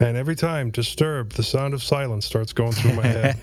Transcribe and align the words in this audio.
And 0.00 0.16
every 0.16 0.36
time 0.36 0.70
disturbed, 0.70 1.36
the 1.36 1.42
sound 1.42 1.74
of 1.74 1.82
silence 1.82 2.24
starts 2.24 2.52
going 2.52 2.70
through 2.72 2.92
my 2.92 3.06
head. 3.06 3.36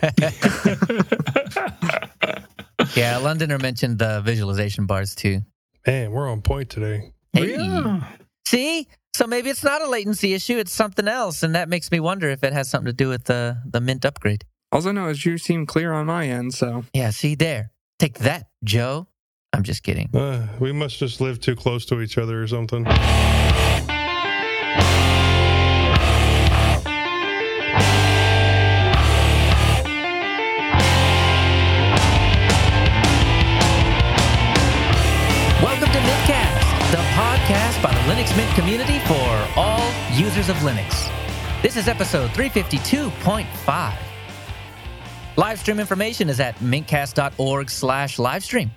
yeah, 2.95 3.17
Londoner 3.17 3.59
mentioned 3.59 3.99
the 3.99 4.21
visualization 4.21 4.85
bars 4.85 5.15
too. 5.15 5.41
Man, 5.85 6.11
we're 6.11 6.29
on 6.29 6.41
point 6.41 6.69
today. 6.69 7.11
Hey. 7.33 7.57
Yeah. 7.57 8.03
See? 8.47 8.87
So 9.13 9.27
maybe 9.27 9.49
it's 9.49 9.63
not 9.63 9.81
a 9.81 9.89
latency 9.89 10.33
issue, 10.33 10.57
it's 10.57 10.73
something 10.73 11.07
else. 11.07 11.43
And 11.43 11.55
that 11.55 11.67
makes 11.67 11.91
me 11.91 11.99
wonder 11.99 12.29
if 12.29 12.43
it 12.43 12.53
has 12.53 12.69
something 12.69 12.87
to 12.87 12.93
do 12.93 13.09
with 13.09 13.25
the, 13.25 13.57
the 13.65 13.81
Mint 13.81 14.05
upgrade. 14.05 14.45
All 14.71 14.85
I 14.87 14.91
know 14.91 15.07
is 15.07 15.25
you 15.25 15.37
seem 15.37 15.65
clear 15.65 15.93
on 15.93 16.05
my 16.05 16.27
end, 16.27 16.53
so 16.53 16.85
Yeah, 16.93 17.11
see 17.11 17.35
there. 17.35 17.71
Take 17.99 18.19
that, 18.19 18.47
Joe. 18.63 19.07
I'm 19.53 19.63
just 19.63 19.83
kidding. 19.83 20.09
Uh, 20.13 20.47
we 20.59 20.73
must 20.73 20.99
just 20.99 21.21
live 21.21 21.39
too 21.39 21.55
close 21.55 21.85
to 21.85 22.01
each 22.01 22.17
other 22.17 22.43
or 22.43 22.47
something. 22.47 22.85
Mint 38.35 38.53
community 38.53 38.99
for 38.99 39.47
all 39.55 39.91
users 40.11 40.49
of 40.49 40.57
Linux. 40.57 41.09
This 41.61 41.77
is 41.77 41.87
episode 41.87 42.31
352.5. 42.31 43.93
Live 45.37 45.59
stream 45.59 45.79
information 45.79 46.29
is 46.29 46.39
at 46.39 46.55
mintcast.org 46.57 47.69
slash 47.69 48.17
livestream. 48.17 48.69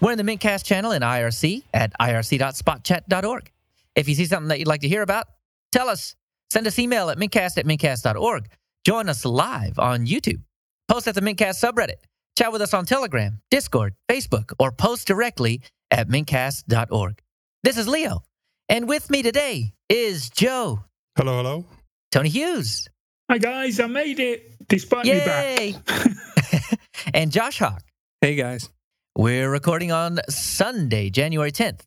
We're 0.00 0.12
in 0.12 0.18
the 0.18 0.24
Mintcast 0.24 0.64
channel 0.64 0.90
in 0.90 1.02
IRC 1.02 1.62
at 1.72 1.92
irc.spotchat.org. 2.00 3.52
If 3.94 4.08
you 4.08 4.14
see 4.16 4.24
something 4.24 4.48
that 4.48 4.58
you'd 4.58 4.68
like 4.68 4.80
to 4.80 4.88
hear 4.88 5.02
about, 5.02 5.26
tell 5.70 5.88
us. 5.88 6.16
Send 6.50 6.66
us 6.66 6.78
email 6.78 7.08
at 7.08 7.18
mintcast 7.18 7.58
at 7.58 7.66
mintcast.org. 7.66 8.48
Join 8.84 9.08
us 9.08 9.24
live 9.24 9.78
on 9.78 10.06
YouTube. 10.06 10.42
Post 10.88 11.06
at 11.06 11.14
the 11.14 11.20
Mintcast 11.20 11.62
subreddit. 11.62 12.02
Chat 12.36 12.52
with 12.52 12.62
us 12.62 12.74
on 12.74 12.84
Telegram, 12.84 13.40
Discord, 13.50 13.94
Facebook, 14.10 14.52
or 14.58 14.72
post 14.72 15.06
directly 15.06 15.62
at 15.90 16.08
mintcast.org. 16.08 17.20
This 17.62 17.78
is 17.78 17.86
Leo, 17.86 18.22
and 18.68 18.88
with 18.88 19.10
me 19.10 19.22
today 19.22 19.72
is 19.88 20.30
Joe, 20.30 20.80
Hello, 21.16 21.36
hello. 21.38 21.64
Tony 22.10 22.28
Hughes, 22.28 22.88
Hi 23.30 23.38
guys, 23.38 23.80
I 23.80 23.86
made 23.86 24.20
it 24.20 24.54
despite 24.68 25.04
me 25.04 25.12
back. 25.18 25.58
yay, 25.58 25.74
and 27.14 27.30
Josh 27.32 27.58
Hawk. 27.58 27.82
hey 28.20 28.34
guys. 28.34 28.68
We're 29.14 29.50
recording 29.50 29.92
on 29.92 30.20
Sunday, 30.30 31.10
January 31.10 31.52
10th. 31.52 31.80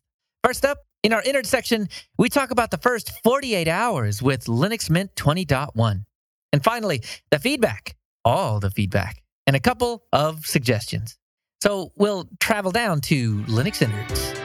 First 0.44 0.64
up, 0.64 0.78
in 1.02 1.12
our 1.12 1.22
intersection, 1.24 1.88
we 2.18 2.28
talk 2.28 2.52
about 2.52 2.70
the 2.70 2.78
first 2.78 3.10
48 3.24 3.66
hours 3.66 4.22
with 4.22 4.44
Linux 4.44 4.88
Mint 4.88 5.10
20.1. 5.16 6.04
And 6.52 6.62
finally, 6.62 7.02
the 7.32 7.40
feedback, 7.40 7.96
all 8.24 8.60
the 8.60 8.70
feedback, 8.70 9.22
and 9.44 9.56
a 9.56 9.60
couple 9.60 10.04
of 10.12 10.46
suggestions. 10.46 11.18
So 11.60 11.90
we'll 11.96 12.28
travel 12.38 12.70
down 12.70 13.00
to 13.02 13.38
Linux 13.46 13.82
Innards. 13.82 14.35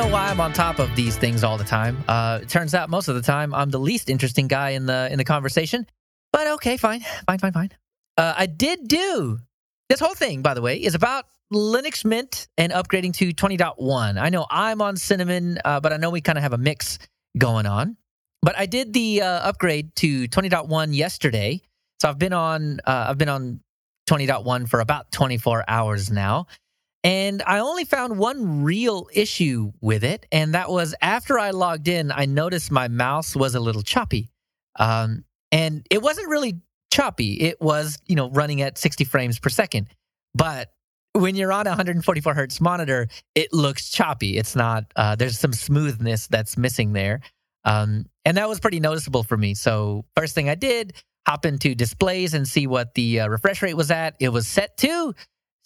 Know 0.00 0.12
why 0.14 0.28
I'm 0.28 0.40
on 0.40 0.54
top 0.54 0.78
of 0.78 0.96
these 0.96 1.18
things 1.18 1.44
all 1.44 1.58
the 1.58 1.64
time. 1.64 2.02
Uh, 2.08 2.38
it 2.40 2.48
turns 2.48 2.74
out 2.74 2.88
most 2.88 3.08
of 3.08 3.16
the 3.16 3.20
time 3.20 3.52
I'm 3.52 3.68
the 3.68 3.78
least 3.78 4.08
interesting 4.08 4.48
guy 4.48 4.70
in 4.70 4.86
the 4.86 5.10
in 5.12 5.18
the 5.18 5.24
conversation. 5.24 5.86
But 6.32 6.46
okay, 6.52 6.78
fine, 6.78 7.04
fine, 7.26 7.38
fine, 7.38 7.52
fine. 7.52 7.70
Uh, 8.16 8.32
I 8.34 8.46
did 8.46 8.88
do 8.88 9.38
this 9.90 10.00
whole 10.00 10.14
thing, 10.14 10.40
by 10.40 10.54
the 10.54 10.62
way, 10.62 10.82
is 10.82 10.94
about 10.94 11.26
Linux 11.52 12.02
Mint 12.02 12.48
and 12.56 12.72
upgrading 12.72 13.12
to 13.16 13.32
20.1. 13.32 14.18
I 14.18 14.30
know 14.30 14.46
I'm 14.50 14.80
on 14.80 14.96
Cinnamon, 14.96 15.58
uh, 15.66 15.80
but 15.80 15.92
I 15.92 15.98
know 15.98 16.08
we 16.08 16.22
kind 16.22 16.38
of 16.38 16.42
have 16.44 16.54
a 16.54 16.58
mix 16.58 16.98
going 17.36 17.66
on. 17.66 17.98
But 18.40 18.58
I 18.58 18.64
did 18.64 18.94
the 18.94 19.20
uh, 19.20 19.26
upgrade 19.26 19.94
to 19.96 20.28
20.1 20.28 20.94
yesterday, 20.94 21.60
so 22.00 22.08
I've 22.08 22.18
been 22.18 22.32
on 22.32 22.80
uh, 22.86 23.06
I've 23.10 23.18
been 23.18 23.28
on 23.28 23.60
20.1 24.08 24.66
for 24.66 24.80
about 24.80 25.12
24 25.12 25.64
hours 25.68 26.10
now. 26.10 26.46
And 27.02 27.42
I 27.46 27.60
only 27.60 27.84
found 27.84 28.18
one 28.18 28.62
real 28.62 29.08
issue 29.12 29.72
with 29.80 30.04
it. 30.04 30.26
And 30.30 30.54
that 30.54 30.70
was 30.70 30.94
after 31.00 31.38
I 31.38 31.50
logged 31.50 31.88
in, 31.88 32.12
I 32.12 32.26
noticed 32.26 32.70
my 32.70 32.88
mouse 32.88 33.34
was 33.34 33.54
a 33.54 33.60
little 33.60 33.82
choppy. 33.82 34.30
Um, 34.78 35.24
and 35.50 35.86
it 35.90 36.02
wasn't 36.02 36.28
really 36.28 36.60
choppy, 36.92 37.40
it 37.40 37.60
was, 37.60 37.98
you 38.06 38.16
know, 38.16 38.30
running 38.30 38.60
at 38.62 38.76
60 38.76 39.04
frames 39.04 39.38
per 39.38 39.48
second. 39.48 39.86
But 40.34 40.72
when 41.12 41.34
you're 41.34 41.52
on 41.52 41.66
a 41.66 41.70
144 41.70 42.34
hertz 42.34 42.60
monitor, 42.60 43.08
it 43.34 43.52
looks 43.52 43.90
choppy. 43.90 44.36
It's 44.36 44.54
not, 44.54 44.84
uh, 44.94 45.16
there's 45.16 45.38
some 45.38 45.52
smoothness 45.52 46.28
that's 46.28 46.56
missing 46.56 46.92
there. 46.92 47.20
Um, 47.64 48.06
and 48.24 48.36
that 48.36 48.48
was 48.48 48.60
pretty 48.60 48.80
noticeable 48.80 49.22
for 49.22 49.36
me. 49.36 49.54
So, 49.54 50.04
first 50.16 50.34
thing 50.34 50.48
I 50.48 50.54
did, 50.54 50.94
hop 51.26 51.44
into 51.44 51.74
displays 51.74 52.32
and 52.32 52.46
see 52.46 52.66
what 52.66 52.94
the 52.94 53.20
uh, 53.20 53.28
refresh 53.28 53.60
rate 53.60 53.76
was 53.76 53.90
at. 53.90 54.16
It 54.18 54.30
was 54.30 54.48
set 54.48 54.76
to 54.78 55.14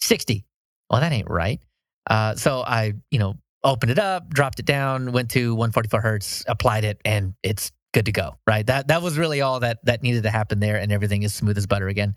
60 0.01 0.45
well, 0.89 1.01
that 1.01 1.11
ain't 1.11 1.29
right. 1.29 1.61
Uh, 2.09 2.35
so 2.35 2.61
I, 2.61 2.93
you 3.11 3.19
know, 3.19 3.35
opened 3.63 3.91
it 3.91 3.99
up, 3.99 4.29
dropped 4.29 4.59
it 4.59 4.65
down, 4.65 5.11
went 5.11 5.31
to 5.31 5.55
144 5.55 6.01
hertz, 6.01 6.43
applied 6.47 6.83
it, 6.83 7.01
and 7.03 7.33
it's 7.43 7.71
good 7.93 8.05
to 8.05 8.11
go. 8.11 8.35
Right. 8.47 8.65
That 8.65 8.89
that 8.89 9.01
was 9.01 9.17
really 9.17 9.41
all 9.41 9.61
that 9.61 9.83
that 9.85 10.03
needed 10.03 10.23
to 10.23 10.29
happen 10.29 10.59
there, 10.59 10.77
and 10.77 10.91
everything 10.91 11.23
is 11.23 11.33
smooth 11.33 11.57
as 11.57 11.65
butter 11.65 11.87
again. 11.87 12.15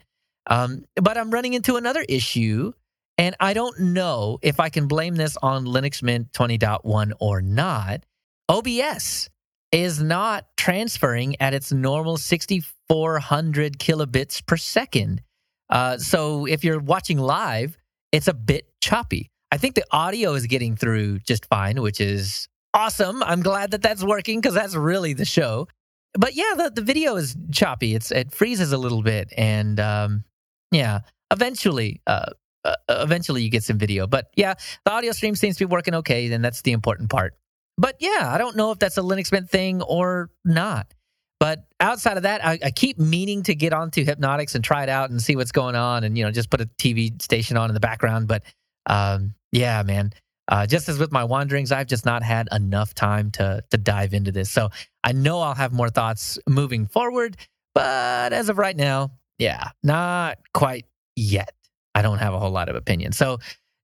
Um, 0.49 0.85
but 0.97 1.17
I'm 1.17 1.31
running 1.31 1.55
into 1.55 1.77
another 1.77 2.05
issue, 2.09 2.73
and 3.17 3.37
I 3.41 3.55
don't 3.55 3.79
know 3.81 4.39
if 4.43 4.61
I 4.61 4.69
can 4.69 4.89
blame 4.89 5.17
this 5.17 5.37
on 5.43 5.67
Linux 5.67 6.03
Mint 6.03 6.33
20.1 6.33 7.13
or 7.21 7.41
not. 7.43 8.05
OBS 8.49 9.29
is 9.73 10.03
not 10.03 10.47
transferring 10.57 11.37
at 11.41 11.53
its 11.53 11.71
normal 11.71 12.17
6400 12.17 13.79
kilobits 13.79 14.45
per 14.45 14.57
second. 14.57 15.23
Uh, 15.69 15.99
so 15.99 16.47
if 16.47 16.65
you're 16.65 16.81
watching 16.81 17.19
live, 17.19 17.77
it's 18.13 18.29
a 18.29 18.35
bit 18.35 18.67
choppy. 18.81 19.31
I 19.51 19.57
think 19.57 19.75
the 19.75 19.85
audio 19.91 20.35
is 20.35 20.47
getting 20.47 20.77
through 20.77 21.21
just 21.21 21.47
fine, 21.47 21.81
which 21.81 22.01
is 22.01 22.49
awesome. 22.75 23.23
I'm 23.23 23.43
glad 23.43 23.71
that 23.71 23.83
that's 23.83 24.05
working 24.05 24.41
because 24.41 24.55
that's 24.55 24.75
really 24.75 25.15
the 25.15 25.25
show. 25.25 25.69
But 26.15 26.35
yeah, 26.35 26.55
the, 26.57 26.73
the 26.75 26.83
video 26.83 27.17
is 27.17 27.37
choppy. 27.51 27.95
It's 27.95 28.11
it 28.11 28.33
freezes 28.33 28.73
a 28.73 28.79
little 28.79 29.03
bit, 29.03 29.33
and 29.37 29.79
um, 29.79 30.25
yeah, 30.73 31.01
eventually, 31.31 32.01
uh, 32.07 32.31
uh, 32.65 32.75
eventually 32.89 33.43
you 33.43 33.51
get 33.51 33.63
some 33.63 33.79
video. 33.79 34.07
But 34.07 34.31
yeah, 34.35 34.55
the 34.85 34.93
audio 34.93 35.13
stream 35.13 35.35
seems 35.35 35.57
to 35.59 35.67
be 35.67 35.71
working 35.71 35.95
okay, 35.97 36.31
and 36.33 36.45
that's 36.45 36.63
the 36.63 36.73
important 36.73 37.11
part. 37.11 37.35
But 37.77 37.97
yeah, 38.01 38.31
I 38.33 38.39
don't 38.39 38.57
know 38.57 38.73
if 38.73 38.79
that's 38.79 38.99
a 38.99 39.03
Linux 39.03 39.31
Mint 39.31 39.49
thing 39.49 39.83
or 39.83 40.31
not. 40.45 40.93
But 41.41 41.65
outside 41.79 42.17
of 42.17 42.25
that, 42.25 42.45
I, 42.45 42.59
I, 42.65 42.71
keep 42.73 42.99
meaning 42.99 43.45
to 43.45 43.55
get 43.55 43.73
onto 43.73 44.05
Hypnotix 44.05 44.57
and 44.57 44.65
try 44.65 44.83
it 44.83 44.89
out 44.89 45.11
and 45.11 45.23
see 45.23 45.37
what's 45.37 45.53
going 45.53 45.77
on, 45.77 46.03
and 46.03 46.19
you 46.19 46.25
know, 46.25 46.33
just 46.33 46.51
put 46.51 46.61
a 46.61 46.67
TV 46.67 47.21
station 47.23 47.57
on 47.57 47.71
in 47.71 47.75
the 47.75 47.81
background. 47.81 48.27
But 48.27 48.43
um, 48.87 49.35
yeah, 49.53 49.83
man, 49.85 50.13
uh, 50.49 50.67
just 50.67 50.89
as 50.89 50.99
with 50.99 51.13
my 51.13 51.23
wanderings, 51.23 51.71
I've 51.71 51.87
just 51.87 52.05
not 52.05 52.25
had 52.25 52.49
enough 52.51 52.93
time 52.93 53.31
to 53.33 53.63
to 53.71 53.79
dive 53.79 54.15
into 54.15 54.33
this. 54.33 54.51
So 54.51 54.71
I 55.05 55.13
know 55.13 55.41
I'll 55.41 55.55
have 55.55 55.73
more 55.73 55.91
thoughts 55.91 56.39
moving 56.49 56.87
forward, 56.87 57.37
but 57.75 58.33
as 58.33 58.49
of 58.49 58.59
right 58.59 58.77
now, 58.77 59.13
yeah, 59.39 59.69
not 59.85 60.39
quite 60.53 60.87
yet. 61.15 61.53
I 61.95 62.03
don't 62.03 62.19
have 62.19 62.35
a 62.35 62.39
whole 62.39 62.51
lot 62.51 62.69
of 62.69 62.77
opinion. 62.77 63.13
So, 63.13 63.39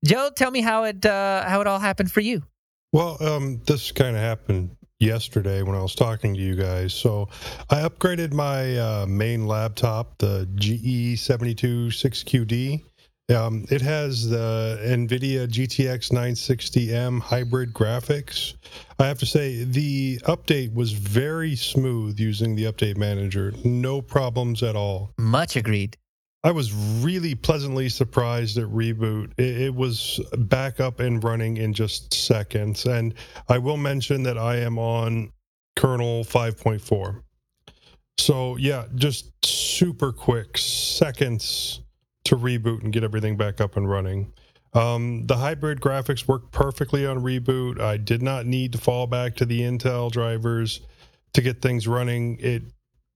Joe, 0.04 0.31
tell 0.34 0.50
me 0.50 0.60
how 0.60 0.84
it 0.84 1.06
uh, 1.06 1.44
how 1.47 1.60
it 1.60 1.69
all 1.69 1.78
happened 1.78 2.10
for 2.10 2.21
you. 2.21 2.42
Well, 2.92 3.16
um, 3.21 3.60
this 3.66 3.92
kind 3.92 4.16
of 4.16 4.22
happened 4.22 4.76
yesterday 5.04 5.62
when 5.62 5.76
I 5.76 5.82
was 5.82 5.94
talking 5.94 6.34
to 6.34 6.41
you 6.41 6.54
guys. 6.54 6.94
So 6.94 7.28
I 7.70 7.82
upgraded 7.82 8.32
my 8.32 8.76
uh, 8.76 9.06
main 9.06 9.47
laptop, 9.47 10.19
the 10.19 10.48
GE 10.54 11.20
726QD. 11.20 12.82
Um, 13.34 13.65
it 13.70 13.81
has 13.81 14.28
the 14.28 14.78
NVIDIA 14.84 15.47
GTX 15.48 16.10
960M 16.10 17.21
hybrid 17.21 17.72
graphics. 17.72 18.54
I 18.98 19.06
have 19.06 19.18
to 19.21 19.27
say, 19.27 19.65
the 19.65 20.18
update 20.24 20.74
was 20.74 20.92
very 20.92 21.57
smooth 21.57 22.21
using 22.21 22.54
the 22.54 22.65
update 22.65 22.98
manager. 22.98 23.54
No 23.65 24.03
problems 24.03 24.62
at 24.62 24.77
all. 24.77 25.10
Much 25.18 25.57
agreed. 25.57 25.97
I 26.45 26.51
was 26.51 26.75
really 26.75 27.35
pleasantly 27.35 27.89
surprised 27.89 28.59
at 28.59 28.67
reboot. 28.67 29.33
It, 29.39 29.63
it, 29.63 29.75
was 29.75 30.21
back 30.37 30.79
up 30.79 31.01
and 31.01 31.25
running 31.25 31.57
in 31.57 31.73
just 31.73 32.13
seconds. 32.13 32.85
And 32.85 33.15
I 33.49 33.57
will 33.57 33.79
mention 33.79 34.23
that 34.25 34.37
I 34.37 34.57
am 34.57 34.79
on 34.79 35.33
kernel 35.75 36.23
5.4. 36.23 37.23
So, 38.19 38.57
yeah, 38.57 38.85
just 38.95 39.33
super 39.45 40.13
quick 40.13 40.59
seconds 40.59 41.81
to 42.27 42.37
reboot 42.37 42.85
and 42.85 42.93
get 42.93 43.05
everything 43.05 43.39
back 43.39 43.63
up 43.63 43.79
and 43.79 43.89
running. 43.89 44.31
Um, 44.75 45.27
the 45.27 45.37
hybrid 45.37 45.81
graphics 45.81 46.29
work 46.29 46.51
perfectly 46.51 47.07
on 47.07 47.21
reboot. 47.21 47.81
I 47.81 47.97
did 47.97 48.21
not 48.21 48.45
need 48.45 48.73
to 48.73 48.79
fall 48.79 49.07
back 49.07 49.35
to 49.37 49.47
the 49.47 49.63
Intel 49.63 50.11
drivers 50.11 50.81
to 51.33 51.41
get 51.41 51.63
things 51.63 51.89
running. 51.89 52.37
It 52.39 52.65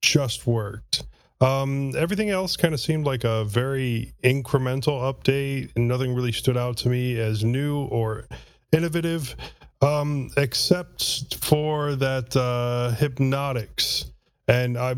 just 0.01 0.47
worked. 0.47 1.05
Um, 1.41 1.93
everything 1.97 2.31
else 2.31 2.57
kind 2.57 2.75
of 2.75 2.81
seemed 2.81 3.07
like 3.07 3.25
a 3.25 3.45
very 3.45 4.13
incremental 4.25 5.01
update, 5.03 5.71
and 5.77 5.87
nothing 5.87 6.15
really 6.15 6.33
stood 6.33 6.57
out 6.57 6.77
to 6.79 6.89
me 6.89 7.19
as 7.19 7.45
new 7.45 7.85
or 7.85 8.27
innovative, 8.73 9.37
um, 9.81 10.31
except 10.37 11.37
for 11.37 11.95
that 11.95 12.37
uh, 12.37 12.93
Hypnotix. 12.97 14.07
And 14.49 14.77
I, 14.77 14.97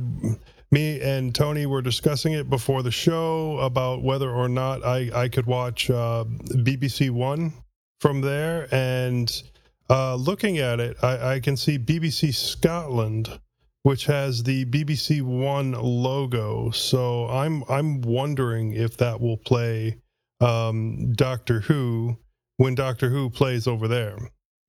me 0.71 1.01
and 1.03 1.35
Tony 1.35 1.67
were 1.67 1.83
discussing 1.83 2.33
it 2.33 2.49
before 2.49 2.83
the 2.83 2.91
show 2.91 3.59
about 3.59 4.03
whether 4.03 4.31
or 4.31 4.49
not 4.49 4.85
I 4.85 5.11
I 5.15 5.29
could 5.29 5.47
watch 5.47 5.91
uh, 5.91 6.25
BBC 6.49 7.11
One 7.11 7.53
from 8.01 8.23
there, 8.23 8.67
and 8.73 9.43
uh, 9.91 10.15
looking 10.15 10.59
at 10.59 10.81
it, 10.81 10.97
I, 11.03 11.35
I 11.35 11.41
can 11.41 11.57
see 11.57 11.79
BBC 11.79 12.33
Scotland 12.33 13.41
which 13.83 14.07
has 14.07 14.43
the 14.43 14.65
BBC 14.67 15.23
One 15.23 15.73
logo. 15.73 16.71
So 16.71 17.27
I'm 17.29 17.65
I'm 17.69 18.01
wondering 18.03 18.73
if 18.75 18.97
that 18.99 19.21
will 19.21 19.37
play 19.39 19.97
um, 20.41 21.13
Doctor 21.13 21.61
Who 21.61 22.17
when 22.59 22.75
Doctor 22.75 23.09
Who 23.09 23.31
plays 23.31 23.67
over 23.67 23.89
there. 23.89 24.19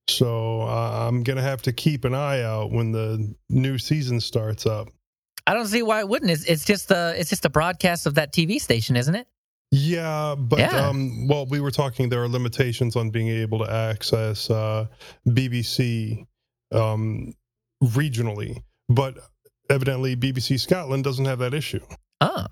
So 0.10 0.62
uh, 0.62 1.08
I'm 1.08 1.24
gonna 1.24 1.42
have 1.42 1.62
to 1.64 1.74
keep 1.74 2.06
an 2.06 2.14
eye 2.14 2.42
out 2.42 2.72
when 2.72 2.92
the 2.92 3.34
new 3.50 3.78
season 3.78 4.20
starts 4.20 4.66
up. 4.66 4.90
I 5.48 5.54
don't 5.54 5.68
see 5.68 5.82
why 5.82 6.00
it 6.00 6.08
wouldn't. 6.08 6.32
It's, 6.32 6.46
it's 6.46 6.66
just 6.66 6.92
a 6.92 7.14
it's 7.18 7.30
just 7.30 7.46
a 7.46 7.50
broadcast 7.50 8.06
of 8.06 8.16
that 8.16 8.32
TV 8.34 8.60
station, 8.60 8.96
isn't 8.96 9.16
it? 9.16 9.28
Yeah, 9.74 10.36
but 10.38 10.60
Yeah. 10.60 10.88
um, 10.90 11.28
well, 11.30 11.46
we 11.46 11.62
were 11.62 11.72
talking. 11.72 12.10
There 12.10 12.22
are 12.22 12.28
limitations 12.28 12.98
on 12.98 13.10
being 13.10 13.30
able 13.30 13.60
to 13.60 13.72
access 13.72 14.50
uh, 14.50 14.86
BBC 15.30 16.26
um, 16.74 17.34
regionally, 17.82 18.62
but 18.96 19.18
evidently 19.70 20.16
BBC 20.16 20.60
Scotland 20.60 21.04
doesn't 21.04 21.26
have 21.26 21.40
that 21.40 21.54
issue. 21.54 21.80
Oh, 22.22 22.46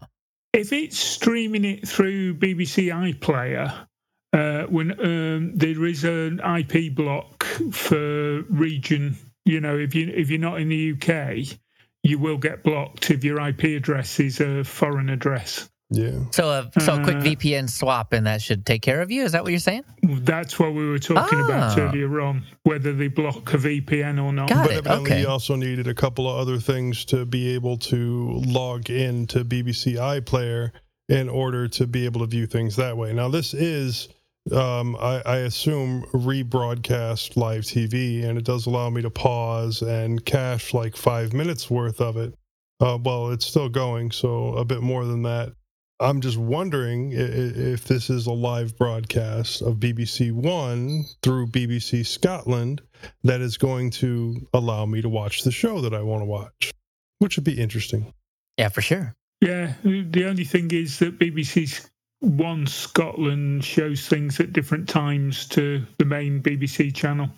If 0.53 0.73
it's 0.73 0.97
streaming 0.97 1.65
it 1.65 1.87
through 1.87 2.35
BBC 2.35 2.87
iPlayer, 2.93 3.87
uh, 4.33 4.63
when 4.63 4.91
um, 4.99 5.55
there 5.55 5.85
is 5.85 6.03
an 6.03 6.39
IP 6.39 6.95
block 6.95 7.43
for 7.71 8.41
region, 8.43 9.17
you 9.45 9.59
know, 9.59 9.77
if 9.77 9.95
you 9.95 10.07
if 10.15 10.29
you're 10.29 10.39
not 10.39 10.59
in 10.61 10.69
the 10.69 10.93
UK, 10.93 11.57
you 12.03 12.19
will 12.19 12.37
get 12.37 12.63
blocked 12.63 13.11
if 13.11 13.23
your 13.23 13.39
IP 13.47 13.63
address 13.65 14.19
is 14.19 14.39
a 14.39 14.63
foreign 14.63 15.09
address. 15.09 15.69
Yeah. 15.91 16.11
so 16.31 16.49
a 16.51 16.79
so 16.79 16.95
a 17.01 17.03
quick 17.03 17.17
Uh, 17.17 17.21
VPN 17.21 17.67
swap 17.67 18.13
and 18.13 18.27
that 18.27 18.43
should 18.43 18.63
take 18.63 18.83
care 18.83 19.01
of 19.01 19.09
you. 19.09 19.23
Is 19.23 19.31
that 19.31 19.41
what 19.43 19.49
you're 19.51 19.59
saying? 19.59 19.83
That's 20.03 20.59
what 20.59 20.73
we 20.73 20.87
were 20.87 20.99
talking 20.99 21.39
about 21.39 21.77
Ah. 21.79 21.81
earlier 21.81 22.21
on, 22.21 22.43
whether 22.63 22.93
they 22.93 23.07
block 23.07 23.53
a 23.53 23.57
VPN 23.57 24.19
or 24.23 24.31
not. 24.31 24.49
Got 24.49 24.65
but 24.67 24.71
it, 24.71 24.77
evidently 24.79 25.11
okay. 25.11 25.19
he 25.21 25.25
also 25.25 25.55
needed 25.55 25.87
a 25.87 25.95
couple 25.95 26.29
of 26.29 26.37
other 26.37 26.59
things 26.59 27.05
to 27.05 27.25
be 27.25 27.49
able 27.55 27.75
to 27.77 28.39
log 28.45 28.91
in 28.91 29.25
to 29.27 29.43
BBC 29.43 29.95
iPlayer 29.95 30.71
in 31.07 31.27
order 31.27 31.67
to 31.67 31.87
be 31.87 32.05
able 32.05 32.21
to 32.21 32.27
view 32.27 32.45
things 32.45 32.75
that 32.75 32.95
way. 32.95 33.11
Now 33.11 33.27
this 33.29 33.55
is 33.55 34.09
um, 34.53 34.95
I, 34.99 35.21
I 35.25 35.35
assume 35.37 36.03
rebroadcast 36.13 37.35
live 37.35 37.63
TV, 37.63 38.23
and 38.25 38.37
it 38.37 38.45
does 38.45 38.65
allow 38.67 38.89
me 38.89 39.01
to 39.01 39.09
pause 39.09 39.81
and 39.81 40.23
cache 40.23 40.73
like 40.73 40.95
five 40.95 41.33
minutes 41.33 41.69
worth 41.69 41.99
of 42.01 42.17
it. 42.17 42.33
Uh, 42.79 42.97
well, 43.03 43.29
it's 43.31 43.45
still 43.45 43.69
going, 43.69 44.11
so 44.11 44.53
a 44.53 44.63
bit 44.65 44.81
more 44.81 45.05
than 45.05 45.23
that. 45.23 45.53
I'm 46.01 46.21
just 46.21 46.37
wondering 46.37 47.13
i- 47.13 47.17
i- 47.21 47.73
if 47.73 47.83
this 47.85 48.09
is 48.09 48.25
a 48.27 48.31
live 48.31 48.77
broadcast 48.77 49.61
of 49.61 49.79
BBC 49.79 50.31
One 50.31 51.05
through 51.23 51.47
BBC 51.47 52.03
Scotland 52.05 52.81
that 53.23 53.41
is 53.41 53.57
going 53.57 53.91
to 53.91 54.47
allow 54.53 54.85
me 54.85 55.01
to 55.01 55.09
watch 55.09 55.43
the 55.43 55.51
show 55.51 55.81
that 55.81 55.93
I 55.93 56.01
want 56.01 56.21
to 56.21 56.25
watch, 56.25 56.71
which 57.19 57.35
would 57.35 57.43
be 57.43 57.59
interesting. 57.59 58.13
Yeah, 58.57 58.69
for 58.69 58.81
sure. 58.81 59.13
Yeah, 59.41 59.73
the 59.83 60.25
only 60.25 60.43
thing 60.45 60.71
is 60.71 60.99
that 60.99 61.19
BBC 61.19 61.85
One 62.21 62.67
Scotland 62.67 63.63
shows 63.63 64.05
things 64.07 64.39
at 64.41 64.51
different 64.51 64.89
times 64.89 65.47
to 65.49 65.85
the 65.97 66.05
main 66.05 66.41
BBC 66.41 66.91
channel. 66.93 67.29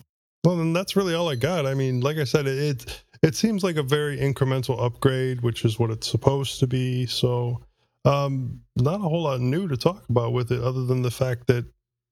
Well, 0.44 0.56
then 0.56 0.72
that's 0.72 0.96
really 0.96 1.14
all 1.14 1.28
I 1.28 1.36
got. 1.36 1.66
I 1.66 1.74
mean, 1.74 2.00
like 2.00 2.16
I 2.18 2.24
said, 2.24 2.48
it 2.48 2.58
it, 2.58 3.02
it 3.22 3.34
seems 3.36 3.62
like 3.62 3.76
a 3.76 3.82
very 3.84 4.16
incremental 4.18 4.80
upgrade, 4.84 5.40
which 5.42 5.64
is 5.64 5.78
what 5.78 5.90
it's 5.92 6.08
supposed 6.10 6.58
to 6.58 6.66
be. 6.66 7.06
So, 7.06 7.60
um, 8.04 8.60
not 8.76 8.96
a 8.96 9.04
whole 9.04 9.22
lot 9.22 9.40
new 9.40 9.68
to 9.68 9.76
talk 9.76 10.08
about 10.08 10.32
with 10.32 10.50
it, 10.52 10.60
other 10.62 10.84
than 10.84 11.02
the 11.02 11.10
fact 11.10 11.46
that 11.46 11.64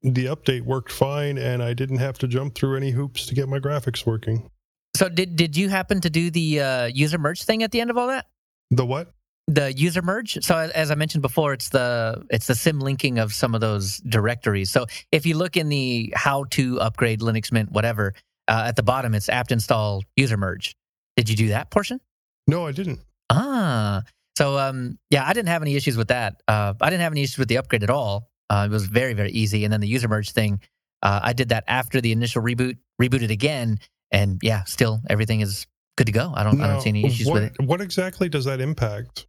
the 0.02 0.26
update 0.26 0.62
worked 0.62 0.92
fine, 0.92 1.36
and 1.36 1.62
I 1.62 1.74
didn't 1.74 1.98
have 1.98 2.18
to 2.18 2.28
jump 2.28 2.54
through 2.54 2.76
any 2.76 2.90
hoops 2.90 3.26
to 3.26 3.34
get 3.34 3.48
my 3.48 3.58
graphics 3.58 4.06
working. 4.06 4.50
So 4.96 5.08
did 5.08 5.36
did 5.36 5.56
you 5.56 5.68
happen 5.68 6.00
to 6.00 6.10
do 6.10 6.30
the 6.30 6.60
uh, 6.60 6.86
user 6.86 7.18
merge 7.18 7.42
thing 7.42 7.62
at 7.62 7.70
the 7.70 7.80
end 7.80 7.90
of 7.90 7.96
all 7.98 8.08
that? 8.08 8.26
The 8.70 8.86
what? 8.86 9.12
The 9.46 9.72
user 9.72 10.02
merge. 10.02 10.44
So 10.44 10.56
as- 10.56 10.90
I 10.90 10.94
mentioned 10.94 11.22
before, 11.22 11.52
it's 11.52 11.68
the 11.70 12.24
it's 12.30 12.46
the 12.46 12.54
symlinking 12.54 13.20
of 13.22 13.32
some 13.32 13.54
of 13.54 13.60
those 13.60 13.98
directories. 13.98 14.70
So 14.70 14.86
if 15.12 15.26
you 15.26 15.36
look 15.36 15.56
in 15.56 15.68
the 15.68 16.12
how 16.16 16.44
to 16.50 16.80
upgrade 16.80 17.20
Linux 17.20 17.52
Mint 17.52 17.70
whatever 17.72 18.14
uh, 18.48 18.64
at 18.66 18.76
the 18.76 18.82
bottom, 18.82 19.14
it's 19.14 19.28
apt 19.28 19.52
install 19.52 20.02
user 20.16 20.36
merge. 20.36 20.74
Did 21.16 21.28
you 21.28 21.36
do 21.36 21.48
that 21.48 21.70
portion? 21.70 22.00
No, 22.46 22.66
I 22.66 22.72
didn't. 22.72 23.00
Ah, 23.28 24.02
so 24.40 24.58
um, 24.58 24.98
yeah, 25.10 25.26
I 25.26 25.34
didn't 25.34 25.48
have 25.48 25.60
any 25.60 25.76
issues 25.76 25.98
with 25.98 26.08
that. 26.08 26.42
Uh, 26.48 26.72
I 26.80 26.88
didn't 26.88 27.02
have 27.02 27.12
any 27.12 27.22
issues 27.22 27.36
with 27.36 27.48
the 27.48 27.58
upgrade 27.58 27.82
at 27.82 27.90
all. 27.90 28.30
Uh, 28.48 28.66
it 28.70 28.72
was 28.72 28.86
very 28.86 29.12
very 29.12 29.30
easy. 29.32 29.64
And 29.64 29.72
then 29.72 29.80
the 29.82 29.86
user 29.86 30.08
merge 30.08 30.30
thing, 30.30 30.60
uh, 31.02 31.20
I 31.22 31.34
did 31.34 31.50
that 31.50 31.64
after 31.66 32.00
the 32.00 32.10
initial 32.10 32.42
reboot. 32.42 32.78
Rebooted 33.00 33.30
again, 33.30 33.80
and 34.10 34.38
yeah, 34.42 34.64
still 34.64 35.00
everything 35.10 35.40
is 35.40 35.66
good 35.98 36.06
to 36.06 36.12
go. 36.12 36.32
I 36.34 36.42
don't 36.42 36.58
I 36.58 36.68
don't 36.68 36.80
see 36.80 36.88
any 36.88 37.04
issues 37.04 37.26
what, 37.26 37.34
with 37.34 37.42
it. 37.44 37.62
What 37.62 37.82
exactly 37.82 38.30
does 38.30 38.46
that 38.46 38.62
impact? 38.62 39.26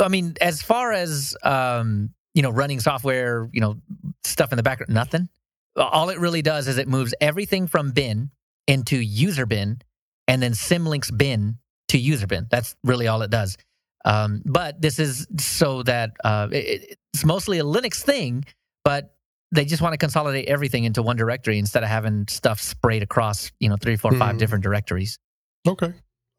I 0.00 0.08
mean, 0.08 0.34
as 0.40 0.62
far 0.62 0.92
as 0.92 1.36
um, 1.42 2.14
you 2.32 2.42
know, 2.42 2.50
running 2.50 2.80
software, 2.80 3.48
you 3.52 3.60
know, 3.60 3.76
stuff 4.22 4.52
in 4.52 4.56
the 4.56 4.62
background, 4.62 4.92
nothing. 4.92 5.28
All 5.76 6.08
it 6.08 6.18
really 6.18 6.42
does 6.42 6.66
is 6.66 6.78
it 6.78 6.88
moves 6.88 7.14
everything 7.20 7.66
from 7.66 7.90
bin 7.90 8.30
into 8.66 8.96
user 8.96 9.44
bin, 9.44 9.80
and 10.28 10.42
then 10.42 10.52
Symlinks 10.52 11.14
bin 11.14 11.58
to 11.88 11.98
user 11.98 12.26
bin. 12.26 12.46
That's 12.50 12.74
really 12.84 13.06
all 13.06 13.20
it 13.22 13.30
does. 13.30 13.58
Um, 14.04 14.42
but 14.44 14.80
this 14.80 14.98
is 14.98 15.26
so 15.38 15.82
that 15.84 16.12
uh, 16.24 16.48
it, 16.52 16.98
it's 17.12 17.24
mostly 17.24 17.58
a 17.58 17.64
Linux 17.64 18.02
thing, 18.02 18.44
but 18.84 19.14
they 19.52 19.64
just 19.64 19.80
want 19.82 19.92
to 19.92 19.98
consolidate 19.98 20.48
everything 20.48 20.84
into 20.84 21.02
one 21.02 21.16
directory 21.16 21.58
instead 21.58 21.82
of 21.82 21.88
having 21.88 22.26
stuff 22.28 22.60
sprayed 22.60 23.02
across, 23.02 23.50
you 23.60 23.68
know, 23.68 23.76
three, 23.80 23.96
four, 23.96 24.12
five 24.12 24.32
Hmm. 24.32 24.38
different 24.38 24.64
directories. 24.64 25.18
Okay, 25.66 25.92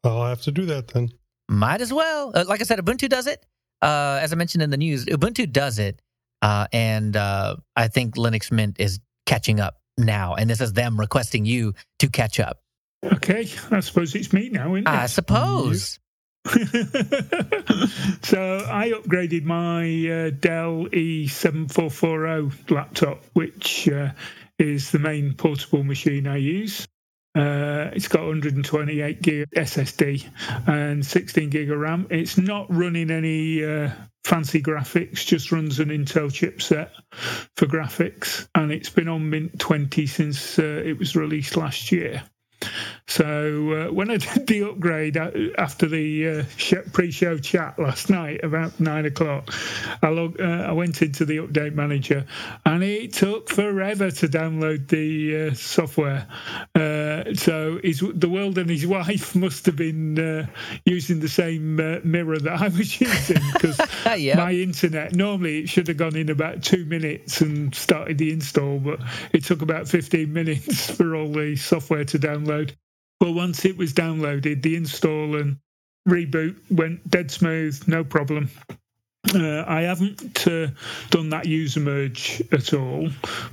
I'll 0.04 0.24
have 0.26 0.42
to 0.42 0.52
do 0.52 0.66
that 0.66 0.88
then. 0.88 1.10
Might 1.48 1.80
as 1.80 1.92
well. 1.92 2.32
Uh, 2.34 2.44
like 2.46 2.60
I 2.60 2.64
said, 2.64 2.78
Ubuntu 2.78 3.08
does 3.08 3.26
it. 3.26 3.44
Uh, 3.82 4.18
as 4.22 4.32
I 4.32 4.36
mentioned 4.36 4.62
in 4.62 4.70
the 4.70 4.76
news, 4.76 5.04
Ubuntu 5.06 5.50
does 5.50 5.78
it, 5.78 6.00
uh, 6.42 6.66
and 6.72 7.16
uh, 7.16 7.56
I 7.74 7.88
think 7.88 8.16
Linux 8.16 8.50
Mint 8.52 8.76
is 8.78 9.00
catching 9.26 9.60
up 9.60 9.80
now. 9.98 10.34
And 10.34 10.48
this 10.48 10.60
is 10.60 10.72
them 10.72 10.98
requesting 11.00 11.44
you 11.46 11.74
to 11.98 12.08
catch 12.08 12.38
up. 12.40 12.60
Okay, 13.04 13.48
I 13.70 13.80
suppose 13.80 14.14
it's 14.14 14.32
me 14.32 14.48
now, 14.50 14.74
isn't 14.74 14.86
I 14.88 15.04
it? 15.04 15.08
suppose. 15.08 15.98
so 18.22 18.64
I 18.70 18.92
upgraded 18.94 19.44
my 19.44 19.82
uh, 20.08 20.30
Dell 20.30 20.86
E7440 20.92 22.70
laptop, 22.70 23.24
which 23.32 23.88
uh, 23.88 24.12
is 24.58 24.90
the 24.90 24.98
main 24.98 25.34
portable 25.34 25.82
machine 25.82 26.26
I 26.26 26.36
use. 26.36 26.86
Uh, 27.36 27.90
it's 27.92 28.08
got 28.08 28.22
128 28.22 29.20
gig 29.20 29.46
SSD 29.54 30.26
and 30.68 31.04
16 31.04 31.50
gig 31.50 31.70
of 31.70 31.78
RAM. 31.78 32.06
It's 32.10 32.38
not 32.38 32.66
running 32.70 33.10
any 33.10 33.62
uh, 33.64 33.90
fancy 34.24 34.62
graphics, 34.62 35.26
just 35.26 35.52
runs 35.52 35.78
an 35.78 35.88
Intel 35.88 36.30
chipset 36.30 36.90
for 37.56 37.66
graphics, 37.66 38.48
and 38.54 38.72
it's 38.72 38.88
been 38.88 39.08
on 39.08 39.28
Mint 39.28 39.58
20 39.58 40.06
since 40.06 40.58
uh, 40.58 40.82
it 40.84 40.98
was 40.98 41.14
released 41.14 41.56
last 41.56 41.92
year. 41.92 42.22
So 43.08 43.72
uh, 43.72 43.92
when 43.92 44.10
I 44.10 44.16
did 44.34 44.46
the 44.46 44.64
upgrade 44.64 45.16
uh, 45.16 45.30
after 45.58 45.86
the 45.86 46.28
uh, 46.28 46.82
pre-show 46.92 47.38
chat 47.38 47.78
last 47.78 48.10
night 48.10 48.42
about 48.42 48.78
nine 48.80 49.06
o'clock, 49.06 49.54
I, 50.02 50.08
log- 50.08 50.40
uh, 50.40 50.44
I 50.68 50.72
went 50.72 51.00
into 51.02 51.24
the 51.24 51.38
update 51.38 51.74
manager, 51.74 52.26
and 52.64 52.82
it 52.82 53.12
took 53.12 53.48
forever 53.48 54.10
to 54.10 54.28
download 54.28 54.88
the 54.88 55.50
uh, 55.50 55.54
software. 55.54 56.26
Uh, 56.74 57.34
so 57.34 57.78
his, 57.82 58.02
the 58.14 58.28
world 58.28 58.58
and 58.58 58.68
his 58.68 58.86
wife 58.98 59.36
must 59.36 59.66
have 59.66 59.76
been 59.76 60.18
uh, 60.18 60.46
using 60.84 61.20
the 61.20 61.28
same 61.28 61.78
uh, 61.78 62.00
mirror 62.02 62.38
that 62.38 62.60
I 62.60 62.68
was 62.68 63.00
using 63.00 63.40
because 63.52 63.80
yeah. 64.18 64.36
my 64.36 64.52
internet 64.52 65.14
normally 65.14 65.60
it 65.60 65.68
should 65.68 65.86
have 65.88 65.96
gone 65.96 66.16
in 66.16 66.28
about 66.28 66.62
two 66.62 66.84
minutes 66.84 67.40
and 67.40 67.74
started 67.74 68.18
the 68.18 68.32
install, 68.32 68.80
but 68.80 69.00
it 69.32 69.44
took 69.44 69.62
about 69.62 69.88
15 69.88 70.32
minutes 70.32 70.90
for 70.90 71.14
all 71.14 71.32
the 71.32 71.54
software 71.56 72.04
to 72.04 72.18
download. 72.18 72.74
But 73.18 73.32
once 73.32 73.64
it 73.64 73.76
was 73.76 73.94
downloaded, 73.94 74.62
the 74.62 74.76
install 74.76 75.36
and 75.36 75.58
reboot 76.08 76.56
went 76.70 77.08
dead 77.08 77.30
smooth, 77.30 77.82
no 77.86 78.04
problem. 78.04 78.50
Uh, 79.34 79.64
I 79.66 79.82
haven't 79.82 80.46
uh, 80.46 80.68
done 81.10 81.30
that 81.30 81.46
user 81.46 81.80
merge 81.80 82.42
at 82.52 82.72
all, 82.72 83.08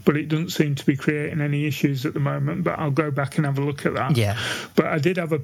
but 0.06 0.18
it 0.18 0.28
doesn't 0.28 0.52
seem 0.52 0.76
to 0.76 0.86
be 0.86 0.96
creating 0.96 1.42
any 1.42 1.66
issues 1.66 2.06
at 2.06 2.14
the 2.14 2.20
moment. 2.20 2.64
But 2.64 2.78
I'll 2.78 2.92
go 2.92 3.10
back 3.10 3.38
and 3.38 3.46
have 3.46 3.58
a 3.58 3.64
look 3.64 3.86
at 3.86 3.96
that. 3.96 4.16
yeah. 4.16 4.38
But 4.76 4.86
I 4.88 5.00
did 5.00 5.18
have 5.18 5.34
a 5.34 5.40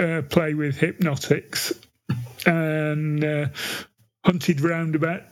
uh, 0.00 0.22
play 0.22 0.54
with 0.54 0.78
Hypnotix, 0.78 1.76
and 2.46 3.24
uh, 3.24 3.46
hunted 4.24 4.60
round 4.60 4.94
about 4.94 5.22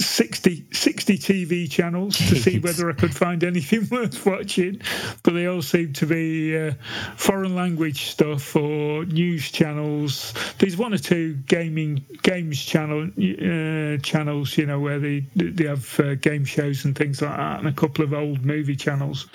60, 0.00 0.66
60 0.72 1.18
TV 1.18 1.70
channels 1.70 2.16
to 2.16 2.36
see 2.36 2.58
whether 2.60 2.90
I 2.90 2.94
could 2.94 3.14
find 3.14 3.44
anything 3.44 3.86
worth 3.90 4.24
watching, 4.24 4.80
but 5.22 5.34
they 5.34 5.46
all 5.46 5.62
seem 5.62 5.92
to 5.94 6.06
be 6.06 6.56
uh, 6.56 6.72
foreign 7.16 7.54
language 7.54 8.04
stuff 8.04 8.56
or 8.56 9.04
news 9.04 9.50
channels. 9.50 10.34
There's 10.58 10.76
one 10.76 10.94
or 10.94 10.98
two 10.98 11.34
gaming 11.34 12.04
games 12.22 12.62
channel 12.62 13.04
uh, 13.04 13.98
channels, 13.98 14.56
you 14.56 14.66
know, 14.66 14.80
where 14.80 14.98
they 14.98 15.20
they 15.36 15.66
have 15.66 16.00
uh, 16.00 16.14
game 16.14 16.44
shows 16.44 16.84
and 16.84 16.96
things 16.96 17.20
like 17.20 17.36
that, 17.36 17.58
and 17.60 17.68
a 17.68 17.72
couple 17.72 18.04
of 18.04 18.14
old 18.14 18.44
movie 18.44 18.76
channels, 18.76 19.28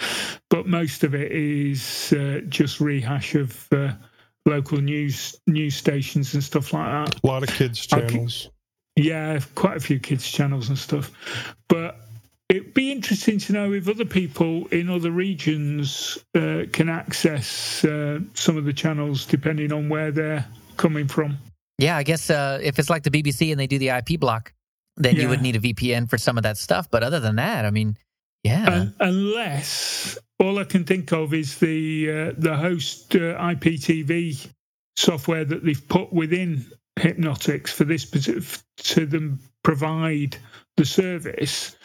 but 0.49 0.67
most 0.67 1.03
of 1.03 1.13
it 1.13 1.31
is 1.31 2.13
uh, 2.13 2.41
just 2.49 2.79
rehash 2.79 3.35
of 3.35 3.67
uh, 3.71 3.93
local 4.45 4.79
news 4.79 5.35
news 5.47 5.75
stations 5.75 6.33
and 6.33 6.43
stuff 6.43 6.73
like 6.73 6.85
that. 6.85 7.23
A 7.23 7.27
lot 7.27 7.43
of 7.43 7.49
kids 7.49 7.85
channels. 7.85 8.49
Yeah, 8.95 9.39
quite 9.55 9.77
a 9.77 9.79
few 9.79 9.99
kids' 9.99 10.29
channels 10.29 10.69
and 10.69 10.77
stuff. 10.77 11.11
But 11.67 11.97
it'd 12.49 12.73
be 12.73 12.91
interesting 12.91 13.39
to 13.39 13.53
know 13.53 13.73
if 13.73 13.89
other 13.89 14.05
people 14.05 14.67
in 14.67 14.89
other 14.89 15.11
regions 15.11 16.17
uh, 16.33 16.63
can 16.71 16.89
access 16.89 17.83
uh, 17.83 18.19
some 18.33 18.57
of 18.57 18.65
the 18.65 18.73
channels 18.73 19.25
depending 19.25 19.73
on 19.73 19.89
where 19.89 20.11
they're 20.11 20.45
coming 20.77 21.07
from. 21.07 21.37
Yeah, 21.77 21.97
I 21.97 22.03
guess 22.03 22.29
uh, 22.29 22.59
if 22.63 22.79
it's 22.79 22.89
like 22.89 23.03
the 23.03 23.11
BBC 23.11 23.51
and 23.51 23.59
they 23.59 23.67
do 23.67 23.77
the 23.77 23.89
IP 23.89 24.19
block, 24.19 24.53
then 24.97 25.17
you 25.17 25.27
would 25.27 25.41
need 25.41 25.57
a 25.57 25.59
VPN 25.59 26.09
for 26.09 26.17
some 26.17 26.37
of 26.37 26.43
that 26.43 26.57
stuff. 26.57 26.89
But 26.89 27.03
other 27.03 27.19
than 27.19 27.35
that, 27.35 27.65
I 27.65 27.71
mean, 27.71 27.97
yeah, 28.43 28.65
Un 28.69 28.95
unless 28.99 30.17
all 30.39 30.59
I 30.59 30.63
can 30.63 30.85
think 30.85 31.11
of 31.11 31.33
is 31.33 31.57
the 31.57 32.09
uh, 32.09 32.33
the 32.37 32.55
host 32.55 33.15
uh, 33.15 33.37
IPTV 33.37 34.47
software 34.95 35.43
that 35.43 35.65
they've 35.65 35.87
put 35.89 36.13
within 36.13 36.65
Hypnotix 36.97 37.69
for 37.69 37.83
this 37.83 38.05
to 38.77 39.05
them 39.05 39.39
provide 39.63 40.37
the 40.77 40.85
service, 40.85 41.75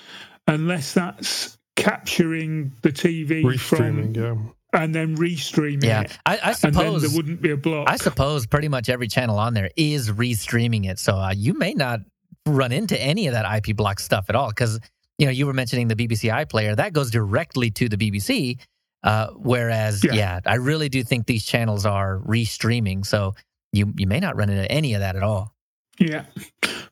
unless 0.47 0.95
that's 0.95 1.59
capturing 1.77 2.73
the 2.83 2.91
TV 2.91 3.43
Restreaming, 3.43 4.15
from 4.15 4.55
yeah. 4.75 4.81
and 4.81 4.95
then 4.95 5.17
restreaming 5.17 5.85
yeah. 5.85 6.03
it, 6.03 6.19
I, 6.27 6.37
I 6.37 6.51
and 6.51 6.57
then 6.57 6.73
suppose 6.73 7.03
there 7.03 7.17
wouldn't 7.17 7.43
be 7.43 7.51
a 7.51 7.57
block. 7.57 7.89
I 7.89 7.97
suppose 7.97 8.47
pretty 8.47 8.69
much 8.69 8.89
every 8.89 9.09
channel 9.09 9.39
on 9.39 9.55
there 9.55 9.71
is 9.77 10.11
restreaming 10.11 10.89
it. 10.89 10.99
So 10.99 11.17
uh, 11.17 11.33
you 11.35 11.55
may 11.55 11.75
not 11.75 12.01
run 12.47 12.73
into 12.73 13.01
any 13.01 13.27
of 13.27 13.33
that 13.33 13.67
IP 13.67 13.77
block 13.77 14.01
stuff 14.01 14.27
at 14.29 14.37
all 14.37 14.49
because, 14.49 14.79
you 15.19 15.27
know, 15.27 15.33
you 15.33 15.47
were 15.47 15.53
mentioning 15.53 15.89
the 15.89 15.97
BBC 15.97 16.33
iPlayer. 16.33 16.77
That 16.77 16.93
goes 16.93 17.11
directly 17.11 17.71
to 17.73 17.89
the 17.89 17.97
BBC. 17.97 18.59
Uh, 19.03 19.29
whereas, 19.29 20.05
yeah. 20.05 20.13
Yeah. 20.13 20.41
I 20.45 20.57
really 20.57 20.89
do 20.91 21.03
think 21.03 21.27
these 21.27 21.45
channels 21.45 21.87
are 21.87 22.19
restreaming. 22.19 23.07
So 23.07 23.35
you, 23.73 23.93
you 23.97 24.07
may 24.07 24.21
not 24.21 24.37
run 24.37 24.51
into 24.51 24.71
any 24.71 24.95
of 24.95 25.01
that 25.01 25.17
at 25.17 25.23
all. 25.23 25.55
Yeah. 25.99 26.25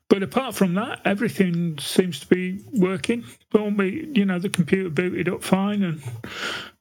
But 0.09 0.23
apart 0.23 0.55
from 0.55 0.73
that, 0.73 1.01
everything 1.05 1.77
seems 1.77 2.19
to 2.21 2.27
be 2.27 2.63
working. 2.73 3.23
Me, 3.53 4.07
you 4.13 4.25
know, 4.25 4.39
the 4.39 4.49
computer 4.49 4.89
booted 4.89 5.29
up 5.29 5.43
fine 5.43 5.83
and 5.83 6.01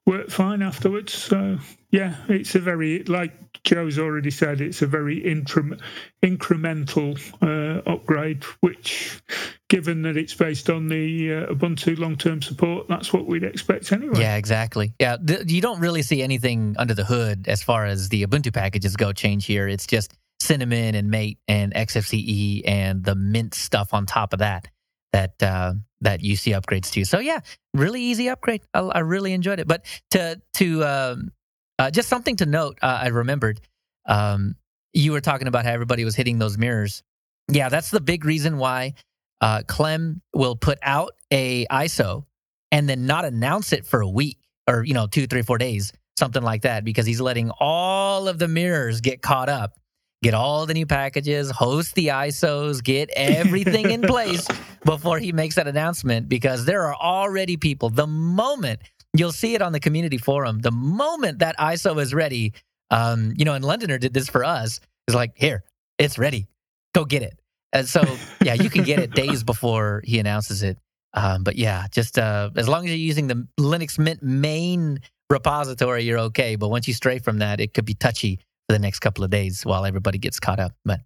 worked 0.07 0.33
fine 0.33 0.63
afterwards. 0.63 1.13
So 1.13 1.59
yeah, 1.91 2.17
it's 2.29 2.55
a 2.55 2.59
very 2.59 3.05
like 3.05 3.33
Joe's 3.65 3.99
already 3.99 4.31
said, 4.31 4.61
it's 4.63 4.81
a 4.81 4.87
very 4.87 5.21
intrum- 5.21 5.79
incremental 6.23 7.19
uh, 7.43 7.83
upgrade. 7.91 8.45
Which, 8.61 9.21
given 9.69 10.03
that 10.03 10.17
it's 10.17 10.35
based 10.35 10.71
on 10.71 10.89
the 10.89 11.35
uh, 11.35 11.53
Ubuntu 11.53 11.99
long-term 11.99 12.41
support, 12.41 12.89
that's 12.89 13.13
what 13.13 13.27
we'd 13.27 13.45
expect 13.45 13.93
anyway. 13.93 14.21
Yeah, 14.21 14.37
exactly. 14.37 14.95
Yeah, 14.99 15.19
th- 15.19 15.51
you 15.51 15.61
don't 15.61 15.81
really 15.81 16.03
see 16.03 16.23
anything 16.23 16.77
under 16.79 16.95
the 16.95 17.05
hood 17.05 17.47
as 17.47 17.63
far 17.63 17.85
as 17.85 18.09
the 18.09 18.25
Ubuntu 18.27 18.55
packages 18.55 18.97
go 18.97 19.13
change 19.13 19.45
here. 19.45 19.69
It's 19.69 19.87
just 19.87 20.15
Cinnamon 20.41 20.95
and 20.95 21.11
Mate 21.11 21.39
and 21.49 21.75
XFCE 21.75 22.63
and 22.67 23.05
the 23.05 23.15
Mint 23.15 23.55
stuff 23.55 23.93
on 23.93 24.07
top 24.07 24.33
of 24.33 24.39
that 24.41 24.69
that 25.13 25.43
uh, 25.43 25.75
that 26.01 26.23
you 26.23 26.37
see 26.37 26.53
upgrades 26.53 26.91
to. 26.93 27.05
So 27.05 27.19
yeah, 27.19 27.41
really 27.75 28.03
easy 28.03 28.29
upgrade. 28.29 28.63
I, 28.75 28.81
I 28.81 28.99
really 29.01 29.33
enjoyed 29.33 29.61
it. 29.61 29.67
But 29.69 29.85
to 30.13 30.41
to 30.55 30.85
um, 30.85 31.33
uh, 31.79 31.91
just 31.91 32.09
something 32.09 32.37
to 32.37 32.47
note, 32.47 32.79
uh, 32.83 33.01
I 33.03 33.09
remembered 33.09 33.61
um, 34.07 34.57
you 34.93 35.13
were 35.13 35.21
talking 35.21 35.49
about 35.49 35.65
how 35.65 35.73
everybody 35.73 36.05
was 36.05 36.17
hitting 36.17 36.39
those 36.39 36.59
mirrors. 36.59 37.03
Yeah, 37.51 37.69
that's 37.69 37.91
the 37.91 38.01
big 38.01 38.25
reason 38.25 38.59
why 38.59 38.95
uh, 39.41 39.63
Clem 39.67 40.23
will 40.35 40.57
put 40.57 40.79
out 40.83 41.13
a 41.31 41.67
ISO 41.67 42.25
and 42.71 42.89
then 42.89 43.07
not 43.07 43.25
announce 43.25 43.73
it 43.73 43.87
for 43.87 44.01
a 44.01 44.09
week 44.09 44.39
or 44.69 44.85
you 44.85 44.95
know 44.95 45.07
two, 45.07 45.27
three, 45.27 45.43
four 45.43 45.59
days, 45.59 45.93
something 46.19 46.43
like 46.43 46.63
that, 46.63 46.85
because 46.85 47.07
he's 47.07 47.21
letting 47.21 47.51
all 47.59 48.29
of 48.29 48.39
the 48.39 48.49
mirrors 48.49 49.01
get 49.01 49.23
caught 49.23 49.49
up, 49.49 49.75
get 50.23 50.35
all 50.35 50.67
the 50.67 50.75
new 50.75 50.87
packages, 50.87 51.51
host 51.51 51.95
the 51.95 52.09
ISOs, 52.09 52.83
get 52.83 53.11
everything 53.15 53.91
in 53.91 54.03
place 54.15 54.47
before 54.85 55.19
he 55.19 55.33
makes 55.33 55.55
that 55.55 55.69
announcement. 55.69 56.29
Because 56.29 56.65
there 56.65 56.83
are 56.85 56.95
already 56.95 57.57
people. 57.57 57.91
The 57.91 58.07
moment 58.07 58.81
you'll 59.15 59.33
see 59.33 59.55
it 59.55 59.63
on 59.63 59.73
the 59.73 59.81
community 59.81 60.19
forum, 60.19 60.61
the 60.61 60.71
moment 60.71 61.41
that 61.41 61.57
ISO 61.59 62.01
is 62.01 62.13
ready, 62.13 62.53
um, 62.91 63.33
you 63.37 63.45
know, 63.45 63.55
and 63.55 63.65
Londoner 63.65 63.99
did 63.99 64.15
this 64.15 64.29
for 64.29 64.45
us. 64.45 64.81
Is 65.07 65.15
like, 65.15 65.33
here, 65.37 65.65
it's 65.99 66.19
ready, 66.19 66.47
go 66.95 67.05
get 67.05 67.23
it. 67.23 67.39
And 67.73 67.89
so, 67.89 68.03
yeah, 68.43 68.55
you 68.55 68.71
can 68.71 68.85
get 68.85 68.99
it 68.99 69.13
days 69.13 69.45
before 69.45 70.03
he 70.05 70.19
announces 70.19 70.63
it. 70.63 70.79
Um, 71.15 71.43
but 71.43 71.57
yeah, 71.57 71.87
just 71.91 72.19
uh, 72.19 72.51
as 72.57 72.69
long 72.69 72.85
as 72.85 72.91
you're 72.91 72.99
using 72.99 73.29
the 73.29 73.47
Linux 73.59 73.99
Mint 73.99 74.23
main 74.23 75.01
repository, 75.31 76.03
you're 76.05 76.19
okay. 76.19 76.57
But 76.57 76.69
once 76.69 76.87
you 76.87 76.95
stray 76.95 77.19
from 77.19 77.39
that, 77.39 77.61
it 77.61 77.73
could 77.73 77.87
be 77.87 77.95
touchy 77.95 78.41
for 78.69 78.75
the 78.75 78.79
next 78.79 79.01
couple 79.01 79.25
of 79.25 79.31
days 79.31 79.65
while 79.65 79.85
everybody 79.85 80.19
gets 80.19 80.39
caught 80.39 80.61
up. 80.61 80.73
But 80.85 81.01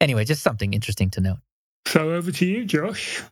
anyway, 0.00 0.24
just 0.24 0.42
something 0.42 0.72
interesting 0.72 1.10
to 1.10 1.20
note. 1.20 1.38
So 1.86 2.10
over 2.12 2.30
to 2.30 2.46
you, 2.46 2.64
Josh. 2.64 3.22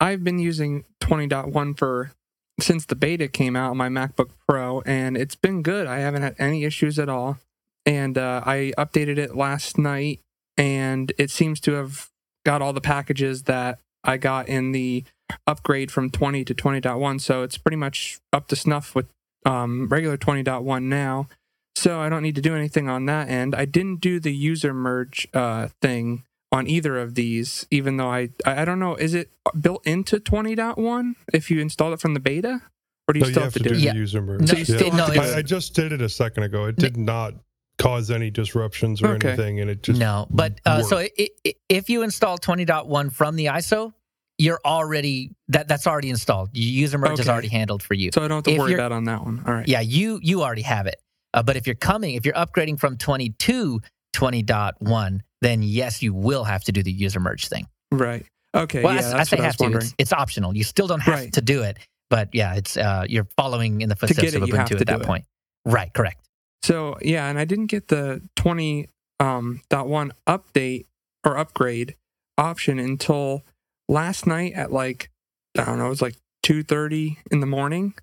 I've 0.00 0.24
been 0.24 0.38
using 0.38 0.84
20.1 1.00 1.78
for 1.78 2.12
since 2.60 2.86
the 2.86 2.94
beta 2.94 3.28
came 3.28 3.56
out 3.56 3.70
on 3.70 3.76
my 3.76 3.88
MacBook 3.88 4.30
Pro, 4.48 4.80
and 4.82 5.16
it's 5.16 5.34
been 5.34 5.62
good. 5.62 5.86
I 5.86 5.98
haven't 5.98 6.22
had 6.22 6.36
any 6.38 6.64
issues 6.64 6.98
at 6.98 7.08
all. 7.08 7.38
And 7.84 8.16
uh, 8.16 8.42
I 8.44 8.72
updated 8.78 9.18
it 9.18 9.34
last 9.34 9.78
night, 9.78 10.20
and 10.56 11.12
it 11.18 11.30
seems 11.30 11.58
to 11.60 11.72
have 11.72 12.10
got 12.44 12.62
all 12.62 12.72
the 12.72 12.80
packages 12.80 13.44
that 13.44 13.80
I 14.04 14.18
got 14.18 14.48
in 14.48 14.72
the 14.72 15.04
upgrade 15.46 15.90
from 15.90 16.10
20 16.10 16.44
to 16.44 16.54
20.1. 16.54 17.20
So 17.20 17.42
it's 17.42 17.58
pretty 17.58 17.76
much 17.76 18.20
up 18.32 18.46
to 18.48 18.56
snuff 18.56 18.94
with 18.94 19.06
um, 19.44 19.88
regular 19.88 20.16
20.1 20.16 20.82
now. 20.84 21.28
So 21.76 22.00
I 22.00 22.08
don't 22.08 22.22
need 22.22 22.34
to 22.36 22.40
do 22.42 22.54
anything 22.54 22.88
on 22.88 23.06
that 23.06 23.28
end. 23.28 23.54
I 23.54 23.64
didn't 23.64 24.00
do 24.00 24.20
the 24.20 24.32
user 24.32 24.74
merge 24.74 25.26
uh, 25.34 25.68
thing 25.80 26.24
on 26.50 26.66
either 26.68 26.98
of 26.98 27.14
these, 27.14 27.66
even 27.70 27.96
though 27.96 28.10
I 28.10 28.28
I 28.44 28.62
I 28.62 28.64
don't 28.64 28.78
know, 28.78 28.94
is 28.94 29.14
it 29.14 29.30
built 29.58 29.86
into 29.86 30.18
20.1 30.20 31.14
if 31.32 31.50
you 31.50 31.60
install 31.60 31.92
it 31.92 32.00
from 32.00 32.14
the 32.14 32.20
beta? 32.20 32.60
Or 33.08 33.14
do 33.14 33.18
you 33.18 33.22
No, 33.22 33.26
you 33.28 33.32
still 33.32 33.42
have 33.44 33.54
have 33.54 33.62
to 33.62 33.68
to 33.68 33.68
do 33.70 33.74
do 33.74 33.80
the? 33.80 33.86
Yeah. 33.86 33.94
user 33.94 34.22
merge. 34.22 34.52
No, 34.52 34.58
yeah. 34.58 34.64
still 34.64 34.90
no, 34.92 34.96
have 34.98 35.06
to 35.06 35.12
do 35.14 35.20
it's- 35.20 35.34
I, 35.34 35.38
I 35.38 35.42
just 35.42 35.74
did 35.74 35.92
it 35.92 36.02
a 36.02 36.08
second 36.08 36.42
ago. 36.44 36.66
It 36.66 36.76
did 36.76 36.96
not 36.96 37.34
cause 37.78 38.10
any 38.10 38.30
disruptions 38.30 39.02
or 39.02 39.08
Okay. 39.14 39.28
anything, 39.28 39.60
and 39.60 39.68
it 39.70 39.82
just 39.82 39.98
no, 39.98 40.26
but 40.30 40.60
uh, 40.66 40.82
so 40.82 40.96
worked. 40.96 41.12
i 41.18 41.28
i 41.46 41.54
if 41.68 41.88
you 41.88 42.02
install 42.02 42.38
20.1 42.38 43.10
from 43.12 43.34
the 43.34 43.46
ISO, 43.46 43.92
you're 44.38 44.60
already 44.64 45.34
that 45.48 45.66
that's 45.68 45.86
already 45.86 46.10
installed. 46.10 46.50
User 46.52 46.98
merge 46.98 47.18
is 47.18 47.28
already 47.28 47.48
handled 47.48 47.82
for 47.82 47.94
you. 47.94 48.10
So 48.14 48.22
I 48.24 48.28
don't 48.28 48.36
have 48.36 48.44
to 48.44 48.52
If 48.52 48.58
worry 48.58 48.74
about 48.74 48.92
on 48.92 49.04
that 49.04 49.24
one. 49.24 49.42
All 49.46 49.54
right. 49.54 49.66
Yeah, 49.66 49.80
you 49.80 50.20
you 50.22 50.42
already 50.42 50.62
have 50.62 50.86
it. 50.86 51.00
Uh, 51.34 51.42
but 51.42 51.56
if 51.56 51.66
you're 51.66 51.74
coming, 51.76 52.14
if 52.14 52.24
you're 52.26 52.34
upgrading 52.34 52.78
from 52.78 52.96
20 52.98 53.30
to 53.30 53.80
20.1, 54.14 55.20
then 55.40 55.62
yes, 55.62 56.02
you 56.02 56.14
will 56.14 56.44
have 56.44 56.64
to 56.64 56.72
do 56.72 56.82
the 56.82 56.92
user 56.92 57.20
merge 57.20 57.48
thing. 57.48 57.66
Right. 57.90 58.24
Okay. 58.54 58.82
Well, 58.82 58.94
yeah, 58.94 59.16
I, 59.16 59.20
I 59.20 59.24
say 59.24 59.36
what 59.36 59.40
I 59.40 59.44
have 59.44 59.52
was 59.52 59.56
to. 59.56 59.62
wondering. 59.64 59.84
It's, 59.86 59.94
it's 59.98 60.12
optional. 60.12 60.54
You 60.56 60.64
still 60.64 60.86
don't 60.86 61.00
have 61.00 61.14
Right. 61.14 61.32
to 61.32 61.40
do 61.40 61.62
it. 61.62 61.78
But 62.10 62.28
yeah, 62.34 62.54
it's 62.56 62.76
uh, 62.76 63.06
you're 63.08 63.26
following 63.38 63.80
in 63.80 63.88
the 63.88 63.96
footsteps 63.96 64.34
it, 64.34 64.42
of 64.42 64.48
Ubuntu 64.48 64.68
to 64.68 64.76
at 64.80 64.86
that 64.86 65.00
it. 65.00 65.06
point. 65.06 65.24
Right. 65.64 65.92
Correct. 65.94 66.20
So 66.62 66.98
yeah, 67.00 67.28
and 67.28 67.38
I 67.38 67.44
didn't 67.46 67.66
get 67.68 67.88
the 67.88 68.20
20 68.36 68.88
um 69.18 69.62
dot 69.70 69.88
one 69.88 70.12
update 70.26 70.84
or 71.24 71.38
upgrade 71.38 71.96
option 72.36 72.78
until 72.78 73.42
last 73.88 74.26
night 74.26 74.52
at 74.52 74.70
like 74.72 75.10
I 75.58 75.64
don't 75.64 75.78
know, 75.78 75.86
it 75.86 75.90
was 75.90 76.02
like 76.02 76.16
2:30 76.44 77.16
in 77.30 77.40
the 77.40 77.46
morning, 77.46 77.94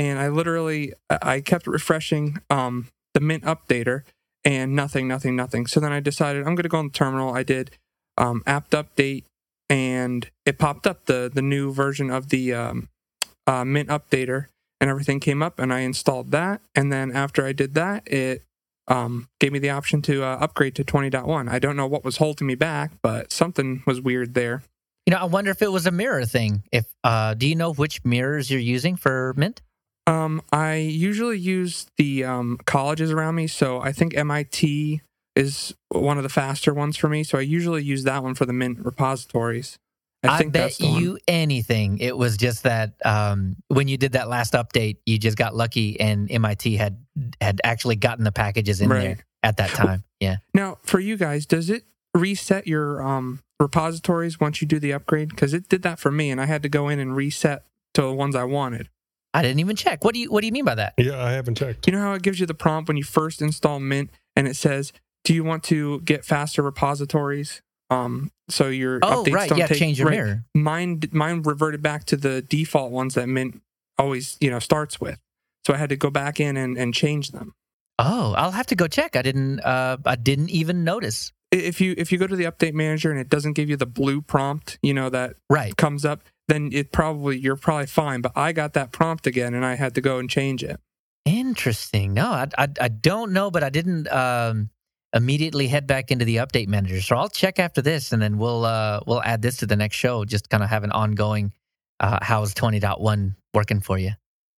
and 0.00 0.18
I 0.18 0.28
literally 0.28 0.94
I 1.10 1.40
kept 1.40 1.66
refreshing 1.66 2.38
um 2.48 2.88
the 3.12 3.20
Mint 3.20 3.44
updater 3.44 4.02
and 4.44 4.74
nothing, 4.74 5.06
nothing, 5.06 5.36
nothing. 5.36 5.66
So 5.66 5.78
then 5.78 5.92
I 5.92 6.00
decided 6.00 6.46
I'm 6.46 6.54
gonna 6.54 6.70
go 6.70 6.78
on 6.78 6.86
the 6.86 6.92
terminal. 6.92 7.34
I 7.34 7.42
did 7.42 7.76
um 8.16 8.42
apt 8.46 8.70
update 8.70 9.24
and 9.68 10.30
it 10.46 10.58
popped 10.58 10.86
up 10.86 11.04
the 11.04 11.30
the 11.32 11.42
new 11.42 11.70
version 11.70 12.10
of 12.10 12.30
the 12.30 12.54
um 12.54 12.88
uh, 13.46 13.64
Mint 13.64 13.90
updater 13.90 14.46
and 14.80 14.88
everything 14.88 15.20
came 15.20 15.42
up 15.42 15.58
and 15.58 15.72
I 15.72 15.80
installed 15.80 16.30
that. 16.30 16.62
And 16.74 16.90
then 16.90 17.12
after 17.12 17.44
I 17.44 17.52
did 17.52 17.74
that, 17.74 18.10
it 18.10 18.44
um, 18.88 19.28
gave 19.38 19.52
me 19.52 19.58
the 19.58 19.70
option 19.70 20.02
to 20.02 20.22
uh, 20.22 20.38
upgrade 20.40 20.74
to 20.76 20.84
20.1. 20.84 21.50
I 21.50 21.58
don't 21.58 21.76
know 21.76 21.86
what 21.86 22.04
was 22.04 22.18
holding 22.18 22.46
me 22.46 22.54
back, 22.54 22.92
but 23.02 23.32
something 23.32 23.82
was 23.86 24.00
weird 24.00 24.34
there. 24.34 24.62
You 25.06 25.12
know, 25.12 25.18
I 25.18 25.24
wonder 25.24 25.50
if 25.50 25.62
it 25.62 25.72
was 25.72 25.86
a 25.86 25.90
mirror 25.90 26.24
thing. 26.24 26.62
If 26.70 26.86
uh, 27.02 27.34
do 27.34 27.48
you 27.48 27.56
know 27.56 27.72
which 27.72 28.04
mirrors 28.04 28.50
you're 28.50 28.60
using 28.60 28.96
for 28.96 29.34
Mint? 29.36 29.60
Um, 30.06 30.42
I 30.52 30.74
usually 30.76 31.38
use 31.38 31.86
the 31.96 32.24
um, 32.24 32.58
colleges 32.64 33.10
around 33.10 33.34
me, 33.36 33.46
so 33.46 33.80
I 33.80 33.92
think 33.92 34.16
MIT 34.16 35.02
is 35.36 35.74
one 35.88 36.16
of 36.16 36.22
the 36.22 36.28
faster 36.28 36.74
ones 36.74 36.96
for 36.96 37.08
me. 37.08 37.22
So 37.22 37.38
I 37.38 37.42
usually 37.42 37.82
use 37.82 38.04
that 38.04 38.22
one 38.22 38.34
for 38.34 38.46
the 38.46 38.52
Mint 38.52 38.84
repositories. 38.84 39.78
I, 40.22 40.34
I, 40.34 40.38
think 40.38 40.52
bet 40.52 40.62
that's 40.62 40.78
the 40.78 40.88
one. 40.88 41.02
you 41.02 41.18
anything. 41.28 41.98
It 41.98 42.16
was 42.16 42.36
just 42.36 42.64
that 42.64 42.94
um, 43.04 43.56
when 43.68 43.88
you 43.88 43.96
did 43.96 44.12
that 44.12 44.28
last 44.28 44.52
update, 44.52 44.98
you 45.06 45.18
just 45.18 45.38
got 45.38 45.54
lucky, 45.54 45.98
and 45.98 46.30
MIT 46.30 46.76
had 46.76 46.98
had 47.40 47.60
actually 47.64 47.96
gotten 47.96 48.24
the 48.24 48.32
packages 48.32 48.80
in 48.80 48.90
Right. 48.90 49.00
there 49.02 49.18
at 49.42 49.56
that 49.56 49.70
time. 49.70 50.04
Yeah. 50.20 50.36
Now, 50.52 50.78
for 50.82 51.00
you 51.00 51.16
guys, 51.16 51.46
does 51.46 51.70
it 51.70 51.84
reset 52.14 52.66
your 52.66 53.00
um, 53.02 53.40
repositories 53.58 54.38
once 54.38 54.60
you 54.60 54.68
do 54.68 54.78
the 54.78 54.92
upgrade? 54.92 55.30
Because 55.30 55.54
it 55.54 55.68
did 55.68 55.82
that 55.82 55.98
for 55.98 56.10
me, 56.10 56.30
and 56.30 56.40
I 56.40 56.44
had 56.46 56.62
to 56.64 56.68
go 56.68 56.88
in 56.88 56.98
and 56.98 57.16
reset 57.16 57.64
to 57.94 58.02
the 58.02 58.12
ones 58.12 58.36
I 58.36 58.44
wanted. 58.44 58.90
I 59.32 59.42
didn't 59.42 59.60
even 59.60 59.76
check. 59.76 60.04
What 60.04 60.14
do 60.14 60.20
you 60.20 60.30
What 60.30 60.40
do 60.40 60.46
you 60.46 60.52
mean 60.52 60.64
by 60.64 60.74
that? 60.74 60.94
Yeah, 60.98 61.22
I 61.22 61.32
haven't 61.32 61.56
checked. 61.56 61.86
You 61.86 61.92
know 61.92 62.00
how 62.00 62.12
it 62.14 62.22
gives 62.22 62.40
you 62.40 62.46
the 62.46 62.54
prompt 62.54 62.88
when 62.88 62.96
you 62.96 63.04
first 63.04 63.40
install 63.42 63.78
Mint 63.80 64.10
and 64.36 64.48
it 64.48 64.56
says, 64.56 64.92
"Do 65.24 65.34
you 65.34 65.44
want 65.44 65.62
to 65.64 66.00
get 66.00 66.24
faster 66.24 66.62
repositories?" 66.62 67.62
Um, 67.90 68.30
so 68.48 68.68
your 68.68 68.98
Oh, 69.02 69.24
updates 69.24 69.34
right. 69.34 69.48
don't 69.48 69.58
Yeah, 69.58 69.66
take 69.66 69.78
change 69.78 69.98
your 69.98 70.08
right. 70.08 70.16
mirror. 70.16 70.44
Mine, 70.54 71.00
mine 71.10 71.42
reverted 71.42 71.82
back 71.82 72.04
to 72.06 72.16
the 72.16 72.40
default 72.42 72.92
ones 72.92 73.14
that 73.14 73.28
Mint 73.28 73.60
always, 73.98 74.36
you 74.40 74.48
know, 74.50 74.60
starts 74.60 75.00
with. 75.00 75.18
So 75.66 75.74
I 75.74 75.76
had 75.76 75.88
to 75.90 75.96
go 75.96 76.08
back 76.10 76.38
in 76.40 76.56
and, 76.56 76.78
and 76.78 76.94
change 76.94 77.30
them. 77.32 77.52
Oh, 77.98 78.32
I'll 78.36 78.52
have 78.52 78.66
to 78.68 78.76
go 78.76 78.86
check. 78.86 79.14
I 79.16 79.22
didn't. 79.22 79.60
Uh, 79.60 79.98
I 80.06 80.16
didn't 80.16 80.50
even 80.50 80.84
notice. 80.84 81.32
If 81.52 81.80
you 81.80 81.94
if 81.98 82.12
you 82.12 82.18
go 82.18 82.28
to 82.28 82.36
the 82.36 82.44
update 82.44 82.74
manager 82.74 83.10
and 83.10 83.18
it 83.20 83.28
doesn't 83.28 83.54
give 83.54 83.68
you 83.68 83.76
the 83.76 83.86
blue 83.86 84.22
prompt, 84.22 84.78
you 84.82 84.94
know 84.94 85.10
that 85.10 85.34
Right. 85.50 85.76
comes 85.76 86.04
up, 86.04 86.22
then 86.50 86.70
it 86.72 86.92
probably 86.92 87.38
you're 87.38 87.56
probably 87.56 87.86
fine. 87.86 88.20
But 88.20 88.32
I 88.36 88.52
got 88.52 88.74
that 88.74 88.92
prompt 88.92 89.26
again, 89.26 89.54
and 89.54 89.64
I 89.64 89.74
had 89.74 89.94
to 89.94 90.00
go 90.00 90.18
and 90.18 90.28
change 90.28 90.62
it. 90.64 90.80
Interesting. 91.24 92.14
No, 92.14 92.26
I, 92.26 92.48
I, 92.58 92.68
I 92.80 92.88
don't 92.88 93.32
know, 93.32 93.50
but 93.50 93.62
I 93.62 93.70
didn't 93.70 94.08
um, 94.08 94.70
immediately 95.14 95.68
head 95.68 95.86
back 95.86 96.10
into 96.10 96.24
the 96.24 96.36
update 96.36 96.68
manager. 96.68 97.00
So 97.00 97.16
I'll 97.16 97.28
check 97.28 97.58
after 97.58 97.80
this, 97.82 98.12
and 98.12 98.20
then 98.20 98.38
we'll 98.38 98.64
uh, 98.64 99.00
we'll 99.06 99.22
add 99.22 99.42
this 99.42 99.58
to 99.58 99.66
the 99.66 99.76
next 99.76 99.96
show. 99.96 100.24
Just 100.24 100.50
kind 100.50 100.62
of 100.62 100.70
have 100.70 100.84
an 100.84 100.92
ongoing. 100.92 101.52
Uh, 102.00 102.18
how's 102.20 102.52
twenty 102.54 102.80
point 102.80 103.00
one 103.00 103.36
working 103.54 103.80
for 103.80 103.98
you? 103.98 104.12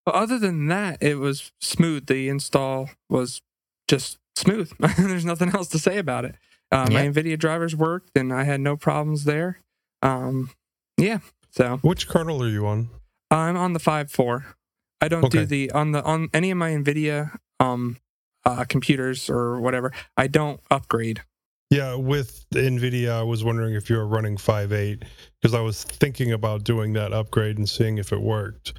But 0.06 0.14
other 0.14 0.38
than 0.38 0.66
that, 0.68 0.99
it 1.00 1.16
was 1.16 1.52
smooth. 1.61 2.06
The 2.06 2.28
install 2.28 2.90
was 3.08 3.42
just 3.87 4.18
smooth. 4.34 4.72
There's 4.99 5.25
nothing 5.25 5.50
else 5.50 5.68
to 5.68 5.78
say 5.78 5.99
about 5.99 6.25
it. 6.25 6.34
Uh, 6.72 6.88
My 6.90 7.02
NVIDIA 7.02 7.38
drivers 7.38 7.76
worked, 7.76 8.16
and 8.16 8.32
I 8.32 8.44
had 8.44 8.61
no 8.61 8.76
problems 8.76 9.25
there. 9.25 9.61
Um, 10.00 10.50
yeah. 10.96 11.18
So 11.52 11.78
Which 11.82 12.09
kernel 12.09 12.42
are 12.42 12.49
you 12.49 12.66
on? 12.66 12.88
I'm 13.30 13.56
on 13.56 13.73
the 13.73 13.78
five 13.78 14.11
four. 14.11 14.56
I 15.00 15.09
don't 15.09 15.30
do 15.30 15.44
the 15.44 15.71
on 15.73 15.92
the 15.92 16.02
on 16.02 16.28
any 16.32 16.50
of 16.50 16.59
my 16.59 16.71
NVIDIA 16.71 17.37
um 17.61 17.99
uh, 18.44 18.64
computers 18.64 19.30
or 19.30 19.61
whatever. 19.61 19.92
I 20.16 20.26
don't 20.26 20.61
upgrade. 20.71 21.23
Yeah, 21.71 21.94
with 21.94 22.44
NVIDIA, 22.52 23.11
I 23.11 23.23
was 23.23 23.44
wondering 23.44 23.75
if 23.75 23.88
you 23.88 23.97
were 23.97 24.06
running 24.06 24.37
5.8 24.37 25.04
because 25.40 25.54
I 25.54 25.61
was 25.61 25.85
thinking 25.85 26.30
about 26.32 26.64
doing 26.64 26.92
that 26.94 27.12
upgrade 27.12 27.56
and 27.56 27.68
seeing 27.68 27.97
if 27.97 28.12
it 28.12 28.21
worked. 28.21 28.75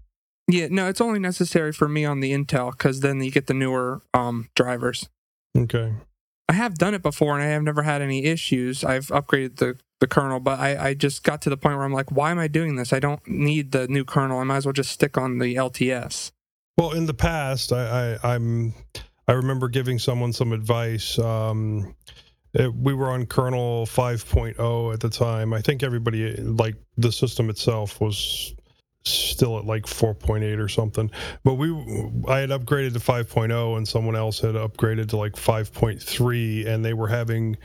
Yeah, 0.48 0.68
no, 0.70 0.90
it's 0.90 1.02
only 1.02 1.18
necessary 1.18 1.72
for 1.72 1.88
me 1.88 2.06
on 2.06 2.20
the 2.20 2.34
Intel 2.34 2.72
because 2.72 3.00
then 3.00 3.22
you 3.22 3.32
get 3.32 3.48
the 3.48 3.54
newer 3.54 4.02
um 4.14 4.50
drivers. 4.56 5.10
Okay. 5.58 5.94
I 6.50 6.54
have 6.54 6.76
done 6.76 6.94
it 6.94 7.02
before 7.02 7.36
and 7.36 7.44
I 7.44 7.48
have 7.48 7.64
never 7.64 7.84
had 7.84 8.02
any 8.02 8.26
issues. 8.26 8.84
I've 8.84 9.08
upgraded 9.08 9.58
the, 9.58 9.80
the 10.04 10.08
kernel, 10.08 10.42
but 10.42 10.60
I, 10.60 10.90
I 10.90 10.94
just 10.96 11.24
got 11.24 11.42
to 11.44 11.50
the 11.50 11.56
point 11.56 11.78
where 11.78 11.86
I'm 11.86 11.94
like, 11.94 12.12
why 12.12 12.30
am 12.30 12.38
I 12.38 12.50
doing 12.50 12.76
this? 12.76 12.92
I 12.92 13.00
don't 13.00 13.26
need 13.26 13.72
the 13.72 13.88
new 13.88 14.04
kernel. 14.04 14.38
I 14.40 14.44
might 14.44 14.58
as 14.58 14.66
well 14.66 14.74
just 14.74 14.92
stick 14.92 15.18
on 15.18 15.40
the 15.40 15.56
LTS. 15.56 16.34
Well, 16.78 16.92
in 16.92 17.06
the 17.06 17.14
past, 17.14 17.72
I, 17.72 18.18
I 18.22 18.34
I'm 18.34 18.74
I 19.30 19.32
remember 19.32 19.70
giving 19.70 20.00
someone 20.00 20.34
some 20.34 20.52
advice. 20.52 21.18
Um, 21.18 21.96
it, 22.54 22.76
we 22.76 22.94
were 22.94 23.12
on 23.12 23.28
kernel 23.28 23.86
5.0 23.86 24.94
at 24.94 25.00
the 25.00 25.10
time. 25.10 25.54
I 25.54 25.62
think 25.62 25.84
everybody 25.84 26.36
like 26.36 26.76
the 26.98 27.12
system 27.12 27.50
itself 27.50 28.02
was 28.02 28.54
still 29.06 29.58
at 29.58 29.66
like 29.66 29.84
4.8 29.84 30.60
or 30.60 30.68
something. 30.68 31.10
But 31.46 31.54
we 31.54 31.72
I 32.28 32.40
had 32.40 32.50
upgraded 32.50 32.92
to 32.92 33.00
5.0 33.00 33.78
and 33.78 33.88
someone 33.88 34.18
else 34.18 34.42
had 34.42 34.56
upgraded 34.56 35.08
to 35.10 35.18
like 35.18 35.34
5.3 35.34 36.68
and 36.68 36.84
they 36.84 36.94
were 36.94 37.08
having 37.08 37.56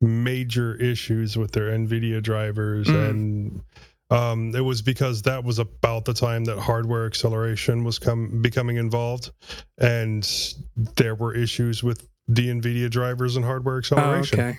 major 0.00 0.74
issues 0.76 1.36
with 1.36 1.52
their 1.52 1.70
Nvidia 1.70 2.22
drivers 2.22 2.86
Mm. 2.88 3.10
and 3.10 3.60
um, 4.08 4.54
it 4.54 4.60
was 4.60 4.82
because 4.82 5.22
that 5.22 5.42
was 5.42 5.58
about 5.58 6.04
the 6.04 6.14
time 6.14 6.44
that 6.44 6.58
hardware 6.60 7.06
acceleration 7.06 7.82
was 7.82 7.98
come 7.98 8.40
becoming 8.40 8.76
involved, 8.76 9.32
and 9.78 10.54
there 10.94 11.16
were 11.16 11.34
issues 11.34 11.82
with 11.82 12.06
the 12.28 12.48
NVIDIA 12.48 12.88
drivers 12.88 13.34
and 13.34 13.44
hardware 13.44 13.74
Oh, 13.74 13.78
acceleration. 13.78 14.38
okay. 14.40 14.58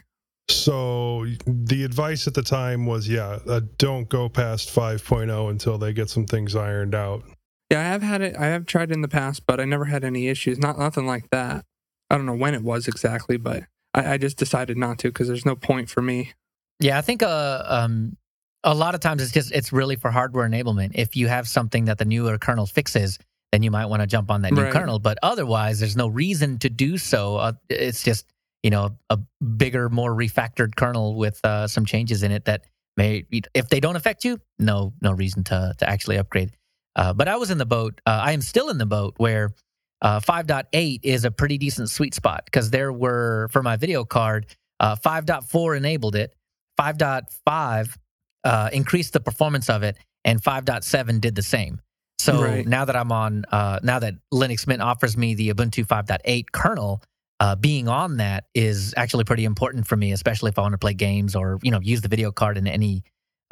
So 0.50 1.26
the 1.46 1.84
advice 1.86 2.28
at 2.28 2.34
the 2.34 2.42
time 2.42 2.86
was, 2.86 3.08
yeah, 3.08 3.40
uh, 3.48 3.62
don't 3.78 4.10
go 4.10 4.28
past 4.28 4.70
5.0 4.70 5.50
until 5.50 5.78
they 5.78 5.94
get 5.94 6.10
some 6.10 6.26
things 6.26 6.54
ironed 6.56 6.96
out. 6.96 7.24
Yeah, 7.72 7.80
I 7.80 7.84
have 7.84 8.02
had 8.02 8.22
it. 8.22 8.36
I 8.38 8.46
have 8.48 8.66
tried 8.66 8.92
in 8.92 9.02
the 9.02 9.08
past, 9.10 9.46
but 9.46 9.60
I 9.62 9.66
never 9.66 9.86
had 9.86 10.04
any 10.04 10.28
issues. 10.28 10.58
Not 10.58 10.78
nothing 10.78 11.06
like 11.08 11.30
that. 11.32 11.64
I 12.10 12.16
don't 12.18 12.26
know 12.26 12.36
when 12.36 12.54
it 12.54 12.64
was 12.64 12.88
exactly, 12.88 13.38
but 13.38 13.64
I, 13.98 14.14
I 14.14 14.18
just 14.18 14.38
decided 14.38 14.78
not 14.78 15.00
to 15.00 15.10
because 15.10 15.28
there's 15.28 15.46
no 15.46 15.56
point 15.56 15.90
for 15.90 16.02
me. 16.02 16.34
Yeah, 16.80 16.98
I 16.98 17.02
think 17.02 17.24
uh, 17.24 17.64
um, 17.66 18.16
a 18.64 18.74
lot 18.74 18.94
of 18.96 19.02
times 19.02 19.22
it's 19.24 19.32
just 19.32 19.52
it's 19.52 19.74
really 19.74 19.96
for 19.96 20.12
hardware 20.12 20.48
enablement. 20.48 20.92
If 20.96 21.16
you 21.16 21.28
have 21.28 21.48
something 21.48 21.86
that 21.86 21.98
the 21.98 22.06
newer 22.06 22.38
kernel 22.38 22.66
fixes, 22.68 23.18
then 23.52 23.64
you 23.64 23.72
might 23.72 23.88
want 23.88 24.02
to 24.02 24.08
jump 24.08 24.30
on 24.30 24.42
that 24.44 24.54
new 24.54 24.62
Right. 24.62 24.72
kernel. 24.74 25.00
But 25.00 25.18
otherwise, 25.24 25.80
there's 25.80 25.98
no 25.98 26.08
reason 26.08 26.60
to 26.60 26.70
do 26.70 26.98
so. 26.98 27.38
Uh, 27.38 27.54
it's 27.70 28.04
just 28.04 28.26
you 28.64 28.70
know 28.70 28.98
a 29.10 29.18
bigger, 29.58 29.90
more 29.90 30.12
refactored 30.12 30.76
kernel 30.76 31.16
with 31.16 31.40
uh, 31.44 31.68
some 31.68 31.86
changes 31.86 32.24
in 32.24 32.32
it 32.32 32.46
that 32.46 32.66
may, 32.96 33.26
if 33.54 33.70
they 33.70 33.80
don't 33.80 33.96
affect 33.96 34.24
you, 34.24 34.40
no 34.60 34.94
no 35.02 35.12
reason 35.12 35.44
to 35.46 35.74
to 35.80 35.90
actually 35.90 36.18
upgrade. 36.18 36.52
Uh, 36.96 37.14
but 37.14 37.28
I 37.28 37.38
was 37.38 37.52
in 37.52 37.58
the 37.58 37.66
boat. 37.66 38.02
Uh, 38.06 38.22
I 38.24 38.32
am 38.34 38.42
still 38.42 38.70
in 38.70 38.78
the 38.78 38.86
boat 38.86 39.14
where 39.18 39.54
uh, 40.02 40.20
5.8 40.20 41.00
is 41.04 41.26
a 41.26 41.32
pretty 41.32 41.58
decent 41.58 41.90
sweet 41.90 42.14
spot 42.14 42.46
because 42.46 42.70
there 42.70 42.92
were 42.94 43.48
for 43.52 43.64
my 43.64 43.76
video 43.78 44.04
card, 44.06 44.46
uh, 44.80 44.96
5.4 44.96 45.78
enabled 45.78 46.16
it, 46.16 46.34
5.5 46.80 47.98
uh, 48.44 48.70
increased 48.72 49.14
the 49.14 49.20
performance 49.20 49.70
of 49.70 49.84
it, 49.84 49.98
and 50.24 50.42
5.7 50.42 51.20
did 51.22 51.36
the 51.36 51.42
same. 51.42 51.82
So 52.20 52.42
Right. 52.42 52.68
now 52.68 52.86
that 52.86 52.96
I'm 52.96 53.12
on, 53.12 53.46
uh, 53.52 53.80
now 53.84 54.00
that 54.00 54.16
Linux 54.34 54.68
Mint 54.68 54.82
offers 54.82 55.16
me 55.18 55.36
the 55.36 55.50
Ubuntu 55.54 55.86
5.8 55.86 56.52
kernel, 56.52 57.02
uh, 57.40 57.56
being 57.56 57.88
on 57.88 58.18
that 58.18 58.46
is 58.56 58.94
actually 58.98 59.24
pretty 59.24 59.46
important 59.46 59.86
for 59.86 59.96
me, 59.96 60.12
especially 60.12 60.50
if 60.50 60.58
I 60.58 60.62
want 60.62 60.74
to 60.74 60.80
play 60.80 60.94
games 60.96 61.36
or 61.36 61.60
you 61.62 61.70
know 61.72 61.80
use 61.80 62.02
the 62.02 62.08
video 62.08 62.32
card 62.32 62.58
in 62.58 62.66
any 62.68 63.04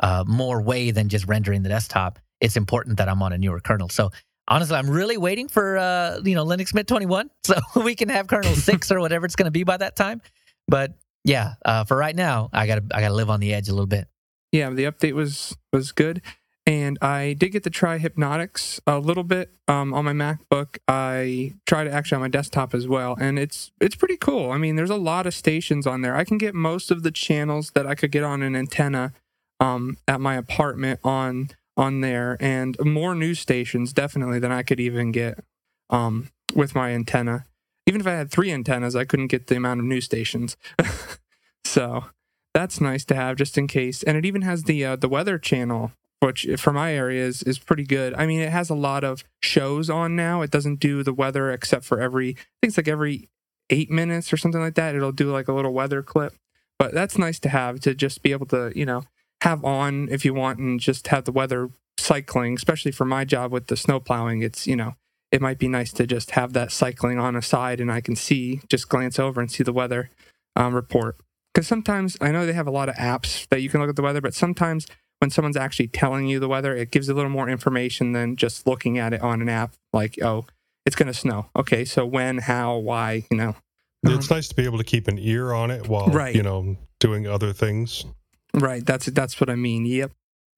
uh, 0.02 0.24
more 0.28 0.62
way 0.62 0.92
than 0.92 1.08
just 1.10 1.28
rendering 1.28 1.62
the 1.64 1.70
desktop. 1.70 2.20
It's 2.42 2.58
important 2.58 2.98
that 2.98 3.08
I'm 3.08 3.22
on 3.22 3.32
a 3.32 3.38
newer 3.38 3.60
kernel. 3.60 3.90
So 3.90 4.12
honestly, 4.48 4.76
I'm 4.76 4.90
really 4.90 5.18
waiting 5.18 5.48
for 5.48 5.78
uh, 5.78 6.20
you 6.24 6.36
know 6.36 6.46
Linux 6.46 6.74
Mint 6.74 6.88
21, 6.88 7.30
so 7.44 7.56
we 7.84 7.96
can 7.96 8.10
have 8.10 8.28
kernel 8.28 8.56
six 8.56 8.92
or 8.92 9.00
whatever 9.00 9.26
it's 9.26 9.36
going 9.36 9.46
to 9.46 9.52
be 9.52 9.64
by 9.64 9.78
that 9.78 9.96
time. 9.96 10.22
But 10.68 10.94
yeah, 11.24 11.54
uh, 11.66 11.84
for 11.84 11.98
right 11.98 12.16
now, 12.16 12.50
I 12.54 12.68
gotta 12.68 12.84
I 12.94 13.02
gotta 13.02 13.14
live 13.14 13.30
on 13.30 13.40
the 13.40 13.54
edge 13.54 13.68
a 13.68 13.72
little 13.72 13.88
bit. 13.88 14.08
Yeah, 14.52 14.70
the 14.70 14.86
update 14.86 15.14
was 15.14 15.56
was 15.74 15.92
good, 15.92 16.22
and 16.66 16.98
I 17.02 17.34
did 17.34 17.50
get 17.50 17.64
to 17.64 17.70
try 17.70 18.00
Hypnotix 18.00 18.80
a 18.88 19.00
little 19.00 19.24
bit 19.24 19.54
um, 19.68 19.94
on 19.94 20.06
my 20.06 20.14
MacBook. 20.14 20.78
I 20.88 21.54
tried 21.66 21.88
it 21.88 21.92
actually 21.92 22.18
on 22.18 22.22
my 22.22 22.28
desktop 22.28 22.74
as 22.74 22.88
well, 22.88 23.16
and 23.20 23.38
it's 23.38 23.72
it's 23.82 23.96
pretty 23.96 24.18
cool. 24.18 24.52
I 24.52 24.58
mean, 24.58 24.76
there's 24.76 24.90
a 24.90 24.96
lot 24.96 25.26
of 25.28 25.34
stations 25.34 25.86
on 25.86 26.02
there. 26.02 26.16
I 26.16 26.24
can 26.24 26.38
get 26.38 26.56
most 26.56 26.92
of 26.92 27.04
the 27.04 27.12
channels 27.12 27.72
that 27.76 27.86
I 27.86 27.96
could 27.96 28.12
get 28.12 28.24
on 28.24 28.42
an 28.42 28.56
antenna 28.56 29.14
um, 29.60 29.98
at 30.08 30.22
my 30.22 30.36
apartment 30.36 31.00
on 31.04 31.50
on 31.78 32.02
there, 32.02 32.38
and 32.40 32.78
more 32.80 33.16
news 33.16 33.40
stations 33.40 33.94
definitely 33.94 34.40
than 34.40 34.52
I 34.52 34.64
could 34.64 34.80
even 34.80 35.12
get 35.12 35.44
um, 35.90 36.30
with 36.56 36.76
my 36.76 36.92
antenna. 36.92 37.46
Even 37.86 38.02
if 38.02 38.08
I 38.08 38.12
had 38.12 38.32
three 38.32 38.52
antennas, 38.52 38.96
I 38.96 39.06
couldn't 39.06 39.28
get 39.28 39.48
the 39.48 39.58
amount 39.58 39.80
of 39.80 39.86
news 39.86 40.06
stations. 40.06 40.58
so 41.66 42.06
that's 42.54 42.82
nice 42.82 43.06
to 43.06 43.16
have 43.16 43.38
just 43.38 43.58
in 43.58 43.68
case. 43.68 44.02
And 44.02 44.18
it 44.18 44.26
even 44.26 44.42
has 44.42 44.64
the 44.64 44.84
uh, 44.86 44.96
the 44.96 45.10
weather 45.10 45.38
channel, 45.38 45.92
which 46.22 46.48
for 46.58 46.72
my 46.72 46.94
area 46.94 47.24
is 47.24 47.44
is 47.44 47.60
pretty 47.60 47.84
good. 47.84 48.14
I 48.16 48.26
mean, 48.26 48.40
it 48.40 48.52
has 48.52 48.70
a 48.70 48.76
lot 48.76 49.04
of 49.04 49.24
shows 49.42 49.90
on 49.90 50.16
now. 50.16 50.42
It 50.42 50.52
doesn't 50.52 50.80
do 50.80 51.04
the 51.04 51.14
weather 51.14 51.52
except 51.52 51.86
for 51.86 52.00
every 52.02 52.30
I 52.30 52.34
think 52.62 52.70
it's 52.70 52.78
like 52.78 52.88
every 52.88 53.30
eight 53.70 53.92
minutes 53.92 54.32
or 54.32 54.38
something 54.38 54.62
like 54.62 54.76
that. 54.76 54.96
It'll 54.96 55.12
do 55.12 55.32
like 55.32 55.48
a 55.48 55.54
little 55.54 55.74
weather 55.74 56.02
clip. 56.02 56.34
But 56.80 56.94
that's 56.94 57.18
nice 57.18 57.40
to 57.40 57.50
have 57.50 57.80
to 57.82 57.94
just 57.94 58.24
be 58.24 58.32
able 58.32 58.48
to 58.48 58.72
you 58.76 58.86
know 58.86 59.04
have 59.46 59.64
on 59.64 60.10
if 60.12 60.26
you 60.26 60.34
want 60.34 60.60
and 60.60 60.80
just 60.80 61.08
have 61.08 61.24
the 61.26 61.32
weather 61.32 61.70
cycling. 61.98 62.56
Especially 62.56 62.92
for 62.92 63.06
my 63.06 63.24
job 63.24 63.52
with 63.52 63.68
the 63.68 63.78
snow 63.78 64.00
plowing, 64.00 64.42
it's 64.42 64.68
you 64.68 64.76
know 64.76 64.96
it 65.32 65.42
might 65.42 65.60
be 65.60 65.68
nice 65.68 65.92
to 65.94 66.06
just 66.06 66.32
have 66.32 66.54
that 66.54 66.72
cycling 66.72 67.20
on 67.20 67.36
a 67.36 67.42
side 67.42 67.80
and 67.80 67.92
I 67.92 68.02
can 68.02 68.16
see 68.16 68.62
just 68.70 68.90
glance 68.90 69.18
over 69.20 69.42
and 69.42 69.52
see 69.52 69.64
the 69.64 69.74
weather 69.74 70.10
um, 70.56 70.74
report 70.74 71.18
because 71.54 71.68
sometimes 71.68 72.18
I 72.22 72.32
know 72.32 72.46
they 72.46 72.54
have 72.54 72.68
a 72.68 72.72
lot 72.72 72.90
of 72.90 72.96
apps 72.96 73.48
that 73.50 73.62
you 73.62 73.70
can 73.70 73.80
look 73.80 73.90
at 73.90 73.96
the 73.96 74.02
weather, 74.02 74.22
but 74.22 74.34
sometimes 74.34 74.88
when 75.20 75.30
someone's 75.30 75.56
actually 75.58 75.88
telling 75.88 76.28
you 76.28 76.40
the 76.40 76.50
weather, 76.50 76.76
it 76.76 76.92
gives 76.92 77.08
a 77.08 77.14
little 77.14 77.32
more 77.32 77.48
information 77.50 78.12
than 78.12 78.36
just 78.36 78.68
looking 78.68 78.98
at 79.00 79.14
it 79.14 79.22
on 79.22 79.42
an 79.42 79.48
app. 79.48 79.74
Like, 79.94 80.22
oh, 80.22 80.46
it's 80.86 80.98
going 80.98 81.08
to 81.08 81.14
snow. 81.14 81.48
Okay, 81.56 81.86
so 81.86 82.06
when, 82.06 82.40
how, 82.40 82.78
why, 82.78 83.24
you 83.32 83.38
know. 83.38 83.56
It's 84.04 84.30
nice 84.30 84.50
to 84.50 84.56
be 84.56 84.66
able 84.66 84.78
to 84.78 84.84
keep 84.84 85.08
an 85.08 85.18
ear 85.18 85.54
on 85.54 85.72
it 85.72 85.88
while 85.88 86.08
Right. 86.08 86.36
you 86.36 86.44
know 86.44 86.78
doing 87.00 87.26
other 87.26 87.54
things. 87.54 88.06
Right. 88.56 88.86
That's 88.86 89.08
that's 89.08 89.40
what 89.40 89.50
I 89.50 89.56
mean. 89.56 89.86
Yep. 89.86 90.12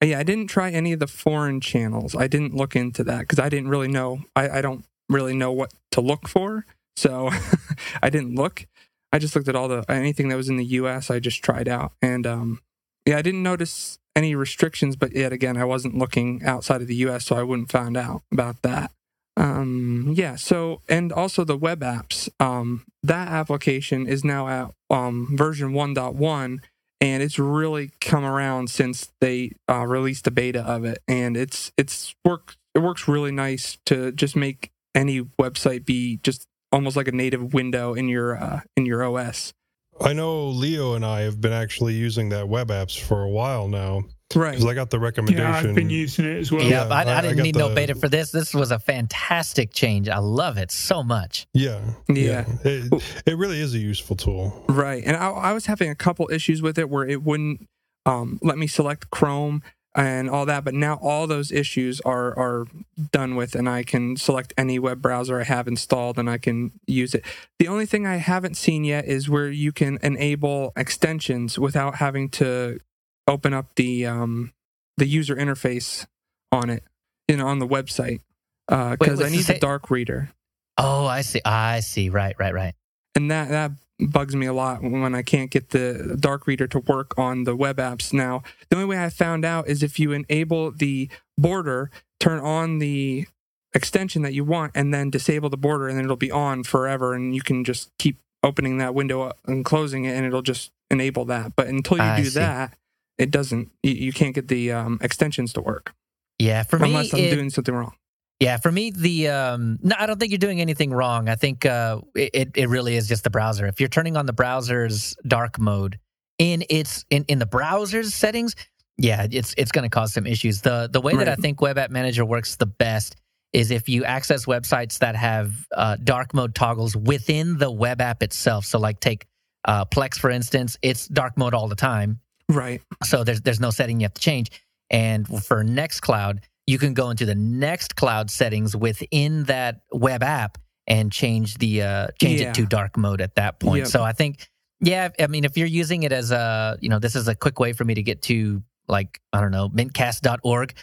Yeah, 0.03 0.19
I 0.19 0.23
didn't 0.23 0.47
try 0.47 0.69
any 0.69 0.93
of 0.93 0.99
the 0.99 1.07
foreign 1.07 1.59
channels. 1.59 2.15
I 2.15 2.27
didn't 2.27 2.53
look 2.53 2.75
into 2.75 3.03
that 3.05 3.21
because 3.21 3.39
I 3.39 3.49
didn't 3.49 3.69
really 3.69 3.87
know. 3.87 4.19
I, 4.35 4.59
I 4.59 4.61
don't 4.61 4.85
really 5.09 5.35
know 5.35 5.51
what 5.51 5.73
to 5.91 6.01
look 6.01 6.27
for, 6.27 6.65
so 6.95 7.31
I 8.03 8.11
didn't 8.11 8.35
look. 8.35 8.67
I 9.11 9.17
just 9.17 9.35
looked 9.35 9.47
at 9.47 9.55
all 9.55 9.67
the 9.67 9.83
anything 9.89 10.29
that 10.29 10.35
was 10.35 10.49
in 10.49 10.57
the 10.57 10.65
U.S. 10.65 11.09
I 11.09 11.19
just 11.19 11.43
tried 11.43 11.67
out, 11.67 11.93
and 11.99 12.27
um, 12.27 12.61
yeah, 13.07 13.17
I 13.17 13.23
didn't 13.23 13.41
notice 13.41 13.97
any 14.15 14.35
restrictions. 14.35 14.95
But 14.95 15.15
yet 15.15 15.33
again, 15.33 15.57
I 15.57 15.65
wasn't 15.65 15.97
looking 15.97 16.43
outside 16.45 16.81
of 16.81 16.87
the 16.87 16.95
U.S., 16.97 17.25
so 17.25 17.35
I 17.35 17.41
wouldn't 17.41 17.71
find 17.71 17.97
out 17.97 18.21
about 18.31 18.61
that. 18.61 18.91
Um, 19.35 20.13
yeah. 20.15 20.35
So 20.35 20.81
and 20.87 21.11
also 21.11 21.43
the 21.43 21.57
web 21.57 21.79
apps. 21.79 22.29
Um, 22.39 22.85
that 23.01 23.29
application 23.29 24.05
is 24.05 24.23
now 24.23 24.47
at 24.47 24.73
um 24.91 25.35
version 25.35 25.73
1.1 25.73 26.59
and 26.99 27.21
it's 27.21 27.37
really 27.37 27.91
come 28.01 28.25
around 28.25 28.69
since 28.69 29.11
they 29.21 29.51
uh, 29.69 29.85
released 29.85 30.25
the 30.25 30.31
beta 30.31 30.61
of 30.61 30.83
it 30.83 30.99
and 31.07 31.37
it's 31.37 31.71
it's 31.77 32.15
work 32.25 32.55
it 32.73 32.79
works 32.79 33.07
really 33.07 33.31
nice 33.31 33.77
to 33.85 34.11
just 34.11 34.35
make 34.35 34.71
any 34.95 35.21
website 35.21 35.85
be 35.85 36.19
just 36.23 36.45
almost 36.71 36.95
like 36.95 37.07
a 37.07 37.11
native 37.11 37.53
window 37.53 37.93
in 37.93 38.07
your 38.07 38.37
uh, 38.41 38.61
in 38.75 38.85
your 38.85 39.03
os 39.03 39.53
I 39.99 40.13
know 40.13 40.47
Leo 40.49 40.93
and 40.93 41.03
I 41.03 41.21
have 41.21 41.41
been 41.41 41.53
actually 41.53 41.95
using 41.95 42.29
that 42.29 42.47
web 42.47 42.69
apps 42.69 42.99
for 42.99 43.23
a 43.23 43.29
while 43.29 43.67
now 43.67 44.03
right 44.35 44.51
because 44.51 44.65
I 44.65 44.73
got 44.73 44.89
the 44.89 44.99
recommendation. 44.99 45.43
Yeah, 45.51 45.57
I've 45.69 45.75
been 45.75 45.89
using 45.89 46.25
it 46.25 46.37
as 46.37 46.51
well. 46.51 46.61
Yeah, 46.63 46.87
Yeah, 46.87 46.93
I, 46.93 47.03
I, 47.03 47.05
I- 47.13 47.17
I 47.17 47.21
didn't 47.21 47.37
got 47.37 47.43
need 47.43 47.55
no 47.55 47.73
beta 47.73 47.95
for 47.95 48.09
this. 48.09 48.31
This 48.31 48.53
was 48.53 48.71
a 48.71 48.79
fantastic 48.79 49.73
change. 49.73 50.09
I 50.09 50.17
love 50.19 50.57
it 50.57 50.71
so 50.71 51.03
much. 51.03 51.47
yeah, 51.53 51.79
Yeah. 52.09 52.45
It, 52.63 53.03
it 53.25 53.37
really 53.37 53.59
is 53.61 53.73
a 53.73 53.79
useful 53.79 54.15
tool. 54.15 54.65
Right. 54.67 55.03
And 55.05 55.15
I, 55.15 55.29
I 55.29 55.53
was 55.53 55.65
having 55.67 55.89
a 55.89 55.95
couple 55.95 56.29
issues 56.31 56.61
with 56.61 56.77
it 56.77 56.89
where 56.89 57.07
it 57.07 57.23
wouldn't 57.23 57.67
um, 58.05 58.39
let 58.41 58.57
me 58.57 58.67
select 58.67 59.09
Chrome 59.11 59.61
and 59.95 60.29
all 60.29 60.45
that. 60.45 60.63
But 60.63 60.73
now 60.75 60.99
all 61.01 61.25
those 61.27 61.51
issues 61.51 61.99
are, 62.01 62.37
are 62.37 62.65
done 63.11 63.35
with, 63.35 63.55
and 63.55 63.67
I 63.67 63.83
can 63.83 64.15
select 64.15 64.53
any 64.57 64.77
web 64.77 65.01
browser 65.01 65.39
I 65.41 65.43
have 65.43 65.67
installed 65.67 66.17
and 66.19 66.29
I 66.29 66.37
can 66.37 66.71
use 66.85 67.15
it. 67.15 67.25
The 67.59 67.67
only 67.67 67.85
thing 67.85 68.05
I 68.05 68.17
haven't 68.17 68.55
seen 68.55 68.83
yet 68.83 69.05
is 69.05 69.27
where 69.29 69.49
you 69.49 69.71
can 69.71 69.97
enable 70.03 70.71
extensions 70.77 71.57
without 71.57 71.95
having 71.95 72.29
to 72.31 72.79
open 73.27 73.53
up 73.53 73.75
the 73.75 74.05
um, 74.05 74.53
the 74.97 75.05
user 75.05 75.35
interface 75.35 76.07
on 76.51 76.69
it, 76.69 76.83
you 77.27 77.37
know, 77.37 77.47
on 77.47 77.59
the 77.59 77.67
website. 77.67 78.21
Because 78.67 79.19
Wait, 79.19 79.27
I 79.27 79.29
need 79.29 79.45
the 79.45 79.53
the 79.53 79.59
dark 79.59 79.89
reader. 79.89 80.29
Oh, 80.77 81.05
I 81.05 81.21
see. 81.21 81.41
I 81.45 81.79
see. 81.79 82.09
Right, 82.09 82.35
right, 82.37 82.53
right. 82.53 82.73
and 83.15 83.31
that 83.31 83.49
that 83.49 83.71
bugs 83.99 84.35
me 84.35 84.45
a 84.45 84.53
lot 84.53 84.83
when 84.83 85.15
I 85.15 85.23
can't 85.23 85.49
get 85.49 85.69
the 85.69 86.17
dark 86.19 86.45
reader 86.45 86.67
to 86.67 86.79
work 86.79 87.17
on 87.17 87.45
the 87.45 87.55
web 87.55 87.77
apps. 87.77 88.13
Now, 88.13 88.43
the 88.69 88.75
only 88.75 88.87
way 88.87 89.03
I 89.03 89.09
found 89.09 89.43
out 89.43 89.67
is 89.67 89.81
if 89.81 89.99
you 89.99 90.11
enable 90.11 90.71
the 90.71 91.09
border, 91.37 91.89
turn 92.19 92.39
on 92.39 92.79
the 92.79 93.25
extension 93.73 94.21
that 94.21 94.33
you 94.33 94.43
want, 94.43 94.71
and 94.75 94.93
then 94.93 95.09
disable 95.09 95.49
the 95.49 95.57
border, 95.57 95.87
and 95.87 95.97
then 95.97 96.05
it'll 96.05 96.15
be 96.15 96.31
on 96.31 96.63
forever, 96.63 97.13
and 97.13 97.33
you 97.35 97.41
can 97.41 97.63
just 97.63 97.89
keep 97.97 98.17
opening 98.43 98.77
that 98.77 98.93
window 98.93 99.23
up 99.23 99.37
and 99.45 99.65
closing 99.65 100.05
it, 100.05 100.15
and 100.15 100.25
it'll 100.25 100.41
just 100.41 100.71
enable 100.91 101.25
that. 101.25 101.55
But 101.55 101.67
until 101.67 101.97
you 101.97 102.03
I 102.03 102.17
do 102.17 102.25
see. 102.25 102.39
that, 102.39 102.77
it 103.17 103.31
doesn't. 103.31 103.71
You, 103.83 103.93
you 103.93 104.13
can't 104.13 104.33
get 104.35 104.47
the 104.47 104.71
um, 104.71 104.99
extensions 105.01 105.53
to 105.53 105.61
work 105.61 105.93
Yeah, 106.39 106.63
for 106.63 106.77
me, 106.79 106.89
unless 106.89 107.13
I'm 107.13 107.19
it- 107.21 107.31
doing 107.31 107.49
something 107.49 107.73
wrong. 107.75 107.93
Yeah, 108.39 108.57
for 108.57 108.71
me, 108.71 108.91
the 108.91 109.29
um, 109.29 109.79
no, 109.81 109.95
I 109.97 110.05
don't 110.05 110.19
think 110.19 110.31
you're 110.31 110.37
doing 110.37 110.61
anything 110.61 110.91
wrong. 110.93 111.27
I 111.27 111.33
think 111.33 111.65
uh, 111.65 112.01
it 112.13 112.51
it 112.55 112.69
really 112.69 112.95
is 112.95 113.07
just 113.07 113.23
the 113.23 113.31
browser. 113.31 113.65
If 113.65 113.79
you're 113.79 113.89
turning 113.89 114.15
on 114.15 114.27
the 114.27 114.33
browser's 114.33 115.15
dark 115.27 115.57
mode 115.59 115.97
in 116.37 116.63
its 116.69 117.03
in 117.09 117.23
in 117.27 117.39
the 117.39 117.47
browser's 117.47 118.13
settings, 118.13 118.55
yeah, 118.95 119.25
it's 119.31 119.55
it's 119.57 119.71
going 119.71 119.83
to 119.85 119.89
cause 119.89 120.13
some 120.13 120.27
issues. 120.27 120.61
the 120.61 120.87
The 120.91 121.01
way 121.01 121.15
that 121.15 121.27
I 121.27 121.33
think 121.35 121.61
Web 121.61 121.79
App 121.79 121.89
Manager 121.89 122.25
works 122.25 122.57
the 122.57 122.67
best 122.67 123.15
is 123.53 123.71
if 123.71 123.89
you 123.89 124.05
access 124.05 124.45
websites 124.45 124.99
that 124.99 125.15
have 125.15 125.51
uh, 125.75 125.95
dark 126.03 126.35
mode 126.35 126.53
toggles 126.53 126.95
within 126.95 127.57
the 127.57 127.71
web 127.71 128.01
app 128.01 128.21
itself. 128.21 128.65
So, 128.65 128.77
like 128.77 128.99
take 128.99 129.25
uh, 129.65 129.85
Plex 129.85 130.19
for 130.19 130.29
instance, 130.29 130.77
it's 130.83 131.07
dark 131.07 131.39
mode 131.39 131.55
all 131.55 131.67
the 131.67 131.75
time 131.75 132.19
Right. 132.49 132.81
so 133.03 133.23
there's 133.23 133.41
there's 133.41 133.59
no 133.59 133.69
setting 133.71 133.99
you 133.99 134.05
have 134.05 134.13
to 134.13 134.21
change. 134.21 134.51
And 134.89 135.27
for 135.27 135.63
Nextcloud, 135.65 136.39
you 136.65 136.77
can 136.79 136.93
go 136.93 137.09
into 137.09 137.25
the 137.25 137.33
Nextcloud 137.35 138.29
settings 138.29 138.75
within 138.75 139.43
that 139.45 139.81
web 139.91 140.23
app 140.23 140.57
and 140.87 141.11
change 141.11 141.57
the 141.57 141.81
uh, 141.81 142.07
change 142.21 142.39
Yeah. 142.41 142.49
it 142.49 142.55
to 142.55 142.65
dark 142.65 142.95
mode 142.97 143.19
at 143.19 143.35
that 143.35 143.59
point. 143.59 143.79
Yep. 143.79 143.87
So 143.87 144.03
I 144.03 144.13
think, 144.13 144.47
yeah, 144.79 145.09
I 145.19 145.27
mean, 145.27 145.43
if 145.43 145.57
you're 145.57 145.67
using 145.67 146.03
it 146.03 146.13
as 146.13 146.31
a, 146.31 146.77
you 146.79 146.87
know, 146.87 146.99
this 146.99 147.15
is 147.17 147.27
a 147.27 147.35
quick 147.35 147.59
way 147.59 147.73
for 147.73 147.83
me 147.83 147.95
to 147.95 148.01
get 148.03 148.21
to 148.23 148.63
like 148.87 149.19
I 149.33 149.41
don't 149.41 149.51
know, 149.51 149.67
mintcast.org. 149.69 150.73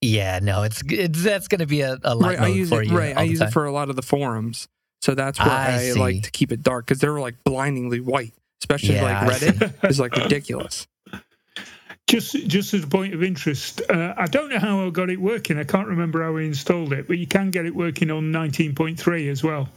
Yeah, 0.00 0.38
no, 0.42 0.62
it's 0.62 0.82
it's 0.88 1.22
that's 1.22 1.48
going 1.48 1.58
to 1.58 1.66
be 1.66 1.82
a, 1.82 1.98
a 2.02 2.14
light 2.14 2.38
right. 2.38 2.46
I 2.46 2.48
use 2.48 2.70
for 2.70 2.80
it. 2.82 2.88
you. 2.88 2.96
Right. 2.96 3.14
I 3.14 3.24
use 3.24 3.40
time. 3.40 3.48
it 3.48 3.52
for 3.52 3.66
a 3.66 3.72
lot 3.72 3.90
of 3.90 3.96
the 3.96 4.02
forums. 4.02 4.66
So 5.02 5.14
that's 5.14 5.38
where 5.38 5.48
I 5.50 5.90
I, 5.90 5.92
like 5.92 6.22
to 6.22 6.30
keep 6.30 6.52
it 6.52 6.62
dark 6.62 6.86
because 6.86 7.00
they're 7.00 7.20
like 7.20 7.34
blindingly 7.44 8.00
white, 8.00 8.32
especially 8.62 8.94
Yeah, 8.94 9.24
like 9.26 9.32
Reddit 9.40 9.88
is 9.90 10.00
like 10.00 10.16
ridiculous. 10.16 10.86
Just, 12.10 12.32
just 12.48 12.74
as 12.74 12.82
a 12.84 12.86
point 12.88 13.14
of 13.14 13.22
interest, 13.22 13.82
uh, 13.88 14.14
I 14.16 14.26
don't 14.26 14.48
know 14.50 14.58
how 14.58 14.84
I 14.86 14.90
got 14.90 15.10
it 15.10 15.20
working. 15.20 15.58
I 15.58 15.64
can't 15.64 15.86
remember 15.86 16.22
how 16.24 16.36
I 16.36 16.42
installed 16.42 16.92
it, 16.92 17.06
but 17.06 17.18
you 17.18 17.26
can 17.26 17.50
get 17.50 17.66
it 17.66 17.74
working 17.74 18.10
on 18.10 18.32
19.3 18.32 19.30
as 19.30 19.42
well. 19.44 19.68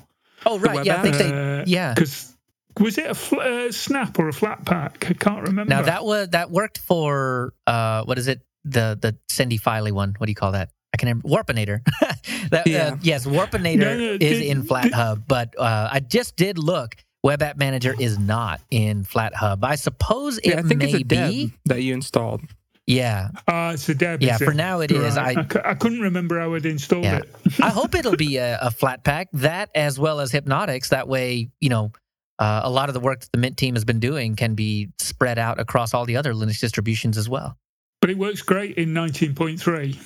Oh 0.45 0.57
right, 0.59 0.75
web 0.77 0.85
yeah, 0.85 0.99
I 0.99 1.01
think 1.03 1.17
they 1.17 1.31
Uh, 1.31 1.63
yeah. 1.67 1.93
Because 1.93 2.33
was 2.79 2.97
it 2.97 3.05
a 3.09 3.13
fl- 3.15 3.39
uh, 3.39 3.71
snap 3.71 4.17
or 4.19 4.29
a 4.29 4.31
Flatpak? 4.33 5.09
I 5.09 5.13
can't 5.13 5.43
remember. 5.47 5.69
Now 5.69 5.83
that 5.83 6.03
was 6.03 6.29
that 6.29 6.49
worked 6.51 6.79
for 6.79 7.53
uh 7.67 8.03
what 8.03 8.17
is 8.17 8.27
it 8.27 8.41
the 8.65 8.97
the 8.99 9.15
Cindy 9.29 9.57
Filey 9.57 9.91
one? 9.91 10.15
What 10.17 10.25
do 10.25 10.31
you 10.31 10.35
call 10.35 10.51
that? 10.53 10.71
I 10.93 10.97
can 10.97 11.07
remember 11.07 11.27
Warpinator. 11.29 11.79
that, 12.49 12.67
Yeah. 12.67 12.93
uh, 12.93 12.97
yes, 13.01 13.25
Warpinator 13.25 13.77
No, 13.77 13.97
no, 13.97 14.11
is 14.13 14.19
did- 14.19 14.41
in 14.41 14.63
FlatHub, 14.63 15.23
but 15.27 15.53
uh, 15.57 15.89
I 15.91 15.99
just 16.01 16.35
did 16.35 16.57
look. 16.57 16.95
Web 17.23 17.41
App 17.41 17.57
Manager 17.57 17.95
is 17.97 18.19
not 18.19 18.59
in 18.69 19.05
FlatHub. 19.05 19.63
I 19.63 19.75
suppose 19.75 20.37
it 20.39 20.47
Yeah, 20.47 20.59
I 20.59 20.61
think 20.63 20.79
may 20.79 20.85
it's 20.91 20.93
a 20.95 21.03
deb 21.03 21.29
be. 21.29 21.53
that 21.65 21.81
you 21.81 21.93
installed. 21.93 22.41
Yeah, 22.85 23.29
Ah, 23.47 23.71
it's 23.71 23.87
a 23.87 23.95
Deb. 23.95 24.21
Yeah, 24.21 24.37
for 24.37 24.51
it? 24.51 24.55
now 24.57 24.81
it 24.81 24.91
is. 24.91 25.15
Right. 25.15 25.37
I- 25.37 25.69
I, 25.69 25.73
couldn't 25.73 26.01
remember 26.01 26.37
how 26.37 26.53
I'd 26.53 26.65
installed 26.65 27.05
Yeah. 27.05 27.19
it. 27.19 27.29
I 27.61 27.69
hope 27.79 27.95
it'll 27.95 28.17
be 28.17 28.35
a, 28.35 28.59
a 28.59 28.67
Flatpak. 28.71 29.27
That 29.31 29.69
as 29.73 29.97
well 29.97 30.19
as 30.19 30.33
Hypnotix. 30.33 30.89
That 30.89 31.07
way, 31.07 31.49
you 31.61 31.69
know, 31.69 31.93
uh, 32.39 32.59
a 32.65 32.69
lot 32.69 32.89
of 32.89 32.93
the 32.93 32.99
work 32.99 33.21
that 33.21 33.31
the 33.31 33.37
Mint 33.37 33.55
team 33.55 33.75
has 33.75 33.85
been 33.85 34.01
doing 34.01 34.35
can 34.35 34.53
be 34.55 34.89
spread 34.99 35.39
out 35.39 35.61
across 35.61 35.93
all 35.93 36.03
the 36.05 36.17
other 36.17 36.33
Linux 36.33 36.59
distributions 36.59 37.17
as 37.17 37.29
well. 37.29 37.55
But 38.01 38.09
it 38.09 38.17
works 38.17 38.41
great 38.41 38.75
in 38.77 38.89
19.3. 38.93 39.97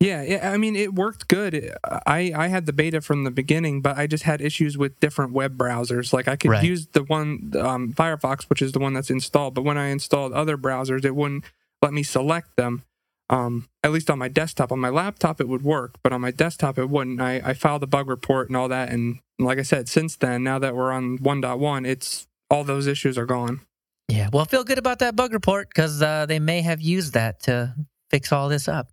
Yeah, 0.00 0.22
yeah. 0.22 0.52
I 0.52 0.58
mean, 0.58 0.76
it 0.76 0.94
worked 0.94 1.26
good. 1.26 1.74
I 2.06 2.32
I 2.34 2.46
had 2.48 2.66
the 2.66 2.72
beta 2.72 3.00
from 3.00 3.24
the 3.24 3.32
beginning, 3.32 3.82
but 3.82 3.98
I 3.98 4.06
just 4.06 4.22
had 4.22 4.40
issues 4.40 4.78
with 4.78 5.00
different 5.00 5.32
web 5.32 5.56
browsers. 5.58 6.12
Like 6.12 6.28
I 6.28 6.36
could 6.36 6.52
Right. 6.52 6.62
use 6.64 6.86
the 6.86 7.02
one 7.02 7.52
um, 7.58 7.92
Firefox, 7.94 8.44
which 8.44 8.62
is 8.62 8.70
the 8.72 8.78
one 8.78 8.92
that's 8.92 9.10
installed, 9.10 9.54
but 9.54 9.62
when 9.64 9.76
I 9.76 9.88
installed 9.88 10.32
other 10.32 10.56
browsers, 10.56 11.04
it 11.04 11.16
wouldn't 11.16 11.44
let 11.82 11.92
me 11.92 12.02
select 12.04 12.56
them. 12.56 12.84
Um, 13.30 13.68
at 13.84 13.92
least 13.92 14.08
on 14.08 14.18
my 14.18 14.28
desktop. 14.28 14.72
On 14.72 14.78
my 14.78 14.88
laptop, 14.88 15.38
it 15.40 15.48
would 15.48 15.62
work, 15.62 15.96
but 16.02 16.12
on 16.14 16.20
my 16.22 16.30
desktop, 16.30 16.78
it 16.78 16.88
wouldn't. 16.88 17.20
I, 17.20 17.42
I 17.44 17.52
filed 17.52 17.82
a 17.82 17.86
bug 17.86 18.08
report 18.08 18.48
and 18.48 18.56
all 18.56 18.68
that, 18.68 18.88
and 18.90 19.18
like 19.38 19.58
I 19.58 19.62
said, 19.62 19.88
since 19.88 20.16
then, 20.16 20.42
now 20.44 20.58
that 20.60 20.74
we're 20.74 20.90
on 20.92 21.18
1.1, 21.18 21.86
it's 21.86 22.26
all 22.50 22.64
those 22.64 22.86
issues 22.86 23.18
are 23.18 23.26
gone. 23.26 23.60
Yeah, 24.08 24.30
well, 24.32 24.46
feel 24.46 24.64
good 24.64 24.78
about 24.78 25.00
that 25.00 25.14
bug 25.14 25.34
report 25.34 25.68
because 25.68 26.00
uh, 26.00 26.24
they 26.24 26.38
may 26.38 26.62
have 26.62 26.80
used 26.80 27.12
that 27.12 27.42
to 27.42 27.74
fix 28.10 28.32
all 28.32 28.48
this 28.48 28.66
up. 28.66 28.88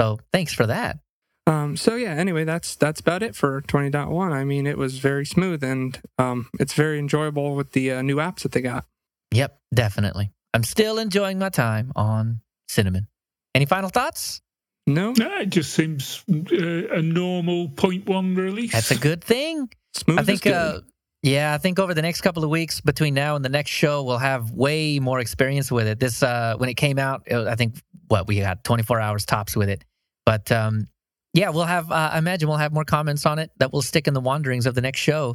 So 0.00 0.18
thanks 0.32 0.54
for 0.54 0.66
that. 0.66 0.98
Um, 1.46 1.76
so 1.76 1.94
yeah, 1.94 2.12
anyway, 2.12 2.44
that's 2.44 2.74
that's 2.74 3.00
about 3.00 3.22
it 3.22 3.36
for 3.36 3.60
20.1. 3.60 4.32
I 4.32 4.44
mean, 4.44 4.66
it 4.66 4.78
was 4.78 4.98
very 4.98 5.26
smooth 5.26 5.62
and 5.62 6.00
um, 6.16 6.48
it's 6.58 6.72
very 6.72 6.98
enjoyable 6.98 7.54
with 7.54 7.72
the 7.72 7.92
uh, 7.92 8.02
new 8.02 8.16
apps 8.16 8.40
that 8.40 8.52
they 8.52 8.62
got. 8.62 8.86
Yep, 9.32 9.60
definitely. 9.74 10.32
I'm 10.54 10.62
still 10.62 10.98
enjoying 10.98 11.38
my 11.38 11.50
time 11.50 11.92
on 11.94 12.40
Cinnamon. 12.66 13.08
Any 13.54 13.66
final 13.66 13.90
thoughts? 13.90 14.40
No, 14.86 15.12
No, 15.18 15.36
it 15.36 15.50
just 15.50 15.74
seems 15.74 16.24
uh, 16.30 16.94
a 16.94 17.02
normal 17.02 17.68
point 17.68 18.08
one 18.08 18.34
release. 18.34 18.72
That's 18.72 18.92
a 18.92 18.98
good 18.98 19.22
thing. 19.22 19.68
smooth. 19.92 20.18
I 20.18 20.22
is 20.22 20.26
think, 20.26 20.42
good. 20.44 20.54
uh, 20.54 20.80
yeah, 21.22 21.52
I 21.52 21.58
think 21.58 21.78
over 21.78 21.92
the 21.92 22.02
next 22.02 22.22
couple 22.22 22.42
of 22.42 22.48
weeks 22.48 22.80
between 22.80 23.12
now 23.12 23.36
and 23.36 23.44
the 23.44 23.50
next 23.50 23.70
show, 23.70 24.02
we'll 24.02 24.16
have 24.16 24.50
way 24.50 24.98
more 24.98 25.20
experience 25.20 25.70
with 25.70 25.86
it. 25.86 26.00
This, 26.00 26.22
uh, 26.22 26.54
when 26.56 26.70
it 26.70 26.74
came 26.74 26.98
out, 26.98 27.24
it 27.26 27.36
I 27.36 27.54
think 27.54 27.74
what 28.08 28.26
we 28.26 28.38
had 28.38 28.64
24 28.64 29.00
hours 29.00 29.24
tops 29.24 29.56
with 29.56 29.68
it. 29.68 29.84
But 30.30 30.52
um, 30.52 30.86
yeah, 31.34 31.50
we'll 31.50 31.64
have. 31.64 31.90
Uh, 31.90 32.10
I 32.12 32.18
imagine 32.18 32.48
we'll 32.48 32.58
have 32.58 32.72
more 32.72 32.84
comments 32.84 33.26
on 33.26 33.40
it 33.40 33.50
that 33.58 33.72
will 33.72 33.82
stick 33.82 34.06
in 34.06 34.14
the 34.14 34.20
wanderings 34.20 34.64
of 34.64 34.76
the 34.76 34.80
next 34.80 35.00
show 35.00 35.34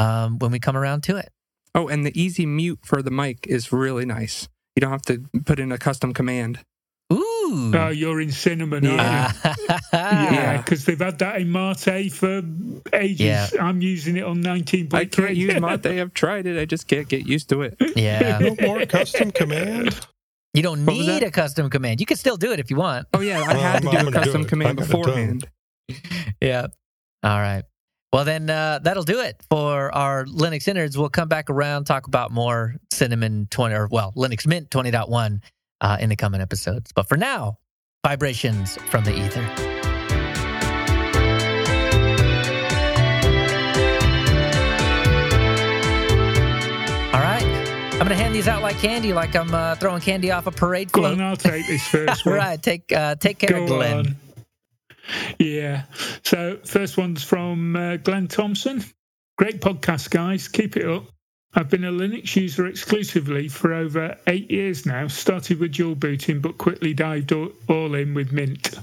um, 0.00 0.40
when 0.40 0.50
we 0.50 0.58
come 0.58 0.76
around 0.76 1.04
to 1.04 1.16
it. 1.16 1.28
oh, 1.76 1.86
and 1.86 2.04
the 2.04 2.10
easy 2.20 2.44
mute 2.44 2.80
for 2.82 3.02
the 3.02 3.12
mic 3.12 3.46
is 3.46 3.70
really 3.72 4.04
nice. 4.04 4.48
You 4.74 4.80
don't 4.80 4.90
have 4.90 5.02
to 5.02 5.22
put 5.44 5.60
in 5.60 5.70
a 5.70 5.78
custom 5.78 6.12
command. 6.12 6.58
Ooh, 7.12 7.16
Ooh. 7.52 7.72
Oh, 7.76 7.88
you're 7.90 8.20
in 8.20 8.32
cinnamon, 8.32 8.84
aren't 8.86 8.98
Yeah. 8.98 9.32
you? 9.44 9.50
Yeah, 9.92 10.32
Yeah. 10.32 10.56
because 10.62 10.84
they've 10.86 10.98
had 10.98 11.18
that 11.20 11.40
in 11.40 11.52
Mate 11.52 12.10
for 12.12 12.42
ages. 12.92 13.20
Yeah. 13.20 13.48
I'm 13.60 13.80
using 13.82 14.16
it 14.16 14.24
on 14.24 14.42
19.3. 14.42 14.94
I 14.94 15.04
can't 15.04 15.36
use 15.36 15.54
Mate. 15.60 15.86
I've 15.86 16.14
tried 16.14 16.46
it. 16.46 16.58
I 16.58 16.64
just 16.64 16.88
can't 16.88 17.08
get 17.08 17.26
used 17.26 17.48
to 17.50 17.62
it. 17.62 17.76
yeah. 17.94 18.38
No 18.40 18.56
more 18.66 18.86
custom 18.86 19.30
command. 19.30 20.04
You 20.54 20.62
don't 20.62 20.84
What 20.84 20.96
need 20.96 21.22
a 21.22 21.30
custom 21.30 21.70
command. 21.70 22.00
You 22.00 22.06
can 22.06 22.16
still 22.16 22.36
do 22.36 22.52
it 22.52 22.60
if 22.60 22.70
you 22.70 22.76
want. 22.76 23.06
Oh 23.14 23.20
yeah, 23.20 23.40
I 23.42 23.54
Well, 23.54 23.60
had 23.60 23.82
to 23.82 23.90
do 23.90 23.96
I'm 23.96 24.08
a 24.08 24.10
gonna 24.10 24.24
do 24.24 24.32
custom 24.32 24.44
command 24.44 24.78
got 24.78 24.86
it 24.86 24.90
done. 24.90 25.00
beforehand. 25.02 25.48
Yeah. 26.40 26.66
All 27.22 27.38
right. 27.40 27.62
Well, 28.12 28.24
then 28.26 28.50
uh, 28.50 28.80
that'll 28.82 29.04
do 29.04 29.20
it 29.20 29.42
for 29.48 29.94
our 29.94 30.26
Linux 30.26 30.68
innards. 30.68 30.98
We'll 30.98 31.08
come 31.08 31.28
back 31.28 31.48
around, 31.48 31.84
talk 31.84 32.06
about 32.06 32.30
more 32.30 32.74
Cinnamon 32.92 33.48
20, 33.50 33.74
or 33.74 33.88
well, 33.90 34.12
Linux 34.14 34.46
Mint 34.46 34.68
20.1 34.68 35.40
uh, 35.80 35.96
in 35.98 36.10
the 36.10 36.16
coming 36.16 36.42
episodes. 36.42 36.92
But 36.94 37.08
for 37.08 37.16
now, 37.16 37.56
vibrations 38.04 38.76
from 38.90 39.04
the 39.04 39.16
ether. 39.18 39.81
I'm 48.02 48.08
going 48.08 48.18
to 48.18 48.24
hand 48.24 48.34
these 48.34 48.48
out 48.48 48.62
like 48.62 48.78
candy, 48.78 49.12
like 49.12 49.36
I'm 49.36 49.54
uh, 49.54 49.76
throwing 49.76 50.00
candy 50.00 50.32
off 50.32 50.48
a 50.48 50.50
parade 50.50 50.90
float. 50.90 51.12
on, 51.12 51.20
I'll 51.20 51.36
take 51.36 51.68
this 51.68 51.86
first 51.86 52.26
one. 52.26 52.34
right. 52.34 52.60
Take, 52.60 52.90
uh, 52.90 53.14
take 53.14 53.38
care 53.38 53.50
Go 53.50 53.62
of 53.62 53.68
Glenn. 53.68 53.96
on. 53.96 54.16
Yeah. 55.38 55.84
So, 56.24 56.58
first 56.64 56.98
one's 56.98 57.22
from 57.22 57.76
uh, 57.76 57.98
Glenn 57.98 58.26
Thompson. 58.26 58.84
Great 59.38 59.60
podcast, 59.60 60.10
guys. 60.10 60.48
Keep 60.48 60.78
it 60.78 60.84
up. 60.84 61.04
I've 61.54 61.70
been 61.70 61.84
a 61.84 61.92
Linux 61.92 62.34
user 62.34 62.66
exclusively 62.66 63.46
for 63.46 63.72
over 63.72 64.18
eight 64.26 64.50
years 64.50 64.84
now. 64.84 65.06
Started 65.06 65.60
with 65.60 65.74
dual 65.74 65.94
booting, 65.94 66.40
but 66.40 66.58
quickly 66.58 66.94
dived 66.94 67.30
all, 67.30 67.50
all 67.68 67.94
in 67.94 68.14
with 68.14 68.32
Mint. 68.32 68.74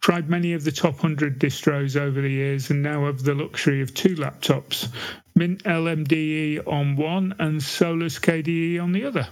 Tried 0.00 0.30
many 0.30 0.54
of 0.54 0.64
the 0.64 0.72
top 0.72 0.94
100 0.94 1.38
distros 1.38 1.94
over 1.94 2.22
the 2.22 2.30
years 2.30 2.70
and 2.70 2.82
now 2.82 3.04
have 3.04 3.22
the 3.22 3.34
luxury 3.34 3.82
of 3.82 3.92
two 3.92 4.14
laptops 4.14 4.88
Mint 5.36 5.62
LMDE 5.64 6.66
on 6.66 6.96
one 6.96 7.34
and 7.38 7.62
Solus 7.62 8.18
KDE 8.18 8.82
on 8.82 8.92
the 8.92 9.04
other. 9.04 9.28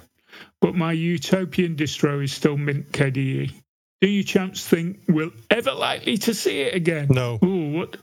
But 0.61 0.75
my 0.75 0.93
utopian 0.93 1.77
distro 1.77 2.23
is 2.23 2.33
still 2.33 2.57
Mint 2.57 2.93
KDE. 2.93 3.53
Do 4.01 4.09
you 4.09 4.23
champs 4.23 4.67
think 4.67 4.99
we're 5.09 5.31
ever 5.51 5.73
likely 5.73 6.19
to 6.19 6.35
see 6.35 6.61
it 6.61 6.75
again? 6.75 7.09
No. 7.11 7.39
Ooh, 7.43 7.73
what? 7.73 7.97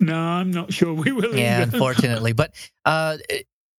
No, 0.00 0.16
I'm 0.16 0.50
not 0.50 0.72
sure 0.72 0.92
we 0.92 1.12
will. 1.12 1.36
Yeah, 1.36 1.62
either. 1.62 1.62
unfortunately. 1.74 2.32
But 2.32 2.54
uh, 2.84 3.18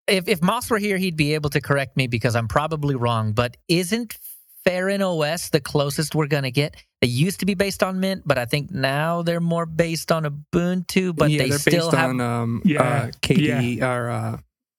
if 0.07 0.29
if 0.29 0.41
Moss 0.41 0.69
were 0.69 0.77
here, 0.77 0.97
he'd 0.97 1.17
be 1.17 1.33
able 1.33 1.49
to 1.49 1.59
correct 1.59 1.97
me 1.97 2.07
because 2.07 2.35
I'm 2.35 2.47
probably 2.47 2.95
wrong. 2.95 3.33
But 3.33 3.57
isn't 3.67 4.17
Feren 4.65 5.01
OS 5.01 5.49
the 5.49 5.59
closest 5.59 6.13
we're 6.15 6.27
gonna 6.27 6.51
get? 6.51 6.75
They 7.01 7.07
used 7.07 7.39
to 7.39 7.45
be 7.45 7.53
based 7.55 7.81
on 7.81 7.99
Mint, 7.99 8.23
but 8.25 8.37
I 8.37 8.45
think 8.45 8.71
now 8.71 9.21
they're 9.23 9.39
more 9.39 9.65
based 9.65 10.11
on 10.11 10.23
Ubuntu. 10.23 11.15
But 11.15 11.31
yeah, 11.31 11.37
they 11.43 11.49
they're 11.49 11.57
still 11.59 11.87
based 11.89 11.97
have. 11.97 12.09
on 12.11 12.21
um, 12.21 12.61
Yeah, 12.63 12.81
uh, 12.83 13.07
KDE 13.21 13.81
or 13.81 14.09
uh, 14.09 14.37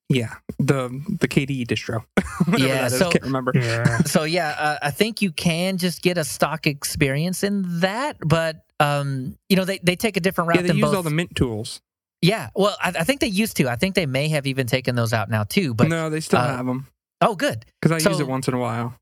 yeah, 0.08 0.34
the 0.58 0.88
the 1.20 1.28
KDE 1.28 1.66
distro. 1.66 2.04
Yeah, 2.58 2.82
that 2.88 2.92
is, 2.92 2.98
so- 2.98 3.10
can't 3.10 3.24
remember. 3.24 3.52
Yeah. 3.56 3.98
so 3.98 4.24
yeah, 4.24 4.48
uh, 4.58 4.78
I 4.82 4.90
think 4.90 5.20
you 5.22 5.30
can 5.32 5.78
just 5.78 6.02
get 6.02 6.16
a 6.18 6.24
stock 6.24 6.66
experience 6.66 7.42
in 7.44 7.80
that, 7.80 8.16
but 8.24 8.64
um, 8.80 9.36
you 9.48 9.56
know 9.56 9.64
they, 9.64 9.78
they 9.82 9.96
take 9.96 10.16
a 10.16 10.20
different 10.20 10.48
route 10.48 10.56
Yeah, 10.56 10.62
they 10.62 10.68
than 10.68 10.76
use 10.78 10.86
both. 10.86 10.96
all 10.96 11.02
the 11.02 11.10
Mint 11.10 11.34
tools. 11.36 11.80
yeah, 12.20 12.48
well, 12.56 12.76
I, 12.80 12.88
I 13.00 13.04
think 13.04 13.20
they 13.20 13.26
used 13.28 13.56
to. 13.58 13.68
I 13.68 13.76
think 13.76 13.94
they 13.94 14.06
may 14.06 14.28
have 14.28 14.46
even 14.46 14.66
taken 14.66 14.94
those 14.96 15.12
out 15.12 15.28
now 15.30 15.44
too. 15.44 15.74
But 15.74 15.88
no, 15.88 16.08
they 16.10 16.20
still 16.20 16.38
uh, 16.40 16.56
have 16.56 16.66
them 16.66 16.86
oh, 17.20 17.34
good. 17.36 17.64
because 17.80 17.92
I 17.92 17.98
so- 17.98 18.10
use 18.10 18.20
it 18.20 18.26
once 18.28 18.48
in 18.48 18.54
a 18.54 18.58
while. 18.58 18.94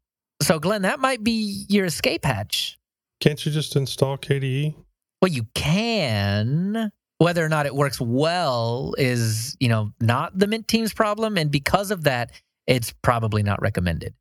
So 0.43 0.59
Glenn, 0.59 0.83
that 0.83 1.01
might 1.01 1.23
be 1.23 1.65
your 1.69 1.85
escape 1.87 2.25
hatch. 2.25 2.79
Can't 3.21 3.45
you 3.45 3.53
just 3.53 3.77
install? 3.77 4.17
KDE? 4.19 4.75
Well, 5.21 5.31
you 5.31 5.47
can. 5.55 6.91
Whether 7.19 7.45
or 7.45 7.51
not 7.51 7.67
it 7.67 7.75
works 7.75 8.01
well 8.01 8.95
is, 8.97 9.55
you 9.61 9.69
know, 9.69 9.93
not 10.01 10.39
the 10.39 10.47
Mint 10.47 10.67
team's 10.69 10.95
problem, 10.95 11.37
and 11.37 11.51
because 11.51 11.91
of 11.91 12.05
that, 12.05 12.31
it's 12.67 12.95
probably 13.03 13.43
not 13.43 13.61
recommended. 13.61 14.15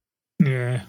Yeah. 0.43 0.81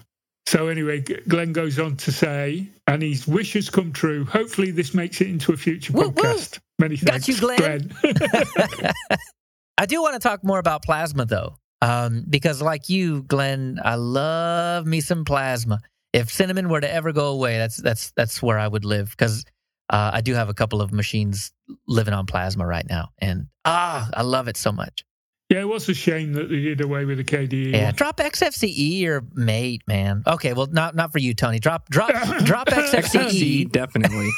So 0.47 0.67
anyway, 0.67 0.99
G- 0.99 1.19
Glenn 1.29 1.53
goes 1.53 1.79
on 1.79 1.95
to 1.97 2.11
say, 2.11 2.67
and 2.87 3.01
his 3.01 3.25
wishes 3.25 3.69
come 3.69 3.93
true. 3.93 4.25
Hopefully, 4.25 4.71
this 4.71 4.93
makes 4.93 5.21
it 5.21 5.27
into 5.27 5.53
a 5.53 5.57
future 5.57 5.93
Woo, 5.93 6.09
woo. 6.09 6.11
podcast. 6.11 6.59
Many 6.79 6.97
Got 6.97 7.21
thanks, 7.21 7.27
you, 7.29 7.39
Glenn. 7.39 7.93
I 9.77 9.85
do 9.85 10.01
want 10.01 10.15
to 10.15 10.19
talk 10.19 10.43
more 10.43 10.59
about 10.59 10.83
plasma, 10.83 11.25
though, 11.25 11.55
um, 11.81 12.25
because 12.29 12.61
like 12.61 12.89
you, 12.89 13.23
Glenn, 13.23 13.79
I 13.83 13.95
love 13.95 14.85
me 14.85 15.01
some 15.01 15.25
plasma. 15.25 15.79
If 16.13 16.31
cinnamon 16.31 16.69
were 16.69 16.81
to 16.81 16.91
ever 16.91 17.11
go 17.11 17.27
away, 17.29 17.57
that's 17.57 17.77
that's 17.77 18.11
that's 18.11 18.41
where 18.41 18.59
I 18.59 18.67
would 18.67 18.85
live 18.85 19.09
because 19.11 19.45
uh, 19.89 20.11
I 20.13 20.21
do 20.21 20.33
have 20.33 20.49
a 20.49 20.53
couple 20.53 20.81
of 20.81 20.91
machines 20.91 21.51
living 21.87 22.13
on 22.13 22.25
plasma 22.25 22.65
right 22.65 22.85
now, 22.87 23.09
and 23.19 23.47
ah, 23.65 24.09
I 24.13 24.21
love 24.21 24.47
it 24.47 24.57
so 24.57 24.71
much. 24.71 25.03
yeah, 25.49 25.61
it 25.61 25.67
was 25.67 25.87
a 25.89 25.93
shame 25.93 26.33
that 26.33 26.49
they 26.49 26.61
did 26.61 26.81
away 26.81 27.05
with 27.05 27.17
the 27.17 27.23
KDE. 27.23 27.73
Yeah, 27.73 27.85
one. 27.85 27.95
drop 27.95 28.17
XFCE 28.17 29.05
or 29.07 29.23
mate, 29.33 29.81
man. 29.87 30.23
Okay, 30.27 30.53
well, 30.53 30.67
not 30.67 30.95
not 30.95 31.11
for 31.11 31.19
you, 31.19 31.33
Tony. 31.33 31.59
Drop 31.59 31.89
drop 31.89 32.11
drop 32.43 32.67
XFCE 32.67 33.03
XFCE 33.03 33.71
definitely. 33.71 34.29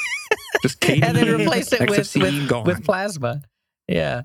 Just 0.62 0.80
KDE, 0.80 1.02
and 1.02 1.16
then 1.16 1.40
replace 1.40 1.72
it 1.72 1.90
with 1.90 2.14
with, 2.16 2.66
with 2.66 2.84
plasma. 2.84 3.42
Yeah, 3.88 4.22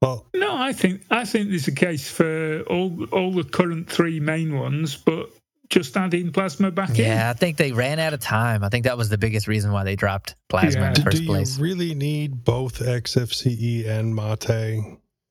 Well, 0.00 0.26
No, 0.34 0.56
I 0.56 0.72
think 0.72 1.02
I 1.10 1.24
think 1.24 1.50
there's 1.50 1.68
a 1.68 1.72
case 1.74 2.10
for 2.10 2.62
all 2.62 3.04
all 3.12 3.32
the 3.32 3.44
current 3.44 3.90
three 3.90 4.18
main 4.20 4.58
ones, 4.58 4.96
but 4.96 5.30
just 5.68 5.96
adding 5.96 6.32
plasma 6.32 6.70
back 6.70 6.90
in. 6.98 7.04
yeah. 7.04 7.30
I 7.30 7.32
think 7.34 7.56
they 7.56 7.70
ran 7.72 7.98
out 8.00 8.12
of 8.12 8.18
time. 8.20 8.64
I 8.64 8.68
think 8.70 8.84
that 8.86 8.96
was 8.98 9.08
the 9.08 9.18
biggest 9.18 9.46
reason 9.46 9.70
why 9.72 9.84
they 9.84 9.94
dropped 9.96 10.34
plasma 10.48 10.80
Yeah. 10.80 10.86
in 10.88 10.92
the 10.94 10.98
do, 11.00 11.04
first 11.04 11.16
do 11.18 11.22
you 11.22 11.28
place. 11.28 11.58
really 11.58 11.94
need 11.94 12.44
both 12.44 12.80
XFCE 12.80 13.86
and 13.86 14.14
Mate? 14.14 14.50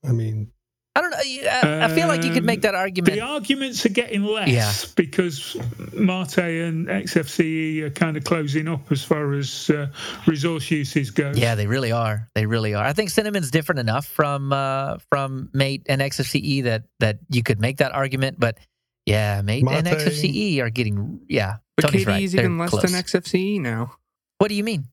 I 0.02 0.12
mean, 0.12 0.50
I 0.96 1.00
don't 1.02 1.10
know. 1.10 1.18
I, 1.18 1.84
I 1.84 1.94
feel 1.94 2.08
like 2.08 2.24
you 2.24 2.32
could 2.32 2.44
make 2.44 2.62
that 2.62 2.74
argument. 2.74 3.14
The 3.14 3.20
arguments 3.20 3.86
are 3.86 3.90
getting 3.90 4.24
less 4.24 4.48
Yeah. 4.48 4.72
because 4.96 5.56
Mate 5.92 6.38
and 6.38 6.88
XFCE 6.88 7.82
are 7.82 7.90
kind 7.90 8.16
of 8.16 8.24
closing 8.24 8.66
up 8.66 8.90
as 8.90 9.04
far 9.04 9.34
as 9.34 9.70
uh, 9.70 9.86
resource 10.26 10.68
uses 10.68 11.12
goes. 11.12 11.38
Yeah, 11.38 11.54
they 11.54 11.68
really 11.68 11.92
are. 11.92 12.28
They 12.34 12.44
really 12.46 12.74
are. 12.74 12.84
I 12.84 12.92
think 12.92 13.10
Cinnamon's 13.10 13.52
different 13.52 13.78
enough 13.78 14.04
from 14.04 14.52
uh, 14.52 14.98
from 15.10 15.48
Mate 15.52 15.86
and 15.88 16.00
XFCE 16.00 16.64
that 16.64 16.84
that 16.98 17.18
you 17.28 17.44
could 17.44 17.60
make 17.60 17.76
that 17.76 17.92
argument. 17.92 18.40
But 18.40 18.58
yeah, 19.06 19.42
Mate 19.42 19.64
and 19.64 19.84
Mate. 19.84 19.96
XFCE 19.96 20.58
are 20.58 20.70
getting 20.70 21.20
yeah. 21.28 21.58
but 21.76 21.86
Tony's 21.86 22.04
KDE 22.04 22.08
right. 22.08 22.22
is 22.24 22.32
They're 22.32 22.44
even 22.44 22.58
less 22.58 22.70
close. 22.70 22.82
than 22.82 23.00
XFCE 23.00 23.60
now. 23.60 23.94
What 24.38 24.48
do 24.48 24.54
you 24.54 24.64
mean? 24.64 24.86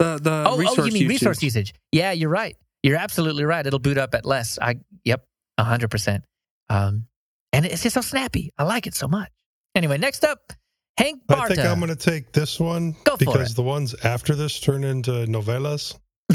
The 0.00 0.18
the 0.20 0.44
oh, 0.48 0.56
resource 0.56 0.78
oh, 0.80 0.84
you 0.86 0.92
mean 0.92 1.02
usage. 1.02 1.22
resource 1.22 1.42
usage? 1.44 1.74
Yeah, 1.92 2.10
you're 2.10 2.28
right. 2.28 2.56
You're 2.82 2.96
absolutely 2.96 3.44
right. 3.44 3.64
It'll 3.64 3.78
boot 3.78 3.98
up 3.98 4.14
at 4.14 4.26
less. 4.26 4.58
I 4.60 4.80
yep, 5.04 5.24
hundred 5.58 5.90
percent. 5.90 6.24
Um, 6.68 7.06
and 7.52 7.64
it's 7.64 7.82
just 7.82 7.94
so 7.94 8.00
snappy. 8.00 8.50
I 8.58 8.64
like 8.64 8.86
it 8.86 8.94
so 8.94 9.06
much. 9.06 9.30
Anyway, 9.74 9.98
next 9.98 10.24
up, 10.24 10.52
Hank 10.98 11.22
Barta. 11.26 11.40
I 11.40 11.48
think 11.48 11.60
I'm 11.60 11.80
going 11.80 11.94
to 11.94 11.96
take 11.96 12.32
this 12.32 12.58
one 12.58 12.94
Go 13.04 13.12
for 13.12 13.18
because 13.18 13.54
the 13.54 13.62
ones 13.62 13.94
after 14.04 14.34
this 14.34 14.60
turn 14.60 14.84
into 14.84 15.10
novellas. 15.26 15.98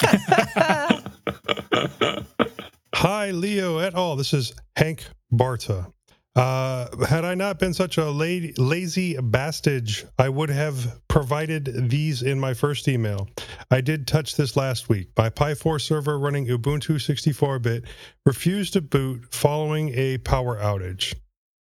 Hi, 2.94 3.30
Leo 3.30 3.78
et 3.78 3.94
al. 3.94 4.16
This 4.16 4.32
is 4.32 4.54
Hank 4.76 5.04
Barta. 5.32 5.92
Uh, 6.36 7.04
had 7.06 7.24
I 7.24 7.34
not 7.34 7.58
been 7.58 7.74
such 7.74 7.98
a 7.98 8.08
la- 8.08 8.52
lazy 8.56 9.18
bastage, 9.20 10.04
I 10.18 10.28
would 10.28 10.50
have 10.50 11.00
provided 11.08 11.90
these 11.90 12.22
in 12.22 12.38
my 12.38 12.54
first 12.54 12.86
email. 12.86 13.28
I 13.70 13.80
did 13.80 14.06
touch 14.06 14.36
this 14.36 14.56
last 14.56 14.88
week. 14.88 15.08
My 15.16 15.28
Pi 15.28 15.54
4 15.54 15.80
server 15.80 16.18
running 16.18 16.46
Ubuntu 16.46 17.00
64 17.00 17.58
bit 17.58 17.84
refused 18.24 18.74
to 18.74 18.80
boot 18.80 19.34
following 19.34 19.92
a 19.94 20.18
power 20.18 20.56
outage. 20.58 21.14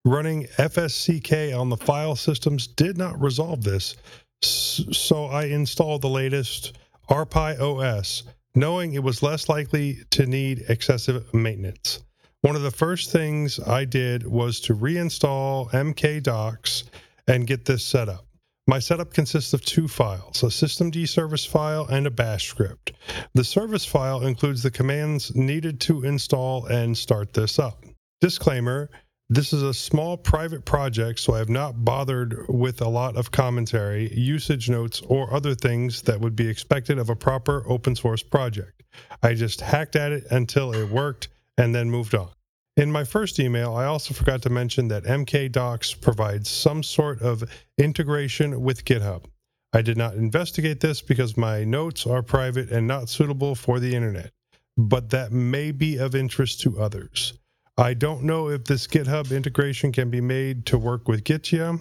Running 0.05 0.45
FSCK 0.59 1.59
on 1.59 1.71
the 1.71 1.77
file 1.77 2.17
systems 2.17 2.67
did 2.67 2.99
not 2.99 3.21
resolve 3.21 3.65
this, 3.65 3.97
so 4.43 5.27
I 5.27 5.45
installed 5.45 6.03
the 6.03 6.09
latest 6.09 6.79
RPi 7.11 7.59
OS, 7.59 8.23
knowing 8.55 8.95
it 8.95 9.03
was 9.03 9.23
less 9.23 9.49
likely 9.49 9.99
to 10.11 10.27
need 10.27 10.65
excessive 10.69 11.33
maintenance. 11.33 12.01
One 12.43 12.55
of 12.55 12.63
the 12.63 12.71
first 12.71 13.11
things 13.11 13.59
I 13.59 13.85
did 13.85 14.25
was 14.25 14.61
to 14.61 14.75
reinstall 14.75 15.71
mkdocs 15.71 16.85
and 17.27 17.47
get 17.47 17.65
this 17.65 17.85
set 17.85 18.09
up. 18.09 18.27
My 18.69 18.79
setup 18.79 19.13
consists 19.13 19.55
of 19.55 19.65
two 19.65 19.89
files, 19.89 20.43
a 20.45 20.47
systemd 20.47 21.09
service 21.09 21.45
file 21.45 21.87
and 21.87 22.07
a 22.07 22.11
bash 22.11 22.47
script. 22.49 22.93
The 23.35 23.43
service 23.43 23.85
file 23.85 24.25
includes 24.25 24.63
the 24.63 24.71
commands 24.71 25.35
needed 25.35 25.81
to 25.81 26.05
install 26.05 26.67
and 26.67 26.97
start 26.97 27.33
this 27.33 27.59
up. 27.59 27.85
Disclaimer 28.21 28.89
this 29.31 29.53
is 29.53 29.63
a 29.63 29.75
small 29.75 30.17
private 30.17 30.65
project, 30.65 31.21
so 31.21 31.35
I 31.35 31.39
have 31.39 31.51
not 31.51 31.85
bothered 31.85 32.47
with 32.49 32.81
a 32.81 32.89
lot 32.89 33.15
of 33.17 33.31
commentary, 33.31 34.11
usage 34.15 34.71
notes, 34.71 35.03
or 35.07 35.35
other 35.35 35.55
things 35.55 36.01
that 36.03 36.19
would 36.19 36.35
be 36.35 36.49
expected 36.49 36.99
of 36.99 37.11
a 37.11 37.17
proper 37.17 37.63
open 37.69 37.95
source 37.95 38.23
project. 38.23 38.85
I 39.23 39.35
just 39.35 39.61
hacked 39.61 39.97
at 39.97 40.13
it 40.13 40.25
until 40.31 40.73
it 40.73 40.89
worked 40.89 41.29
and 41.59 41.75
then 41.75 41.91
moved 41.91 42.15
on. 42.15 42.31
In 42.79 42.91
my 42.91 43.05
first 43.05 43.41
email, 43.41 43.75
I 43.75 43.85
also 43.87 44.15
forgot 44.15 44.41
to 44.43 44.51
mention 44.51 44.89
that 44.89 45.03
MK 45.03 45.51
Docs 45.51 45.95
provides 45.95 46.49
some 46.49 46.83
sort 46.83 47.21
of 47.21 47.43
integration 47.77 48.63
with 48.63 48.85
GitHub. 48.85 49.25
I 49.73 49.83
did 49.83 49.99
not 49.99 50.15
investigate 50.15 50.81
this 50.81 51.03
because 51.03 51.37
my 51.37 51.65
notes 51.65 52.07
are 52.07 52.23
private 52.23 52.71
and 52.71 52.87
not 52.87 53.09
suitable 53.09 53.55
for 53.55 53.81
the 53.81 53.95
internet, 53.95 54.31
but 54.77 55.11
that 55.11 55.33
may 55.33 55.73
be 55.73 55.99
of 55.99 56.15
interest 56.15 56.61
to 56.61 56.81
others. 56.81 57.35
I 57.77 57.95
don't 57.95 58.23
know 58.23 58.49
if 58.49 58.65
this 58.65 58.87
GitHub 58.87 59.37
integration 59.37 59.93
can 59.93 60.09
be 60.09 60.21
made 60.21 60.65
to 60.67 60.79
work 60.79 61.07
with 61.07 61.25
Gitea, 61.25 61.81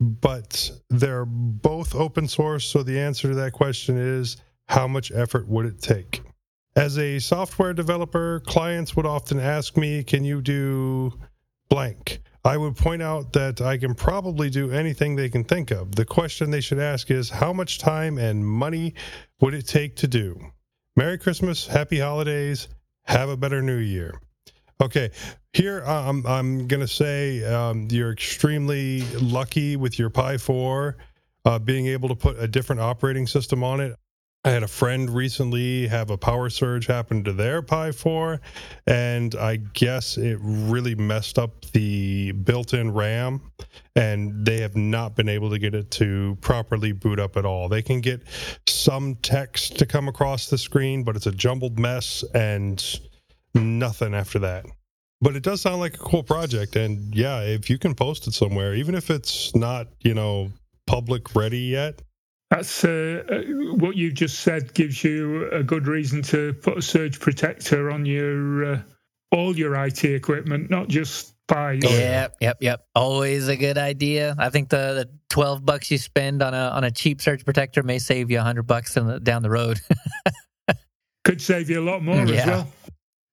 but 0.00 0.70
they're 0.90 1.24
both 1.24 1.94
open 1.94 2.28
source. 2.28 2.64
So 2.66 2.82
the 2.82 2.98
answer 2.98 3.28
to 3.28 3.34
that 3.36 3.52
question 3.52 3.96
is 3.96 4.36
how 4.66 4.86
much 4.86 5.12
effort 5.12 5.48
would 5.48 5.66
it 5.66 5.80
take? 5.80 6.22
As 6.78 6.96
a 6.96 7.18
software 7.18 7.74
developer, 7.74 8.38
clients 8.46 8.94
would 8.94 9.04
often 9.04 9.40
ask 9.40 9.76
me, 9.76 10.04
Can 10.04 10.22
you 10.22 10.40
do 10.40 11.12
blank? 11.68 12.20
I 12.44 12.56
would 12.56 12.76
point 12.76 13.02
out 13.02 13.32
that 13.32 13.60
I 13.60 13.76
can 13.78 13.96
probably 13.96 14.48
do 14.48 14.70
anything 14.70 15.16
they 15.16 15.28
can 15.28 15.42
think 15.42 15.72
of. 15.72 15.96
The 15.96 16.04
question 16.04 16.52
they 16.52 16.60
should 16.60 16.78
ask 16.78 17.10
is, 17.10 17.30
How 17.30 17.52
much 17.52 17.80
time 17.80 18.16
and 18.16 18.46
money 18.46 18.94
would 19.40 19.54
it 19.54 19.66
take 19.66 19.96
to 19.96 20.06
do? 20.06 20.38
Merry 20.94 21.18
Christmas, 21.18 21.66
Happy 21.66 21.98
Holidays, 21.98 22.68
have 23.06 23.28
a 23.28 23.36
better 23.36 23.60
New 23.60 23.78
Year. 23.78 24.20
Okay, 24.80 25.10
here 25.54 25.84
um, 25.84 26.24
I'm 26.28 26.68
going 26.68 26.78
to 26.78 26.86
say 26.86 27.42
um, 27.42 27.88
you're 27.90 28.12
extremely 28.12 29.00
lucky 29.20 29.74
with 29.74 29.98
your 29.98 30.10
Pi 30.10 30.38
4 30.38 30.96
uh, 31.44 31.58
being 31.58 31.88
able 31.88 32.08
to 32.08 32.14
put 32.14 32.38
a 32.38 32.46
different 32.46 32.80
operating 32.80 33.26
system 33.26 33.64
on 33.64 33.80
it. 33.80 33.96
I 34.44 34.50
had 34.50 34.62
a 34.62 34.68
friend 34.68 35.10
recently 35.10 35.88
have 35.88 36.10
a 36.10 36.16
power 36.16 36.48
surge 36.48 36.86
happen 36.86 37.24
to 37.24 37.32
their 37.32 37.60
Pi 37.60 37.90
4, 37.90 38.40
and 38.86 39.34
I 39.34 39.56
guess 39.56 40.16
it 40.16 40.38
really 40.40 40.94
messed 40.94 41.40
up 41.40 41.64
the 41.72 42.30
built 42.32 42.72
in 42.72 42.92
RAM, 42.92 43.42
and 43.96 44.46
they 44.46 44.60
have 44.60 44.76
not 44.76 45.16
been 45.16 45.28
able 45.28 45.50
to 45.50 45.58
get 45.58 45.74
it 45.74 45.90
to 45.92 46.38
properly 46.40 46.92
boot 46.92 47.18
up 47.18 47.36
at 47.36 47.44
all. 47.44 47.68
They 47.68 47.82
can 47.82 48.00
get 48.00 48.22
some 48.66 49.16
text 49.16 49.76
to 49.78 49.86
come 49.86 50.06
across 50.06 50.48
the 50.48 50.56
screen, 50.56 51.02
but 51.02 51.16
it's 51.16 51.26
a 51.26 51.32
jumbled 51.32 51.78
mess 51.78 52.22
and 52.32 52.82
nothing 53.54 54.14
after 54.14 54.38
that. 54.38 54.66
But 55.20 55.34
it 55.34 55.42
does 55.42 55.60
sound 55.60 55.80
like 55.80 55.94
a 55.96 55.98
cool 55.98 56.22
project, 56.22 56.76
and 56.76 57.12
yeah, 57.12 57.40
if 57.40 57.68
you 57.68 57.76
can 57.76 57.92
post 57.92 58.28
it 58.28 58.34
somewhere, 58.34 58.76
even 58.76 58.94
if 58.94 59.10
it's 59.10 59.52
not, 59.56 59.88
you 60.00 60.14
know, 60.14 60.52
public 60.86 61.34
ready 61.34 61.58
yet, 61.58 62.00
that's 62.50 62.84
uh, 62.84 63.22
uh, 63.28 63.42
what 63.74 63.96
you've 63.96 64.14
just 64.14 64.40
said 64.40 64.72
gives 64.72 65.04
you 65.04 65.50
a 65.50 65.62
good 65.62 65.86
reason 65.86 66.22
to 66.22 66.54
put 66.54 66.78
a 66.78 66.82
surge 66.82 67.20
protector 67.20 67.90
on 67.90 68.06
your 68.06 68.64
uh, 68.64 68.82
all 69.30 69.56
your 69.56 69.74
IT 69.74 70.04
equipment, 70.04 70.70
not 70.70 70.88
just 70.88 71.34
Pi. 71.48 71.72
Yep, 71.82 72.36
yep, 72.40 72.58
yep. 72.60 72.86
Always 72.94 73.48
a 73.48 73.56
good 73.56 73.78
idea. 73.78 74.36
I 74.38 74.50
think 74.50 74.68
the, 74.68 74.76
the 74.76 75.10
twelve 75.30 75.64
bucks 75.64 75.90
you 75.90 75.98
spend 75.98 76.42
on 76.42 76.52
a 76.52 76.68
on 76.68 76.84
a 76.84 76.90
cheap 76.90 77.20
surge 77.22 77.44
protector 77.44 77.82
may 77.82 77.98
save 77.98 78.30
you 78.30 78.38
a 78.38 78.42
hundred 78.42 78.64
bucks 78.64 78.94
the, 78.94 79.18
down 79.18 79.42
the 79.42 79.50
road. 79.50 79.80
Could 81.24 81.40
save 81.40 81.70
you 81.70 81.80
a 81.80 81.84
lot 81.84 82.02
more 82.02 82.24
yeah. 82.26 82.40
as 82.40 82.46
well. 82.46 82.68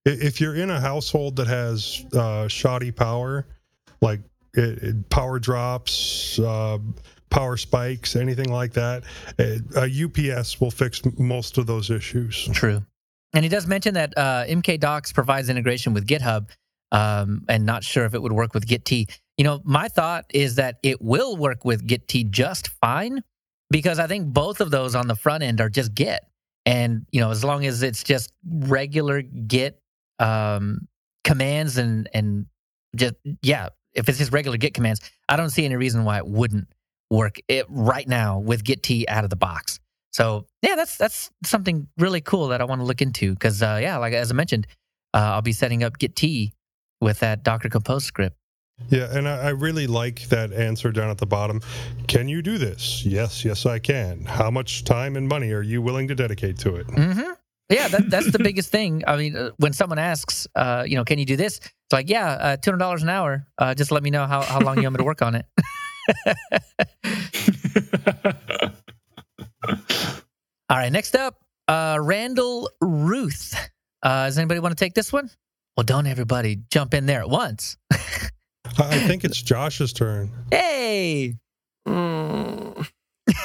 If 0.06 0.40
you're 0.40 0.56
in 0.56 0.70
a 0.70 0.80
household 0.80 1.36
that 1.38 1.48
has 1.48 2.06
uh, 2.14 2.48
shoddy 2.48 2.92
power, 2.92 3.48
like 4.02 4.22
it, 4.54 4.84
it 4.84 5.10
power 5.10 5.40
drops, 5.40 6.40
uh, 6.40 6.78
power 7.36 7.58
spikes, 7.58 8.16
anything 8.16 8.50
like 8.50 8.72
that, 8.72 9.04
a 9.38 9.92
UPS 10.06 10.62
will 10.62 10.72
fix 10.72 11.02
most 11.20 11.58
of 11.58 11.68
those 11.68 11.90
issues. 11.90 12.48
True. 12.54 12.82
And 13.34 13.44
he 13.44 13.50
does 13.50 13.68
mention 13.68 13.96
that 13.96 14.14
uh, 14.16 14.46
MkDocs 14.46 15.14
provides 15.14 15.50
integration 15.50 15.94
with 15.94 16.08
GitHub, 16.08 16.50
um, 16.94 17.44
and 17.50 17.66
not 17.66 17.84
sure 17.84 18.06
if 18.06 18.14
it 18.14 18.22
would 18.22 18.32
work 18.32 18.54
with 18.54 18.66
Gitea. 18.66 19.10
You 19.38 19.44
know, 19.44 19.60
my 19.66 19.90
thought 19.90 20.24
is 20.34 20.56
that 20.56 20.78
it 20.82 21.02
will 21.02 21.36
work 21.36 21.66
with 21.66 21.86
Gitea 21.86 22.30
just 22.30 22.70
fine 22.80 23.22
because 23.70 24.00
I 24.00 24.08
think 24.08 24.28
both 24.28 24.62
of 24.62 24.72
those 24.72 24.96
on 24.96 25.08
the 25.08 25.16
front 25.16 25.44
end 25.44 25.60
are 25.60 25.68
just 25.68 25.94
Git, 25.94 26.22
and 26.66 27.06
you 27.12 27.20
know, 27.20 27.32
as 27.32 27.44
long 27.44 27.66
as 27.66 27.84
it's 27.84 28.02
just 28.02 28.32
regular 28.46 29.22
Git 29.22 29.82
um, 30.20 30.88
commands 31.26 31.78
and 31.78 32.08
and 32.14 32.46
just 32.96 33.16
yeah, 33.42 33.70
if 33.94 34.08
it's 34.08 34.20
just 34.20 34.32
regular 34.32 34.56
Git 34.56 34.74
commands, 34.74 35.02
I 35.28 35.36
don't 35.36 35.50
see 35.50 35.66
any 35.66 35.76
reason 35.76 36.06
why 36.06 36.20
it 36.20 36.26
wouldn't 36.26 36.70
work 37.10 37.38
it 37.48 37.66
right 37.70 38.08
now 38.08 38.40
with 38.40 38.64
Gitea 38.64 39.06
out 39.08 39.24
of 39.24 39.30
the 39.30 39.36
box. 39.36 39.80
So 40.12 40.46
yeah, 40.62 40.76
that's 40.76 40.98
that's 40.98 41.30
something 41.44 41.88
really 41.98 42.22
cool 42.22 42.48
that 42.50 42.62
I 42.62 42.64
want 42.64 42.82
to 42.82 42.86
look 42.86 43.02
into 43.02 43.34
because 43.34 43.62
uh, 43.62 43.80
yeah, 43.82 43.98
like 43.98 44.14
as 44.14 44.32
I 44.32 44.34
mentioned, 44.34 44.68
uh, 45.14 45.34
I'll 45.34 45.42
be 45.42 45.52
setting 45.52 45.84
up 45.84 45.98
Gitea 45.98 46.52
with 47.02 47.20
that 47.20 47.44
Docker 47.44 47.70
Compose 47.70 48.06
script. 48.06 48.38
Yeah, 48.90 49.08
and 49.12 49.28
I, 49.28 49.48
I 49.48 49.50
really 49.50 49.88
like 49.88 50.24
that 50.30 50.52
answer 50.52 50.92
down 50.92 51.10
at 51.10 51.18
the 51.18 51.26
bottom. 51.26 51.62
Can 52.08 52.28
you 52.28 52.42
do 52.42 52.58
this? 52.58 53.06
Yes, 53.06 53.46
yes, 53.46 53.66
I 53.66 53.80
can. 53.80 54.26
How 54.26 54.52
much 54.52 54.84
time 54.84 55.16
and 55.16 55.28
money 55.28 55.52
are 55.52 55.62
you 55.62 55.82
willing 55.82 56.08
to 56.10 56.16
dedicate 56.16 56.58
to 56.60 56.76
it? 56.76 56.88
Mm-hmm. 56.88 57.32
Yeah, 57.70 57.88
that, 57.88 58.10
that's 58.10 58.32
the 58.32 58.40
biggest 58.40 58.70
thing. 58.72 59.04
I 59.08 59.18
mean, 59.18 59.36
uh, 59.36 59.52
when 59.58 59.74
someone 59.74 59.98
asks, 59.98 60.46
uh, 60.56 60.84
you 60.86 60.96
know, 60.96 61.04
can 61.04 61.20
you 61.20 61.26
do 61.26 61.36
this? 61.36 61.58
It's 61.58 61.94
like, 61.94 62.10
yeah, 62.10 62.32
uh, 62.32 62.58
two 62.58 62.72
hundred 62.72 62.80
dollars 62.80 63.04
an 63.04 63.10
hour. 63.10 63.48
Uh, 63.58 63.74
just 63.74 63.92
let 63.92 64.04
me 64.04 64.12
know 64.12 64.28
how, 64.28 64.42
how 64.42 64.60
long 64.60 64.78
you 64.78 64.84
want 64.84 64.94
me 64.94 64.98
to 64.98 65.04
work 65.04 65.22
on 65.22 65.36
it. 65.36 65.46
All 70.70 70.78
right, 70.78 70.92
next 70.92 71.16
up, 71.16 71.40
uh, 71.68 71.98
Randall 72.02 72.70
Ruth. 72.82 73.56
Uh, 74.02 74.26
does 74.26 74.38
anybody 74.38 74.60
want 74.60 74.78
to 74.78 74.84
take 74.84 74.94
this 74.94 75.14
one? 75.14 75.30
Well, 75.78 75.84
don't 75.84 76.08
everybody 76.08 76.60
jump 76.72 76.94
in 76.94 77.06
there 77.06 77.22
at 77.22 77.30
once. 77.30 77.78
I 77.92 79.00
think 79.08 79.24
it's 79.24 79.42
Josh's 79.42 79.94
turn. 79.94 80.32
Hey. 80.52 81.36
Mm. 81.88 82.88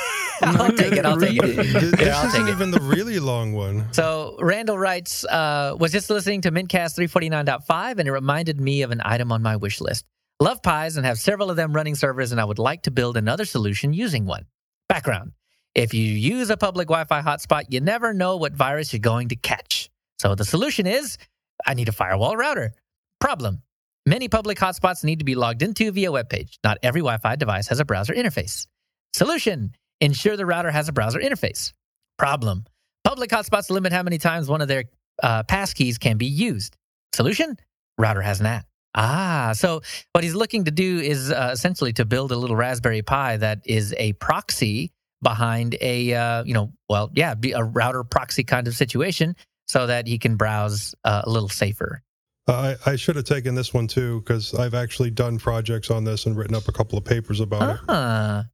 I'll 0.42 0.72
take 0.72 0.92
it. 0.92 1.04
I'll 1.04 1.18
take 1.18 1.36
it. 1.36 1.56
This 1.56 2.00
yeah, 2.00 2.26
isn't 2.26 2.48
even 2.48 2.70
the 2.70 2.80
really 2.80 3.18
long 3.18 3.52
one. 3.52 3.92
So 3.92 4.36
Randall 4.40 4.78
writes, 4.78 5.24
uh, 5.26 5.76
was 5.78 5.92
just 5.92 6.08
listening 6.08 6.40
to 6.42 6.50
Mintcast 6.50 6.98
349.5 6.98 7.98
and 7.98 8.08
it 8.08 8.12
reminded 8.12 8.60
me 8.60 8.82
of 8.82 8.90
an 8.90 9.02
item 9.04 9.32
on 9.32 9.42
my 9.42 9.56
wish 9.56 9.80
list. 9.80 10.06
Love 10.42 10.62
Pis 10.62 10.96
and 10.96 11.04
have 11.04 11.18
several 11.18 11.50
of 11.50 11.56
them 11.56 11.74
running 11.74 11.94
servers, 11.94 12.32
and 12.32 12.40
I 12.40 12.46
would 12.46 12.58
like 12.58 12.82
to 12.82 12.90
build 12.90 13.18
another 13.18 13.44
solution 13.44 13.92
using 13.92 14.24
one. 14.24 14.46
Background 14.88 15.32
If 15.74 15.92
you 15.92 16.02
use 16.02 16.48
a 16.48 16.56
public 16.56 16.88
Wi 16.88 17.04
Fi 17.04 17.20
hotspot, 17.20 17.64
you 17.68 17.80
never 17.80 18.14
know 18.14 18.38
what 18.38 18.54
virus 18.54 18.92
you're 18.94 19.00
going 19.00 19.28
to 19.28 19.36
catch. 19.36 19.90
So 20.18 20.34
the 20.34 20.46
solution 20.46 20.86
is 20.86 21.18
I 21.66 21.74
need 21.74 21.90
a 21.90 21.92
firewall 21.92 22.38
router. 22.38 22.72
Problem 23.20 23.60
Many 24.06 24.28
public 24.28 24.58
hotspots 24.58 25.04
need 25.04 25.18
to 25.18 25.26
be 25.26 25.34
logged 25.34 25.62
into 25.62 25.92
via 25.92 26.10
web 26.10 26.30
page. 26.30 26.58
Not 26.64 26.78
every 26.82 27.02
Wi 27.02 27.18
Fi 27.18 27.36
device 27.36 27.68
has 27.68 27.78
a 27.78 27.84
browser 27.84 28.14
interface. 28.14 28.66
Solution 29.12 29.72
Ensure 30.00 30.38
the 30.38 30.46
router 30.46 30.70
has 30.70 30.88
a 30.88 30.92
browser 30.92 31.20
interface. 31.20 31.74
Problem 32.16 32.64
Public 33.04 33.28
hotspots 33.28 33.68
limit 33.68 33.92
how 33.92 34.02
many 34.02 34.16
times 34.16 34.48
one 34.48 34.62
of 34.62 34.68
their 34.68 34.84
uh, 35.22 35.42
passkeys 35.42 36.00
can 36.00 36.16
be 36.16 36.26
used. 36.26 36.78
Solution 37.12 37.58
Router 37.98 38.22
has 38.22 38.40
an 38.40 38.46
app. 38.46 38.69
Ah, 38.94 39.52
so 39.54 39.82
what 40.12 40.24
he's 40.24 40.34
looking 40.34 40.64
to 40.64 40.70
do 40.70 40.98
is 40.98 41.30
uh, 41.30 41.50
essentially 41.52 41.92
to 41.94 42.04
build 42.04 42.32
a 42.32 42.36
little 42.36 42.56
Raspberry 42.56 43.02
Pi 43.02 43.36
that 43.36 43.60
is 43.64 43.94
a 43.98 44.12
proxy 44.14 44.90
behind 45.22 45.76
a, 45.80 46.14
uh, 46.14 46.44
you 46.44 46.54
know, 46.54 46.72
well, 46.88 47.10
yeah, 47.14 47.34
be 47.34 47.52
a 47.52 47.62
router 47.62 48.02
proxy 48.04 48.42
kind 48.42 48.66
of 48.66 48.74
situation 48.74 49.36
so 49.68 49.86
that 49.86 50.06
he 50.06 50.18
can 50.18 50.36
browse 50.36 50.94
uh, 51.04 51.22
a 51.24 51.30
little 51.30 51.48
safer. 51.48 52.02
I, 52.48 52.76
I, 52.84 52.96
should 52.96 53.14
have 53.14 53.26
taken 53.26 53.54
this 53.54 53.72
one 53.72 53.86
too 53.86 54.20
because 54.20 54.54
I've 54.54 54.74
actually 54.74 55.10
done 55.10 55.38
projects 55.38 55.88
on 55.88 56.02
this 56.02 56.26
and 56.26 56.36
written 56.36 56.56
up 56.56 56.66
a 56.66 56.72
couple 56.72 56.98
of 56.98 57.04
papers 57.04 57.38
about 57.38 57.76
it. 57.76 58.46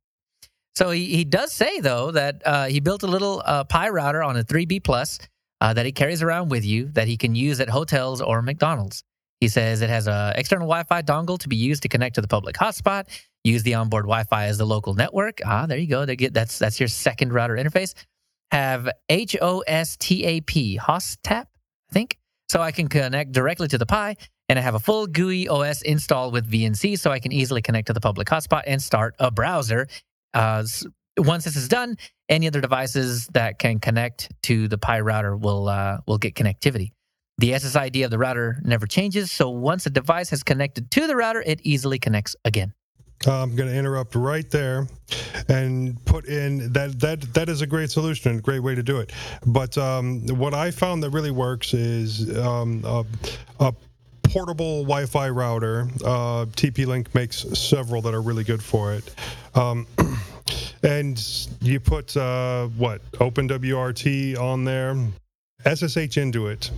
So 0.77 0.91
he, 0.91 1.07
he 1.07 1.25
does 1.25 1.53
say 1.53 1.81
though 1.81 2.11
that 2.11 2.43
uh, 2.45 2.67
he 2.67 2.81
built 2.81 3.03
a 3.03 3.07
little 3.07 3.43
uh, 3.45 3.65
Pi 3.65 3.89
router 3.89 4.23
on 4.23 4.37
a 4.37 4.45
3B 4.45 4.85
plus 4.85 5.19
uh, 5.63 5.73
that 5.73 5.87
he 5.87 5.93
carries 5.93 6.23
around 6.23 6.51
with 6.51 6.67
you 6.67 6.91
that 6.93 7.09
he 7.09 7.17
can 7.17 7.35
use 7.35 7.61
at 7.61 7.71
hotels 7.71 8.21
or 8.21 8.43
McDonald's. 8.43 9.03
He 9.41 9.49
says 9.49 9.83
it 9.83 9.91
has 9.91 10.09
an 10.09 10.33
external 10.37 10.67
Wi 10.67 10.85
Fi 10.85 11.03
dongle 11.03 11.39
to 11.39 11.49
be 11.49 11.57
used 11.57 11.83
to 11.83 11.89
connect 11.89 12.15
to 12.15 12.21
the 12.21 12.29
public 12.29 12.57
hotspot. 12.57 13.05
Use 13.45 13.63
the 13.63 13.75
onboard 13.75 14.05
Wi 14.05 14.25
Fi 14.25 14.47
as 14.47 14.59
the 14.59 14.67
local 14.67 14.95
network. 14.95 15.41
Ah, 15.45 15.67
there 15.67 15.79
you 15.79 15.87
go. 15.87 16.07
That's, 16.07 16.59
that's 16.59 16.81
your 16.81 16.89
second 16.89 17.33
router 17.33 17.57
interface. 17.57 17.95
Have 18.51 18.89
H 19.09 19.37
O 19.43 19.61
S 19.61 19.97
T 19.97 20.25
A 20.25 20.41
P, 20.41 20.79
HOSTAP, 20.79 21.47
I 21.47 21.93
think. 21.93 22.19
So 22.49 22.63
I 22.63 22.71
can 22.73 22.89
connect 22.89 23.33
directly 23.33 23.69
to 23.69 23.79
the 23.79 23.87
Pi 23.87 24.17
and 24.49 24.59
I 24.59 24.63
have 24.63 24.75
a 24.75 24.79
full 24.79 25.07
GUI 25.07 25.49
OS 25.49 25.83
installed 25.83 26.33
with 26.33 26.51
VNC 26.51 26.99
so 26.99 27.11
I 27.11 27.19
can 27.19 27.33
easily 27.33 27.61
connect 27.61 27.89
to 27.89 27.93
the 27.93 28.01
public 28.01 28.29
hotspot 28.29 28.63
and 28.67 28.81
start 28.81 29.15
a 29.19 29.31
browser. 29.31 29.89
Uh, 30.33 30.65
once 31.19 31.45
this 31.45 31.57
is 31.57 31.69
done, 31.69 31.97
any 32.29 32.47
other 32.47 32.61
devices 32.61 33.27
that 33.29 33.59
can 33.59 33.81
connect 33.81 34.31
to 34.45 34.69
the 34.69 34.79
Pi 34.79 35.01
router 35.01 35.37
will 35.37 35.69
uh, 35.69 35.99
will 36.07 36.19
get 36.19 36.35
connectivity. 36.35 36.91
The 37.39 37.51
SSID 37.51 38.03
of 38.03 38.11
the 38.11 38.17
router 38.17 38.59
never 38.65 38.87
changes, 38.87 39.31
so 39.31 39.51
once 39.51 39.85
a 39.85 39.91
device 39.91 40.31
has 40.31 40.43
connected 40.43 40.91
to 40.93 41.07
the 41.07 41.15
router, 41.15 41.43
it 41.45 41.61
easily 41.65 41.99
connects 41.99 42.35
again. 42.47 42.73
I'm 43.27 43.55
going 43.55 43.69
to 43.69 43.75
interrupt 43.75 44.15
right 44.15 44.49
there 44.51 44.87
and 45.49 46.03
put 46.07 46.27
in 46.27 46.73
that 46.73 46.99
that 47.01 47.21
that 47.35 47.49
is 47.49 47.61
a 47.61 47.67
great 47.67 47.91
solution 47.91 48.31
and 48.31 48.41
a 48.41 48.43
great 48.43 48.61
way 48.61 48.75
to 48.75 48.83
do 48.83 48.99
it. 48.99 49.13
But 49.47 49.77
um, 49.77 50.27
what 50.29 50.55
I 50.55 50.71
found 50.71 51.03
that 51.03 51.11
really 51.11 51.31
works 51.31 51.75
is 51.75 52.35
um, 52.39 52.83
a, 52.85 53.05
a 53.61 53.75
portable 54.23 54.83
Wi-Fi 54.83 55.29
router. 55.29 55.89
Uh, 56.05 56.47
TP-Link 56.47 57.15
makes 57.15 57.39
several 57.59 58.01
that 58.03 58.15
are 58.15 58.23
really 58.23 58.45
good 58.45 58.63
for 58.63 58.95
it. 58.95 59.15
Um, 59.55 59.87
and 60.83 61.23
you 61.61 61.81
put 61.81 62.17
uh, 62.17 62.67
what 62.77 63.03
OpenWRT 63.13 64.39
on 64.39 64.65
there, 64.65 64.97
SSH 65.65 66.19
into 66.19 66.49
it, 66.49 66.71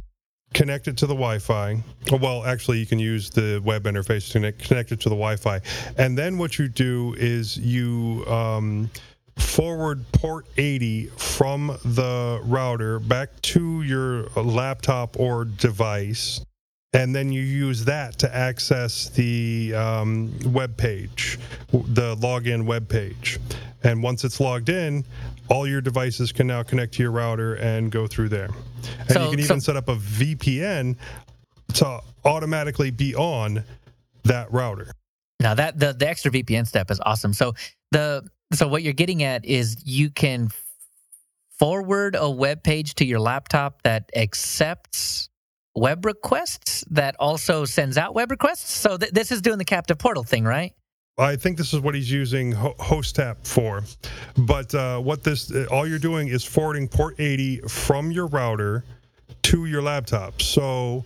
connect 0.55 0.89
it 0.89 0.97
to 0.99 1.07
the 1.07 1.15
Wi-Fi. 1.15 1.83
Well, 2.21 2.45
actually, 2.45 2.79
you 2.79 2.87
can 2.87 2.99
use 2.99 3.31
the 3.31 3.61
web 3.65 3.85
interface 3.85 4.31
to 4.33 4.53
connect, 4.53 4.93
it 4.93 5.01
to 5.01 5.09
the 5.09 5.15
Wi-Fi, 5.15 5.61
and 5.97 6.17
then 6.17 6.39
what 6.39 6.59
you 6.59 6.69
do 6.69 7.15
is 7.19 7.57
you 7.59 8.25
um, 8.27 8.91
forward 9.37 10.05
port 10.13 10.47
80 10.57 11.07
from 11.17 11.69
the 11.85 12.41
router 12.45 12.99
back 12.99 13.41
to 13.43 13.83
your 13.83 14.25
laptop 14.37 15.19
or 15.19 15.45
device 15.45 16.41
and 16.95 17.15
then 17.15 17.31
you 17.31 17.43
use 17.43 17.85
that 17.85 18.19
to 18.19 18.35
access 18.35 19.11
the 19.11 19.75
um, 19.75 20.33
web 20.47 20.77
page, 20.77 21.39
the 21.71 22.17
login 22.17 22.65
web 22.65 22.89
page. 22.89 23.39
And 23.85 24.03
once 24.03 24.25
it's 24.25 24.41
logged 24.41 24.71
in, 24.71 25.05
all 25.49 25.67
your 25.67 25.81
devices 25.81 26.33
can 26.33 26.47
now 26.47 26.63
connect 26.63 26.95
to 26.95 27.03
your 27.03 27.13
router 27.13 27.55
and 27.55 27.91
go 27.91 28.07
through 28.07 28.29
there. 28.29 28.49
And 29.01 29.11
So- 29.11 29.25
you 29.31 29.37
can 29.37 29.47
so- 29.47 29.55
even 29.55 29.61
set 29.61 29.77
up 29.77 29.89
a 29.89 29.97
VPN 29.97 30.97
to 31.75 32.01
automatically 32.25 32.91
be 32.91 33.15
on 33.15 33.65
that 34.25 34.53
router. 34.53 34.93
Now 35.41 35.55
that 35.55 35.79
the 35.79 35.93
the 35.93 36.09
extra 36.09 36.31
VPN 36.31 36.67
step 36.67 36.91
is 36.91 37.01
awesome. 37.01 37.33
So 37.33 37.55
the 37.93 38.29
so 38.53 38.67
what 38.67 38.83
you're 38.83 38.93
getting 38.93 39.23
at 39.23 39.45
is 39.45 39.77
you 39.85 40.11
can 40.11 40.49
forward 41.59 42.17
a 42.19 42.31
web 42.31 42.63
page 42.63 42.95
to 42.97 43.05
your 43.05 43.21
laptop 43.21 43.83
that 43.83 44.11
accepts 44.17 45.29
web 45.75 46.05
requests 46.05 46.85
that 46.91 47.15
also 47.21 47.65
sends 47.65 47.97
out 47.99 48.15
web 48.15 48.31
requests. 48.31 48.73
So 48.73 48.97
th- 48.97 49.13
this 49.13 49.31
is 49.31 49.43
doing 49.43 49.59
the 49.59 49.65
captive 49.65 49.99
portal 49.99 50.25
thing, 50.25 50.45
right? 50.45 50.73
I 51.19 51.37
think 51.37 51.57
this 51.59 51.75
is 51.75 51.81
what 51.81 51.95
he's 51.95 52.11
using 52.11 52.53
Ho- 52.53 52.75
HostTap 52.79 53.47
for. 53.47 53.83
But 54.37 54.75
uh, 54.75 55.01
what 55.01 55.25
this, 55.25 55.53
all 55.67 55.87
you're 55.87 55.99
doing 55.99 56.29
is 56.29 56.45
forwarding 56.45 56.87
port 56.89 57.17
80 57.19 57.63
from 57.69 58.11
your 58.13 58.27
router 58.29 58.85
to 59.45 59.67
your 59.67 59.83
laptop. 59.83 60.41
So 60.41 61.05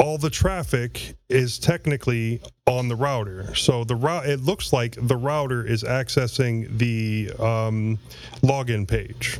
all 0.00 0.18
the 0.18 0.30
traffic 0.30 1.14
is 1.28 1.58
technically 1.58 2.40
on 2.66 2.88
the 2.88 2.96
router. 2.96 3.54
So 3.54 3.84
the 3.84 3.96
route, 3.96 4.26
it 4.26 4.40
looks 4.40 4.72
like 4.72 4.96
the 5.00 5.16
router 5.16 5.64
is 5.64 5.82
accessing 5.84 6.76
the 6.78 7.30
um, 7.38 7.98
login 8.42 8.86
page. 8.88 9.38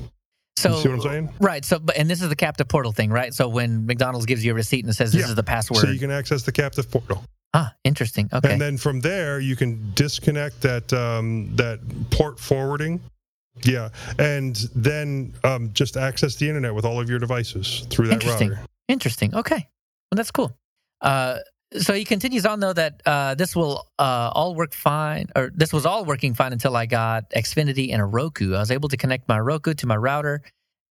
So 0.58 0.70
you 0.70 0.82
see 0.82 0.88
what 0.88 0.94
I'm 0.96 1.00
saying? 1.02 1.28
Right. 1.40 1.64
So 1.64 1.80
and 1.96 2.10
this 2.10 2.20
is 2.20 2.28
the 2.28 2.34
captive 2.36 2.66
portal 2.66 2.90
thing, 2.90 3.10
right? 3.10 3.32
So 3.32 3.48
when 3.48 3.86
McDonald's 3.86 4.26
gives 4.26 4.44
you 4.44 4.50
a 4.50 4.54
receipt 4.54 4.84
and 4.84 4.94
says 4.94 5.12
this 5.12 5.22
Yeah. 5.22 5.28
is 5.28 5.36
the 5.36 5.44
password. 5.44 5.78
So 5.80 5.88
you 5.88 6.00
can 6.00 6.10
access 6.10 6.42
the 6.42 6.50
captive 6.50 6.90
portal. 6.90 7.22
Ah, 7.54 7.74
interesting. 7.84 8.28
Okay. 8.32 8.52
And 8.52 8.60
then 8.60 8.76
from 8.76 9.00
there, 9.00 9.40
you 9.40 9.56
can 9.56 9.92
disconnect 9.94 10.60
that 10.62 10.92
um, 10.92 11.54
that 11.56 11.80
port 12.10 12.38
forwarding. 12.38 13.00
Yeah, 13.64 13.88
and 14.20 14.54
then 14.74 15.34
um, 15.42 15.70
just 15.72 15.96
access 15.96 16.36
the 16.36 16.48
internet 16.48 16.74
with 16.74 16.84
all 16.84 17.00
of 17.00 17.10
your 17.10 17.18
devices 17.18 17.86
through 17.90 18.06
that 18.06 18.14
Interesting. 18.14 18.50
router. 18.50 18.62
Interesting. 18.86 19.34
Okay. 19.34 19.68
Well, 20.10 20.16
that's 20.16 20.30
cool. 20.30 20.56
Uh, 21.00 21.38
so 21.76 21.92
he 21.92 22.04
continues 22.04 22.46
on 22.46 22.60
though 22.60 22.72
that 22.72 23.02
uh, 23.04 23.34
this 23.34 23.54
will 23.54 23.86
uh, 23.98 24.30
all 24.32 24.54
work 24.54 24.72
fine, 24.72 25.26
or 25.36 25.50
this 25.54 25.72
was 25.72 25.84
all 25.84 26.04
working 26.04 26.34
fine 26.34 26.52
until 26.52 26.76
I 26.76 26.86
got 26.86 27.30
Xfinity 27.30 27.92
and 27.92 28.00
a 28.00 28.06
Roku. 28.06 28.54
I 28.54 28.60
was 28.60 28.70
able 28.70 28.88
to 28.88 28.96
connect 28.96 29.28
my 29.28 29.38
Roku 29.38 29.74
to 29.74 29.86
my 29.86 29.96
router 29.96 30.42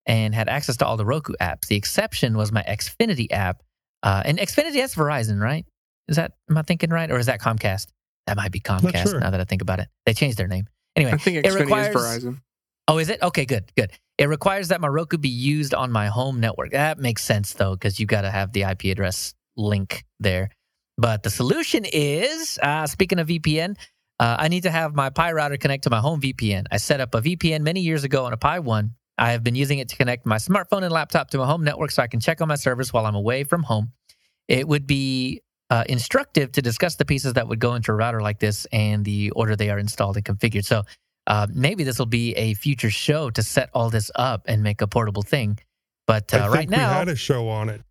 and 0.06 0.36
had 0.36 0.48
access 0.48 0.78
to 0.78 0.86
all 0.86 0.96
the 0.96 1.06
Roku 1.06 1.34
apps. 1.42 1.68
The 1.68 1.76
exception 1.76 2.38
was 2.38 2.52
my 2.52 2.64
Xfinity 2.64 3.28
app, 3.32 3.64
uh, 4.04 4.22
and 4.26 4.38
Xfinity 4.38 4.74
that's 4.74 4.96
Verizon, 4.96 5.42
right? 5.42 5.66
Is 6.08 6.16
that 6.16 6.34
am 6.50 6.58
I 6.58 6.62
thinking 6.62 6.90
right, 6.90 7.10
or 7.12 7.18
is 7.18 7.26
that 7.26 7.42
Comcast? 7.42 7.88
That 8.28 8.38
might 8.38 8.52
be 8.52 8.60
Comcast. 8.60 9.10
sure. 9.10 9.20
Now 9.20 9.30
that 9.32 9.40
I 9.42 9.46
think 9.46 9.62
about 9.62 9.80
it, 9.80 9.88
they 10.06 10.14
changed 10.14 10.38
their 10.38 10.48
name. 10.48 10.68
Anyway, 10.96 11.12
I 11.12 11.18
think 11.18 11.46
it 11.46 11.54
requires- 11.54 11.96
is 11.96 12.24
Verizon. 12.26 12.42
Oh, 12.88 12.98
is 13.00 13.10
it? 13.10 13.22
Okay, 13.22 13.46
good, 13.46 13.72
good. 13.76 13.92
It 14.18 14.30
requires 14.30 14.70
that 14.70 14.80
my 14.82 14.88
Roku 14.88 15.18
be 15.18 15.30
used 15.30 15.74
on 15.74 15.92
my 15.92 16.08
home 16.08 16.40
network. 16.40 16.72
That 16.72 16.98
makes 17.00 17.24
sense 17.24 17.54
though, 17.54 17.76
because 17.76 18.00
you 18.00 18.06
got 18.06 18.22
to 18.22 18.32
have 18.32 18.54
the 18.54 18.64
IP 18.64 18.86
address 18.86 19.34
link 19.58 20.06
there. 20.20 20.50
But 20.98 21.24
the 21.24 21.30
solution 21.30 21.86
is, 21.86 22.58
uh, 22.64 22.88
speaking 22.88 23.20
of 23.20 23.28
VPN, 23.28 23.76
uh, 24.20 24.38
I 24.40 24.48
need 24.48 24.64
to 24.64 24.72
have 24.72 24.96
my 24.96 25.10
Pi 25.10 25.32
router 25.34 25.58
connect 25.58 25.84
to 25.84 25.90
my 25.90 26.00
home 26.00 26.22
VPN. 26.22 26.66
I 26.72 26.78
set 26.78 27.02
up 27.02 27.14
a 27.14 27.22
VPN 27.22 27.62
many 27.62 27.82
years 27.82 28.04
ago 28.04 28.26
on 28.26 28.34
a 28.34 28.38
Pi 28.38 28.60
One. 28.60 28.96
I 29.18 29.32
have 29.32 29.44
been 29.44 29.56
using 29.56 29.80
it 29.80 29.90
to 29.90 29.96
connect 29.96 30.26
my 30.26 30.38
smartphone 30.38 30.84
and 30.84 30.92
laptop 30.92 31.30
to 31.32 31.38
my 31.38 31.46
home 31.46 31.64
network 31.64 31.92
so 31.92 32.02
I 32.02 32.08
can 32.08 32.20
check 32.20 32.42
on 32.42 32.48
my 32.48 32.56
servers 32.56 32.94
while 32.94 33.06
I'm 33.06 33.16
away 33.16 33.44
from 33.44 33.64
home. 33.64 33.92
It 34.48 34.68
would 34.68 34.88
be 34.88 35.42
uh, 35.70 35.84
instructive 35.90 36.52
to 36.54 36.62
discuss 36.62 36.96
the 36.96 37.06
pieces 37.06 37.34
that 37.34 37.48
would 37.48 37.60
go 37.60 37.76
into 37.76 37.92
a 37.92 37.96
router 37.96 38.22
like 38.22 38.40
this 38.40 38.66
and 38.72 39.04
the 39.06 39.32
order 39.32 39.56
they 39.56 39.70
are 39.70 39.80
installed 39.80 40.16
and 40.16 40.26
configured. 40.26 40.66
So 40.66 40.84
uh, 41.28 41.48
maybe 41.54 41.84
this 41.84 42.00
will 42.00 42.06
be 42.06 42.34
a 42.36 42.54
future 42.54 42.90
show 42.90 43.30
to 43.32 43.44
set 43.44 43.70
all 43.74 43.90
this 43.90 44.10
up 44.16 44.44
and 44.46 44.64
make 44.64 44.82
a 44.82 44.88
portable 44.88 45.24
thing. 45.24 45.60
But 46.06 46.34
uh, 46.34 46.50
right 46.50 46.70
we 46.70 46.76
now, 46.76 46.90
had 46.90 47.10
a 47.10 47.16
show 47.16 47.50
on 47.50 47.68
it. 47.70 47.82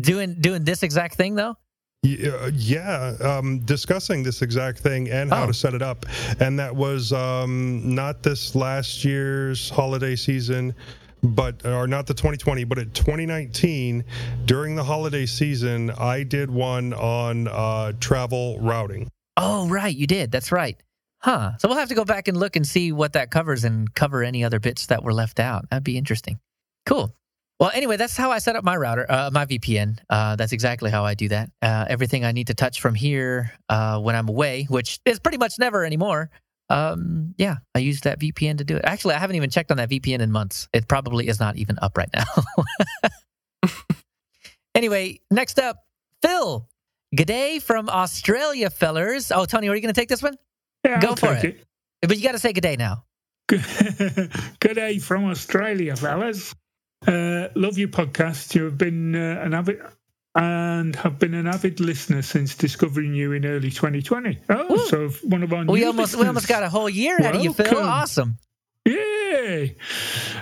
doing 0.00 0.34
doing 0.40 0.64
this 0.64 0.82
exact 0.82 1.14
thing 1.14 1.36
though. 1.36 1.54
Yeah, 2.02 2.48
yeah 2.54 3.14
um, 3.20 3.60
discussing 3.60 4.22
this 4.22 4.40
exact 4.42 4.78
thing 4.78 5.10
and 5.10 5.30
how 5.30 5.44
Oh. 5.44 5.46
to 5.48 5.54
set 5.54 5.74
it 5.74 5.82
up. 5.82 6.06
And 6.40 6.58
that 6.58 6.74
was 6.74 7.12
um, 7.12 7.94
not 7.94 8.22
this 8.22 8.54
last 8.54 9.04
year's 9.04 9.68
holiday 9.68 10.16
season, 10.16 10.74
but 11.22 11.64
or 11.66 11.86
not 11.86 12.06
the 12.06 12.14
2020, 12.14 12.64
but 12.64 12.78
at 12.78 12.94
2019 12.94 14.04
during 14.44 14.74
the 14.76 14.84
holiday 14.84 15.26
season, 15.26 15.90
I 15.90 16.22
did 16.22 16.50
one 16.50 16.92
on 16.92 17.48
uh, 17.48 17.92
travel 18.00 18.58
routing. 18.60 19.08
Oh, 19.36 19.68
right, 19.68 19.94
you 19.94 20.06
did. 20.06 20.30
That's 20.30 20.52
right. 20.52 20.80
Huh. 21.22 21.52
So 21.58 21.68
we'll 21.68 21.78
have 21.78 21.90
to 21.90 21.94
go 21.94 22.04
back 22.04 22.28
and 22.28 22.36
look 22.36 22.56
and 22.56 22.66
see 22.66 22.92
what 22.92 23.12
that 23.12 23.30
covers 23.30 23.64
and 23.64 23.92
cover 23.94 24.22
any 24.22 24.42
other 24.42 24.58
bits 24.58 24.86
that 24.86 25.02
were 25.04 25.12
left 25.12 25.38
out. 25.38 25.68
That'd 25.70 25.84
be 25.84 25.98
interesting. 25.98 26.40
Cool. 26.86 27.14
Well, 27.58 27.70
anyway, 27.74 27.98
that's 27.98 28.16
how 28.16 28.30
I 28.30 28.38
set 28.38 28.56
up 28.56 28.64
my 28.64 28.74
router, 28.74 29.04
uh, 29.06 29.30
my 29.30 29.44
VPN. 29.44 29.98
Uh, 30.08 30.34
that's 30.36 30.52
exactly 30.52 30.90
how 30.90 31.04
I 31.04 31.12
do 31.12 31.28
that. 31.28 31.50
Uh, 31.60 31.84
everything 31.90 32.24
I 32.24 32.32
need 32.32 32.46
to 32.46 32.54
touch 32.54 32.80
from 32.80 32.94
here 32.94 33.52
uh, 33.68 34.00
when 34.00 34.16
I'm 34.16 34.30
away, 34.30 34.66
which 34.70 34.98
is 35.04 35.20
pretty 35.20 35.36
much 35.36 35.58
never 35.58 35.84
anymore. 35.84 36.30
Um, 36.70 37.34
yeah, 37.36 37.56
I 37.74 37.80
used 37.80 38.04
that 38.04 38.20
VPN 38.20 38.58
to 38.58 38.64
do 38.64 38.76
it. 38.76 38.84
Actually, 38.84 39.14
I 39.14 39.18
haven't 39.18 39.36
even 39.36 39.50
checked 39.50 39.72
on 39.72 39.76
that 39.78 39.90
VPN 39.90 40.20
in 40.20 40.30
months. 40.30 40.68
It 40.72 40.86
probably 40.86 41.26
is 41.26 41.40
not 41.40 41.56
even 41.56 41.78
up 41.82 41.98
right 41.98 42.08
now. 42.14 43.68
anyway, 44.74 45.20
next 45.30 45.58
up, 45.58 45.78
Phil. 46.22 46.68
G'day 47.14 47.60
from 47.60 47.88
Australia, 47.88 48.70
fellers. 48.70 49.32
Oh, 49.32 49.44
Tony, 49.44 49.68
are 49.68 49.74
you 49.74 49.82
going 49.82 49.92
to 49.92 50.00
take 50.00 50.08
this 50.08 50.22
one? 50.22 50.36
Yeah, 50.84 51.00
Go 51.00 51.08
I'll 51.08 51.16
for 51.16 51.34
take 51.34 51.56
it. 51.56 51.66
But 52.02 52.16
you 52.16 52.22
got 52.22 52.32
to 52.32 52.38
say 52.38 52.52
g'day 52.52 52.78
now. 52.78 53.04
Good 53.48 53.64
day 54.74 54.98
from 55.00 55.24
Australia, 55.24 55.96
fellas. 55.96 56.54
Uh, 57.04 57.48
love 57.56 57.78
your 57.78 57.88
podcast. 57.88 58.54
You've 58.54 58.78
been 58.78 59.16
uh, 59.16 59.42
an 59.42 59.54
avid 59.54 59.80
and 60.34 60.94
have 60.96 61.18
been 61.18 61.34
an 61.34 61.46
avid 61.46 61.80
listener 61.80 62.22
since 62.22 62.54
discovering 62.54 63.14
you 63.14 63.32
in 63.32 63.44
early 63.44 63.70
2020. 63.70 64.38
Oh, 64.48 64.72
Ooh. 64.72 64.86
so 64.86 65.08
one 65.26 65.42
of 65.42 65.52
our 65.52 65.64
We 65.64 65.84
almost 65.84 66.16
we 66.16 66.26
almost 66.26 66.48
got 66.48 66.62
a 66.62 66.68
whole 66.68 66.88
year 66.88 67.20
out 67.22 67.36
of 67.36 67.42
you, 67.42 67.52
Phil. 67.52 67.78
Awesome. 67.78 68.38
Yay! 68.86 69.76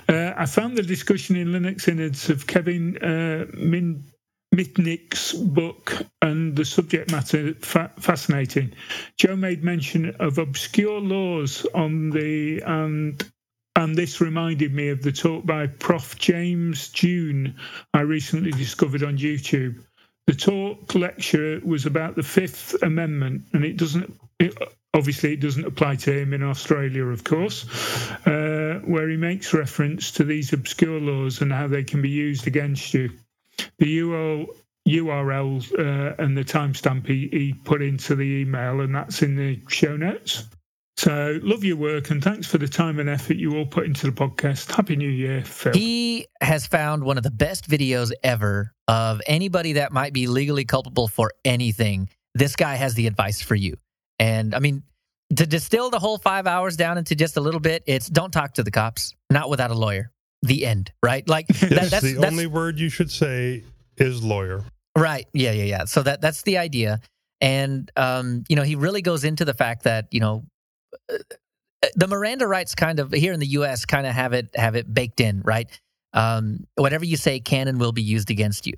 Uh, 0.09 0.33
I 0.37 0.47
found 0.47 0.77
the 0.77 0.83
discussion 0.83 1.37
in 1.37 1.49
Linux 1.49 1.89
Innards 1.89 2.31
of 2.31 2.47
Kevin 2.47 2.97
uh, 2.99 3.47
Min- 3.55 4.05
Mitnick's 4.55 5.33
book 5.33 5.95
and 6.23 6.55
the 6.55 6.65
subject 6.65 7.11
matter 7.11 7.55
fa- 7.55 7.93
fascinating. 7.99 8.75
Joe 9.19 9.37
made 9.37 9.65
mention 9.65 10.15
of 10.21 10.39
obscure 10.39 11.01
laws 11.01 11.67
on 11.75 12.11
the 12.11 12.63
and 12.65 13.23
and 13.79 13.95
this 13.95 14.21
reminded 14.21 14.75
me 14.75 14.89
of 14.89 15.03
the 15.03 15.13
talk 15.13 15.47
by 15.47 15.69
Prof. 15.69 16.19
James 16.19 16.89
Duane 16.89 17.55
I 17.95 18.01
recently 18.01 18.51
discovered 18.51 19.05
on 19.05 19.19
YouTube. 19.19 19.85
The 20.27 20.35
talk 20.35 20.97
lecture 20.97 21.61
was 21.65 21.87
about 21.87 22.17
the 22.17 22.25
Fifth 22.25 22.83
Amendment, 22.83 23.45
and 23.53 23.65
it 23.65 23.77
doesn't. 23.77 24.19
It, 24.41 24.53
obviously, 24.93 25.35
it 25.35 25.41
doesn't 25.41 25.65
apply 25.65 25.95
to 25.95 26.13
him 26.13 26.35
in 26.35 26.43
Australia, 26.43 27.05
of 27.05 27.23
course, 27.23 27.67
uh, 28.27 28.81
where 28.85 29.09
he 29.09 29.17
makes 29.17 29.55
reference 29.55 30.11
to 30.13 30.25
these 30.25 30.53
obscure 30.53 31.01
laws 31.01 31.41
and 31.41 31.53
how 31.53 31.69
they 31.69 31.85
can 31.85 32.03
be 32.03 32.11
used 32.11 32.49
against 32.49 32.93
you. 32.95 33.11
The 33.79 34.01
URL, 34.01 34.47
URL 34.89 35.79
uh, 35.79 36.15
and 36.19 36.37
the 36.37 36.45
timestamp 36.45 37.07
he, 37.07 37.29
he 37.31 37.55
put 37.55 37.81
into 37.81 38.17
the 38.17 38.41
email, 38.41 38.81
and 38.81 38.93
that's 38.93 39.23
in 39.23 39.37
the 39.37 39.61
show 39.69 39.97
notes. 39.97 40.49
So, 40.99 41.39
love 41.45 41.63
your 41.63 41.77
work 41.77 42.11
and 42.11 42.21
thanks 42.21 42.49
for 42.49 42.59
the 42.59 42.67
time 42.67 42.99
and 42.99 43.09
effort 43.09 43.37
you 43.37 43.57
all 43.57 43.67
put 43.67 43.87
into 43.87 44.11
the 44.11 44.13
podcast. 44.13 44.69
Happy 44.75 44.97
New 44.97 45.09
Year, 45.09 45.45
Phil. 45.45 45.73
He 45.73 46.27
has 46.41 46.67
found 46.67 47.05
one 47.05 47.17
of 47.17 47.23
the 47.23 47.31
best 47.31 47.71
videos 47.71 48.11
ever 48.25 48.75
of 48.89 49.23
anybody 49.29 49.75
that 49.75 49.93
might 49.93 50.13
be 50.13 50.27
legally 50.27 50.65
culpable 50.65 51.07
for 51.07 51.31
anything. 51.45 52.09
This 52.35 52.57
guy 52.57 52.75
has 52.75 52.95
the 52.95 53.07
advice 53.07 53.41
for 53.41 53.55
you. 53.55 53.77
And 54.19 54.57
I 54.57 54.59
mean, 54.59 54.83
to 55.37 55.47
distill 55.47 55.91
the 55.91 56.01
whole 56.01 56.19
five 56.19 56.49
hours 56.49 56.77
down 56.77 56.99
into 56.99 57.15
just 57.15 57.37
a 57.37 57.41
little 57.41 57.61
bit, 57.61 57.85
it's 57.87 58.09
don't 58.09 58.33
talk 58.33 58.55
to 58.55 58.65
the 58.65 58.73
cops, 58.73 59.15
not 59.31 59.49
without 59.49 59.71
a 59.71 59.75
lawyer. 59.75 60.11
The 60.43 60.67
end, 60.67 60.91
right? 61.01 61.27
Like 61.29 61.47
that, 61.47 61.71
Yes, 61.71 61.91
that's, 61.93 62.03
the 62.03 62.15
that's 62.15 62.33
only 62.33 62.49
word 62.49 62.81
you 62.81 62.89
should 62.89 63.13
say 63.13 63.63
is 63.99 64.25
lawyer. 64.25 64.65
Right. 64.97 65.29
Yeah, 65.33 65.53
yeah, 65.53 65.63
yeah. 65.63 65.85
So 65.85 66.03
that 66.03 66.21
that's 66.21 66.43
the 66.43 66.59
idea. 66.59 66.99
And 67.41 67.89
um, 67.97 68.43
you 68.49 68.57
know, 68.57 68.65
he 68.65 68.75
really 68.75 69.01
goes 69.01 69.23
into 69.23 69.45
the 69.45 69.55
fact 69.55 69.85
that, 69.85 70.09
you 70.11 70.19
know, 70.19 70.43
the 71.95 72.09
Miranda 72.09 72.47
rights 72.47 72.75
kind 72.75 72.99
of 72.99 73.13
here 73.13 73.33
in 73.33 73.41
the 73.41 73.47
US 73.49 73.85
kind 73.85 74.07
of 74.07 74.15
have 74.15 74.33
it 74.33 74.51
have 74.55 74.75
it 74.75 74.93
baked 74.93 75.21
in, 75.21 75.43
right? 75.43 75.69
Um, 76.13 76.67
whatever 76.75 77.05
you 77.05 77.17
say 77.17 77.41
can 77.41 77.69
and 77.69 77.79
will 77.79 77.93
be 77.93 78.03
used 78.03 78.31
against 78.31 78.67
you. 78.67 78.75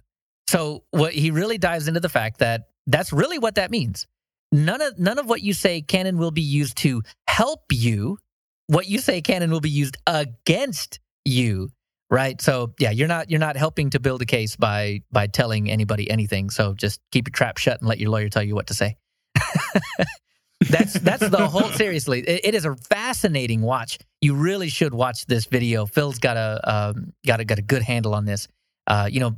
So 0.49 0.85
what 0.91 1.13
he 1.13 1.31
really 1.31 1.59
dives 1.59 1.89
into 1.89 2.01
the 2.01 2.09
fact 2.09 2.39
that 2.39 2.69
that's 2.87 3.13
really 3.13 3.39
what 3.39 3.55
that 3.55 3.71
means. 3.71 4.07
None 4.53 4.83
of 4.83 4.99
none 4.99 5.19
of 5.19 5.27
what 5.27 5.43
you 5.43 5.53
say 5.53 5.81
can 5.81 6.07
and 6.07 6.19
will 6.19 6.33
be 6.33 6.43
used 6.43 6.77
to 6.79 7.03
help 7.29 7.65
you. 7.71 8.19
What 8.67 8.89
you 8.89 8.99
say 8.99 9.21
can 9.21 9.43
and 9.43 9.53
will 9.53 9.61
be 9.61 9.71
used 9.71 9.97
against 10.07 11.01
you 11.25 11.71
right 12.11 12.41
so 12.41 12.75
yeah 12.79 12.91
you're 12.91 13.09
not 13.09 13.31
you're 13.31 13.41
not 13.41 13.57
helping 13.57 13.91
to 13.91 14.01
build 14.01 14.21
a 14.21 14.27
case 14.27 14.57
by 14.57 15.01
by 15.13 15.27
telling 15.27 15.71
anybody 15.71 16.11
anything 16.11 16.51
so 16.51 16.75
just 16.75 17.01
keep 17.13 17.29
your 17.29 17.33
trap 17.33 17.57
shut 17.57 17.79
and 17.81 17.89
let 17.89 17.99
your 17.99 18.11
lawyer 18.11 18.29
tell 18.29 18.43
you 18.43 18.55
what 18.55 18.67
to 18.67 18.75
say 18.75 18.97
that's 20.69 20.95
that's 20.95 21.27
the 21.29 21.49
whole 21.49 21.71
seriously 21.71 22.21
it, 22.21 22.41
it 22.45 22.55
is 22.55 22.65
a 22.65 22.75
fascinating 22.77 23.63
watch. 23.63 23.99
You 24.21 24.35
really 24.35 24.69
should 24.69 24.93
watch 24.93 25.27
this 25.27 25.47
video. 25.47 25.87
Phil's 25.87 26.19
got 26.19 26.37
a 26.37 26.61
um, 26.71 27.13
got 27.27 27.41
a 27.41 27.45
got 27.45 27.59
a 27.59 27.63
good 27.63 27.83
handle 27.83 28.15
on 28.15 28.25
this. 28.25 28.49
Uh, 28.87 29.09
you 29.11 29.21
know 29.21 29.37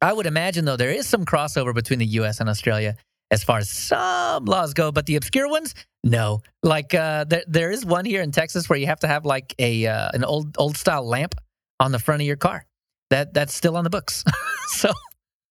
i 0.00 0.12
would 0.12 0.26
imagine 0.26 0.64
though 0.64 0.76
there 0.76 0.90
is 0.90 1.08
some 1.08 1.24
crossover 1.24 1.74
between 1.74 1.98
the 1.98 2.06
us 2.06 2.38
and 2.38 2.48
australia 2.48 2.94
as 3.32 3.42
far 3.42 3.58
as 3.58 3.68
some 3.68 4.44
laws 4.44 4.72
go 4.72 4.92
but 4.92 5.06
the 5.06 5.16
obscure 5.16 5.48
ones 5.48 5.74
no. 6.04 6.42
Like 6.62 6.94
uh, 6.94 7.24
there, 7.24 7.42
there 7.46 7.70
is 7.70 7.84
one 7.84 8.04
here 8.04 8.22
in 8.22 8.32
texas 8.32 8.68
where 8.68 8.78
you 8.78 8.86
have 8.86 9.00
to 9.00 9.08
have 9.08 9.24
like 9.24 9.54
a 9.58 9.86
uh, 9.86 10.10
an 10.14 10.24
old 10.24 10.56
old 10.58 10.76
style 10.76 11.06
lamp 11.06 11.34
on 11.80 11.92
the 11.92 11.98
front 11.98 12.22
of 12.22 12.26
your 12.26 12.36
car. 12.36 12.64
That 13.10 13.34
that's 13.34 13.54
still 13.54 13.76
on 13.76 13.84
the 13.84 13.90
books. 13.90 14.24
So 14.70 14.90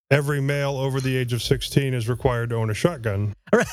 Every 0.09 0.39
male 0.39 0.77
over 0.77 1.01
the 1.01 1.15
age 1.17 1.33
of 1.33 1.43
16 1.43 1.93
is 1.93 2.07
required 2.07 2.51
to 2.51 2.55
own 2.55 2.69
a 2.69 2.73
shotgun. 2.73 3.33
right. 3.53 3.67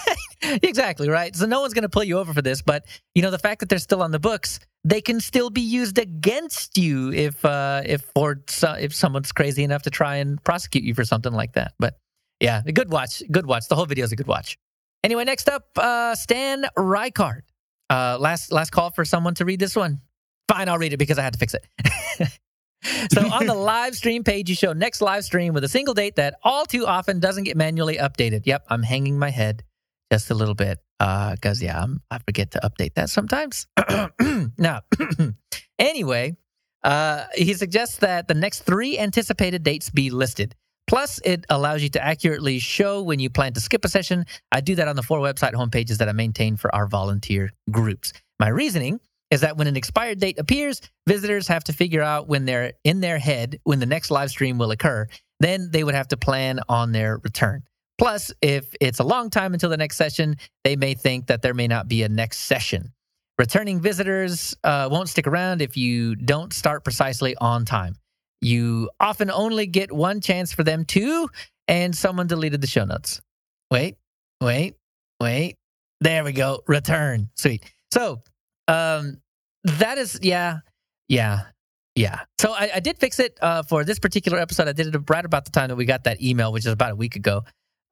Exactly 0.63 1.09
right. 1.09 1.35
So 1.35 1.47
no 1.47 1.61
one's 1.61 1.75
going 1.75 1.83
to 1.83 1.89
pull 1.89 2.03
you 2.05 2.19
over 2.19 2.35
for 2.35 2.43
this 2.43 2.61
but 2.61 2.85
you 3.15 3.23
know 3.23 3.31
the 3.31 3.39
fact 3.39 3.61
that 3.61 3.69
they're 3.69 3.79
still 3.79 4.03
on 4.03 4.11
the 4.11 4.19
books 4.19 4.59
they 4.83 5.01
can 5.01 5.21
still 5.21 5.49
be 5.49 5.61
used 5.63 5.97
against 5.99 6.77
you 6.77 7.13
if 7.13 7.43
uh 7.45 7.83
if 7.87 8.11
or 8.15 8.43
so, 8.49 8.73
if 8.73 8.95
someone's 8.95 9.33
crazy 9.33 9.63
enough 9.65 9.83
to 9.83 9.91
try 9.91 10.17
and 10.17 10.43
prosecute 10.45 10.85
you 10.85 10.93
for 10.93 11.05
something 11.05 11.33
like 11.33 11.53
that. 11.55 11.73
But 11.79 11.97
yeah 12.41 12.63
good 12.63 12.91
watch 12.91 13.23
good 13.31 13.47
watch. 13.47 13.69
The 13.69 13.77
whole 13.77 13.87
video 13.87 14.05
is 14.05 14.13
a 14.13 14.17
good 14.17 14.27
watch. 14.27 14.59
Anyway 15.05 15.25
next 15.25 15.49
up 15.49 15.69
uh 15.77 16.15
stan 16.17 16.67
Rykard. 16.77 17.43
uh 17.91 18.19
last 18.21 18.51
last 18.53 18.71
call 18.71 18.91
for 18.91 19.05
someone 19.05 19.35
to 19.37 19.45
read 19.45 19.61
this 19.61 19.77
one. 19.77 20.01
Fine 20.49 20.69
i'll 20.69 20.79
read 20.79 20.93
it 20.93 20.99
because 20.99 21.19
i 21.19 21.23
had 21.23 21.33
to 21.33 21.39
fix 21.39 21.55
it 21.55 22.39
so 23.13 23.27
on 23.33 23.47
the 23.47 23.55
live 23.55 23.95
stream 23.95 24.25
page, 24.25 24.49
you 24.49 24.55
show 24.55 24.73
next 24.73 25.01
live 25.01 25.25
stream 25.25 25.55
with 25.55 25.65
a 25.65 25.69
single 25.69 25.95
date 25.95 26.17
that 26.17 26.35
all 26.43 26.65
too 26.67 26.87
often 26.87 27.21
doesn't 27.21 27.45
get 27.45 27.57
manually 27.57 27.97
updated. 27.97 28.43
Yep, 28.45 28.67
I'm 28.69 28.83
hanging 28.83 29.19
my 29.19 29.31
head 29.31 29.63
just 30.13 30.31
a 30.31 30.35
little 30.35 30.55
bit 30.55 30.79
because 30.99 31.63
yeah, 31.63 31.83
I'm, 31.83 32.01
I 32.11 32.19
forget 32.19 32.53
to 32.53 32.61
update 32.61 32.95
that 32.95 33.11
sometimes. 33.11 33.67
now, 34.59 34.81
anyway, 35.79 36.37
uh, 36.83 37.25
he 37.35 37.55
suggests 37.55 37.99
that 37.99 38.29
the 38.29 38.35
next 38.35 38.61
three 38.61 38.99
anticipated 38.99 39.63
dates 39.63 39.91
be 39.91 40.11
listed. 40.11 40.55
Plus, 40.87 41.19
it 41.25 41.47
allows 41.49 41.83
you 41.83 41.89
to 41.89 42.05
accurately 42.05 42.59
show 42.59 43.03
when 43.03 43.19
you 43.19 43.31
plan 43.31 43.55
to 43.55 43.61
skip 43.61 43.85
a 43.85 43.89
session. 43.89 44.27
I 44.53 44.61
do 44.61 44.75
that 44.75 44.87
on 44.87 44.97
the 44.97 45.03
four 45.03 45.19
website 45.19 45.55
homepages 45.55 45.97
that 45.99 46.09
I 46.09 46.13
maintain 46.13 46.57
for 46.57 46.75
our 46.75 46.87
volunteer 46.87 47.53
groups. 47.71 48.13
My 48.39 48.49
reasoning 48.49 49.01
is 49.31 49.41
that 49.41 49.57
when 49.57 49.67
an 49.67 49.77
expired 49.77 50.21
date 50.21 50.39
appears, 50.39 50.81
visitors 51.07 51.49
have 51.49 51.65
to 51.65 51.73
figure 51.73 52.03
out 52.03 52.29
when 52.29 52.45
they're 52.45 52.75
in 52.85 53.01
their 53.01 53.19
head 53.19 53.59
when 53.65 53.81
the 53.81 53.87
next 53.87 54.11
live 54.11 54.31
stream 54.31 54.59
will 54.59 54.71
occur. 54.71 55.07
Then 55.41 55.71
they 55.71 55.83
would 55.85 55.95
have 55.95 56.09
to 56.09 56.17
plan 56.17 56.61
on 56.69 56.93
their 56.93 57.19
return. 57.19 57.65
Plus, 57.99 58.33
if 58.43 58.75
it's 58.81 58.99
a 58.99 59.05
long 59.05 59.31
time 59.31 59.55
until 59.55 59.71
the 59.71 59.77
next 59.77 59.97
session, 59.97 60.37
they 60.65 60.77
may 60.77 60.95
think 60.95 61.27
that 61.29 61.43
there 61.43 61.55
may 61.55 61.69
not 61.69 61.89
be 61.89 62.03
a 62.03 62.09
next 62.09 62.39
session. 62.39 62.93
Returning 63.39 63.81
visitors 63.81 64.57
uh, 64.63 64.89
won't 64.91 65.09
stick 65.09 65.27
around 65.27 65.61
if 65.61 65.77
you 65.77 66.15
don't 66.15 66.53
start 66.53 66.85
precisely 66.85 67.37
on 67.37 67.65
time. 67.65 67.97
You 68.41 68.91
often 69.01 69.31
only 69.31 69.67
get 69.67 69.91
one 69.91 70.21
chance 70.21 70.53
for 70.53 70.63
them 70.63 70.85
to, 70.87 71.29
and 71.67 71.97
someone 71.97 72.27
deleted 72.27 72.61
the 72.61 72.67
show 72.67 72.85
notes. 72.85 73.21
Wait, 73.71 73.97
wait, 74.41 74.75
wait. 75.21 75.57
There 76.01 76.23
we 76.25 76.33
go. 76.33 76.63
Return. 76.69 77.31
Sweet. 77.35 77.65
So, 77.93 78.23
um, 78.69 79.21
that 79.65 79.99
is, 79.99 80.19
yeah, 80.23 80.59
yeah, 81.09 81.43
yeah. 81.95 82.21
So 82.41 82.53
I, 82.53 82.71
I 82.75 82.81
did 82.81 82.99
fix 82.99 83.19
it 83.19 83.39
uh, 83.41 83.63
for 83.63 83.85
this 83.85 83.99
particular 83.99 84.39
episode. 84.39 84.69
I 84.69 84.73
did 84.73 84.95
it 84.95 85.01
right 85.09 85.25
about 85.25 85.45
the 85.45 85.51
time 85.51 85.69
that 85.69 85.77
we 85.77 85.85
got 85.85 86.05
that 86.05 86.23
email, 86.23 86.53
which 86.53 86.67
is 86.67 86.73
about 86.73 86.93
a 86.93 86.97
week 86.97 87.17
ago. 87.17 87.45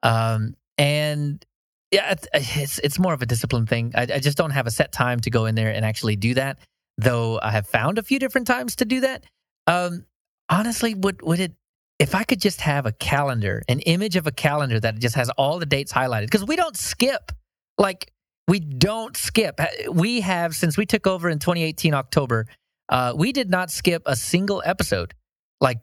Um, 0.03 0.55
and 0.79 1.45
yeah, 1.91 2.15
it's 2.35 2.79
it's 2.79 2.99
more 2.99 3.13
of 3.13 3.23
a 3.23 3.27
discipline 3.27 3.67
thing. 3.67 3.93
I, 3.95 4.03
I 4.03 4.19
just 4.19 4.39
don't 4.39 4.51
have 4.51 4.67
a 4.67 4.71
set 4.71 4.93
time 4.93 5.21
to 5.21 5.31
go 5.31 5.47
in 5.47 5.55
there 5.55 5.73
and 5.73 5.85
actually 5.85 6.17
do 6.17 6.35
that. 6.35 6.59
Though 6.99 7.39
I 7.43 7.51
have 7.51 7.67
found 7.67 7.99
a 7.99 8.03
few 8.03 8.19
different 8.19 8.47
times 8.47 8.77
to 8.77 8.85
do 8.85 9.01
that. 9.01 9.25
Um, 9.67 10.07
honestly, 10.49 10.95
would 10.95 11.23
would 11.23 11.41
it? 11.41 11.53
If 11.99 12.15
I 12.15 12.25
could 12.25 12.41
just 12.41 12.63
have 12.63 12.87
a 12.87 12.93
calendar, 12.93 13.63
an 13.69 13.81
image 13.81 14.17
of 14.17 14.27
a 14.27 14.33
calendar 14.33 14.81
that 14.81 14.99
just 14.99 15.15
has 15.15 15.31
all 15.31 15.59
the 15.59 15.67
dates 15.67 15.93
highlighted, 15.93 16.25
because 16.25 16.45
we 16.45 16.57
don't 16.57 16.77
skip. 16.77 17.31
Like 17.79 18.13
we 18.49 18.61
don't 18.61 19.17
skip. 19.17 19.61
We 19.91 20.21
have 20.21 20.55
since 20.55 20.77
we 20.77 20.87
took 20.87 21.07
over 21.07 21.29
in 21.29 21.39
2018 21.39 21.95
October. 21.95 22.47
Uh, 22.89 23.15
we 23.17 23.33
did 23.33 23.51
not 23.51 23.71
skip 23.71 24.03
a 24.07 24.17
single 24.17 24.63
episode, 24.65 25.15
like 25.61 25.79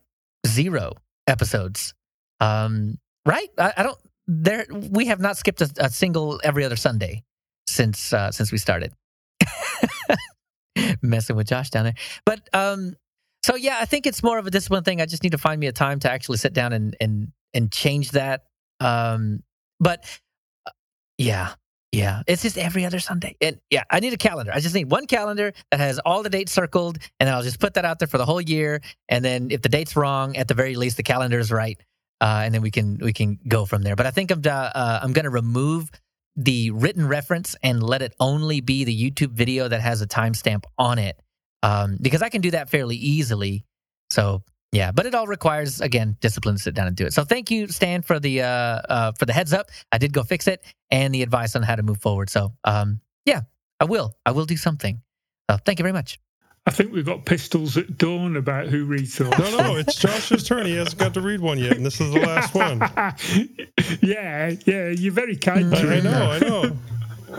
zero 0.45 0.93
episodes. 1.27 1.93
Um, 2.39 2.97
right? 3.25 3.49
I, 3.57 3.73
I 3.77 3.83
don't. 3.83 3.97
There, 4.27 4.65
we 4.69 5.07
have 5.07 5.19
not 5.19 5.37
skipped 5.37 5.61
a, 5.61 5.71
a 5.79 5.89
single 5.89 6.39
every 6.43 6.63
other 6.63 6.75
Sunday 6.75 7.23
since 7.67 8.13
uh, 8.13 8.31
since 8.31 8.51
we 8.51 8.57
started. 8.57 8.93
Messing 11.01 11.35
with 11.35 11.47
Josh 11.47 11.69
down 11.69 11.85
there, 11.85 11.95
but 12.25 12.47
um, 12.53 12.93
so 13.43 13.55
yeah, 13.55 13.77
I 13.79 13.85
think 13.85 14.05
it's 14.05 14.21
more 14.21 14.37
of 14.37 14.45
a 14.45 14.51
discipline 14.51 14.83
thing. 14.83 15.01
I 15.01 15.05
just 15.05 15.23
need 15.23 15.31
to 15.31 15.37
find 15.37 15.59
me 15.59 15.67
a 15.67 15.71
time 15.71 15.99
to 16.01 16.11
actually 16.11 16.37
sit 16.37 16.53
down 16.53 16.73
and 16.73 16.95
and 16.99 17.31
and 17.53 17.71
change 17.71 18.11
that. 18.11 18.43
Um, 18.79 19.43
but 19.79 20.05
uh, 20.67 20.71
yeah, 21.17 21.53
yeah, 21.91 22.21
it's 22.27 22.43
just 22.43 22.57
every 22.57 22.85
other 22.85 22.99
Sunday. 22.99 23.35
And 23.41 23.59
yeah, 23.71 23.83
I 23.89 23.99
need 23.99 24.13
a 24.13 24.17
calendar. 24.17 24.51
I 24.53 24.59
just 24.59 24.75
need 24.75 24.91
one 24.91 25.07
calendar 25.07 25.53
that 25.71 25.79
has 25.79 25.97
all 25.99 26.21
the 26.21 26.29
dates 26.29 26.51
circled, 26.51 26.99
and 27.19 27.27
I'll 27.27 27.41
just 27.41 27.59
put 27.59 27.73
that 27.73 27.85
out 27.85 27.97
there 27.99 28.07
for 28.07 28.19
the 28.19 28.25
whole 28.25 28.41
year. 28.41 28.81
And 29.07 29.25
then 29.25 29.49
if 29.49 29.61
the 29.63 29.69
date's 29.69 29.95
wrong, 29.95 30.37
at 30.37 30.47
the 30.47 30.53
very 30.53 30.75
least, 30.75 30.97
the 30.97 31.03
calendar 31.03 31.39
is 31.39 31.51
right, 31.51 31.79
uh, 32.21 32.41
and 32.43 32.53
then 32.53 32.61
we 32.61 32.69
can 32.69 32.99
we 32.99 33.11
can 33.11 33.39
go 33.47 33.65
from 33.65 33.81
there. 33.81 33.95
But 33.95 34.05
I 34.05 34.11
think 34.11 34.29
I'm 34.29 34.41
uh, 34.45 34.99
I'm 35.01 35.13
going 35.13 35.23
to 35.23 35.31
remove 35.31 35.89
the 36.35 36.69
written 36.71 37.07
reference 37.07 37.55
and 37.63 37.81
let 37.81 38.01
it 38.03 38.13
only 38.19 38.61
be 38.61 38.83
the 38.83 38.95
YouTube 38.95 39.31
video 39.31 39.67
that 39.67 39.81
has 39.81 40.01
a 40.01 40.07
timestamp 40.07 40.65
on 40.77 40.99
it, 40.99 41.19
um, 41.63 41.97
because 41.99 42.21
I 42.21 42.29
can 42.29 42.41
do 42.41 42.51
that 42.51 42.69
fairly 42.69 42.97
easily. 42.97 43.65
So 44.11 44.43
yeah, 44.71 44.91
but 44.91 45.05
it 45.05 45.15
all 45.15 45.27
requires 45.27 45.81
again 45.81 46.17
discipline 46.21 46.55
to 46.55 46.61
sit 46.61 46.75
down 46.75 46.87
and 46.87 46.95
do 46.95 47.05
it. 47.05 47.13
So 47.13 47.23
thank 47.23 47.49
you, 47.49 47.67
Stan, 47.67 48.01
for 48.01 48.19
the 48.19 48.43
uh, 48.43 48.45
uh, 48.47 49.11
for 49.13 49.25
the 49.25 49.33
heads 49.33 49.53
up. 49.53 49.69
I 49.91 49.97
did 49.97 50.13
go 50.13 50.23
fix 50.23 50.47
it 50.47 50.63
and 50.91 51.13
the 51.13 51.23
advice 51.23 51.55
on 51.55 51.63
how 51.63 51.75
to 51.75 51.83
move 51.83 51.99
forward. 51.99 52.29
So 52.29 52.53
um, 52.63 53.01
yeah, 53.25 53.41
I 53.79 53.85
will. 53.85 54.13
I 54.25 54.31
will 54.31 54.45
do 54.45 54.57
something. 54.57 55.01
So 55.49 55.57
thank 55.65 55.79
you 55.79 55.83
very 55.83 55.93
much. 55.93 56.19
I 56.67 56.71
think 56.71 56.91
we've 56.91 57.05
got 57.05 57.25
pistols 57.25 57.77
at 57.77 57.97
dawn 57.97 58.37
about 58.37 58.67
who 58.67 58.85
reads 58.85 59.17
the 59.17 59.23
last 59.25 59.39
No, 59.39 59.57
no, 59.57 59.75
it's 59.77 59.95
Josh's 59.95 60.43
turn. 60.43 60.67
He 60.67 60.75
hasn't 60.75 60.99
got 60.99 61.15
to 61.15 61.21
read 61.21 61.39
one 61.39 61.57
yet, 61.57 61.75
and 61.77 61.83
this 61.83 61.99
is 61.99 62.13
the 62.13 62.19
last 62.19 62.53
one. 62.53 62.79
yeah, 64.01 64.53
yeah, 64.67 64.89
you're 64.89 65.13
very 65.13 65.35
kind. 65.35 65.71
to 65.71 65.77
I 65.77 65.99
know, 66.01 66.31
I 66.31 66.39
know. 66.39 66.77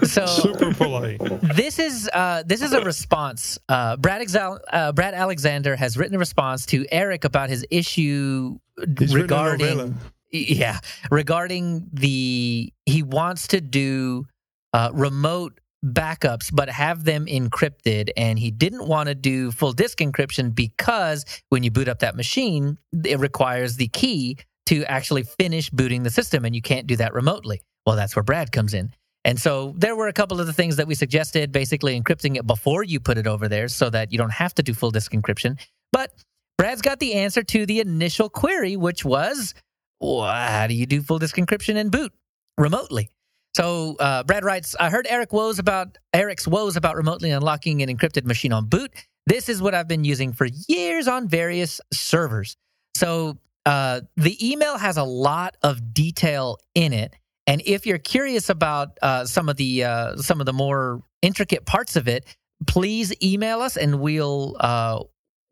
So 0.05 0.27
Super 0.27 0.73
polite. 0.75 1.21
this 1.55 1.79
is 1.79 2.09
uh, 2.13 2.43
this 2.47 2.63
is 2.63 2.73
a 2.73 2.81
response. 2.81 3.59
Uh, 3.69 3.97
Brad 3.97 4.23
Exal- 4.23 4.61
uh, 4.73 4.93
Brad 4.93 5.15
Alexander 5.15 5.77
has 5.77 5.97
written 5.97 6.17
a 6.17 6.19
response 6.19 6.67
to 6.67 6.87
Eric 6.91 7.25
about 7.25 7.49
his 7.51 7.67
issue 7.71 8.59
He's 8.99 9.15
regarding 9.15 9.97
yeah 10.33 10.79
regarding 11.11 11.89
the 11.93 12.73
he 12.87 13.03
wants 13.03 13.49
to 13.49 13.61
do 13.61 14.27
uh, 14.73 14.91
remote 14.93 15.59
backups 15.85 16.51
but 16.55 16.69
have 16.69 17.05
them 17.05 17.27
encrypted 17.27 18.11
and 18.17 18.39
he 18.39 18.51
didn't 18.51 18.87
want 18.87 19.09
to 19.09 19.15
do 19.15 19.51
full 19.51 19.73
disk 19.73 19.99
encryption 19.99 20.55
because 20.55 21.25
when 21.49 21.63
you 21.63 21.71
boot 21.71 21.89
up 21.89 22.01
that 22.01 22.15
machine 22.15 22.77
it 23.05 23.19
requires 23.19 23.77
the 23.77 23.89
key 23.89 24.37
to 24.67 24.85
actually 24.85 25.23
finish 25.23 25.71
booting 25.71 26.03
the 26.03 26.11
system 26.11 26.45
and 26.45 26.55
you 26.55 26.61
can't 26.63 26.87
do 26.87 26.97
that 26.97 27.15
remotely 27.15 27.63
well 27.87 27.97
that's 27.97 28.15
where 28.15 28.23
brad 28.23 28.53
comes 28.53 28.75
in 28.75 28.93
and 29.25 29.39
so 29.39 29.75
there 29.77 29.95
were 29.95 30.09
a 30.09 30.13
couple 30.13 30.41
of 30.41 30.47
the 30.47 30.53
things 30.53 30.77
that 30.77 30.87
we 30.87 30.95
suggested 30.95 31.53
basically 31.53 32.01
encrypting 32.01 32.37
it 32.37 32.47
before 32.47 32.83
you 32.83 33.01
put 33.01 33.19
it 33.19 33.27
over 33.27 33.49
there 33.49 33.69
so 33.69 33.91
that 33.91 34.13
you 34.13 34.19
don't 34.19 34.33
have 34.33 34.55
to 34.55 34.63
do 34.63 34.75
full 34.75 34.91
disk 34.91 35.13
encryption 35.13 35.59
but 35.93 36.13
brad's 36.59 36.83
got 36.83 36.99
the 37.01 37.15
answer 37.15 37.43
to 37.43 37.67
the 37.67 37.81
initial 37.81 38.29
query 38.29 38.77
which 38.77 39.05
was 39.05 39.55
well, 40.01 40.23
how 40.23 40.67
do 40.67 40.75
you 40.75 40.87
do 40.87 41.03
full 41.03 41.19
disk 41.19 41.37
encryption 41.37 41.77
and 41.77 41.91
boot 41.91 42.13
remotely? 42.57 43.11
So 43.55 43.97
uh, 43.99 44.23
Brad 44.23 44.45
writes, 44.45 44.75
I 44.79 44.89
heard 44.91 45.07
Eric 45.09 45.33
woes 45.33 45.59
about 45.59 45.99
Eric's 46.15 46.49
woes 46.49 46.77
about 46.77 46.97
remotely 46.97 47.31
unlocking 47.31 47.83
an 47.83 47.95
encrypted 47.95 48.25
machine 48.25 48.53
on 48.53 48.67
boot. 48.67 48.91
This 49.27 49.49
is 49.49 49.61
what 49.61 49.75
I've 49.75 49.89
been 49.89 50.05
using 50.05 50.33
for 50.33 50.47
years 50.69 51.07
on 51.07 51.29
various 51.29 51.81
servers. 51.93 52.57
So 52.95 53.39
uh, 53.67 54.01
the 54.17 54.51
email 54.51 54.79
has 54.79 54.97
a 54.97 55.05
lot 55.05 55.57
of 55.63 55.93
detail 55.93 56.59
in 56.75 56.93
it, 56.93 57.15
and 57.51 57.61
if 57.67 57.85
you're 57.85 57.99
curious 57.99 58.49
about 58.49 58.97
uh, 59.03 59.25
some 59.25 59.49
of 59.49 59.57
the 59.57 59.83
uh, 59.83 60.17
some 60.19 60.39
of 60.39 60.47
the 60.47 60.53
more 60.53 61.03
intricate 61.21 61.67
parts 61.67 61.97
of 61.97 62.07
it, 62.07 62.25
please 62.69 63.13
email 63.21 63.61
us, 63.61 63.77
and 63.77 64.01
we'll 64.01 64.57
uh, 64.61 65.03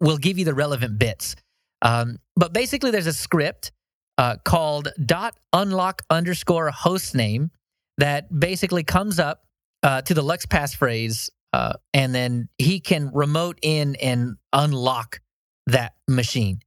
we'll 0.00 0.16
give 0.16 0.38
you 0.38 0.44
the 0.44 0.54
relevant 0.54 0.96
bits. 0.96 1.34
Um, 1.82 2.18
but 2.36 2.52
basically, 2.52 2.92
there's 2.92 3.08
a 3.08 3.12
script 3.12 3.72
uh, 4.16 4.36
called 4.44 4.92
dot 5.04 5.34
unlock 5.52 6.02
underscore 6.08 6.70
host 6.70 7.16
name 7.16 7.50
that 7.96 8.28
basically 8.38 8.84
comes 8.84 9.18
up 9.18 9.42
uh, 9.82 10.00
to 10.02 10.14
the 10.14 10.22
LUKS 10.22 10.46
passphrase, 10.46 11.30
uh, 11.52 11.72
and 11.92 12.14
then 12.14 12.48
he 12.58 12.78
can 12.78 13.10
remote 13.12 13.58
in 13.60 13.96
and 13.96 14.36
unlock 14.52 15.20
that 15.66 15.94
machine. 16.06 16.60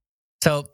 So 0.44 0.72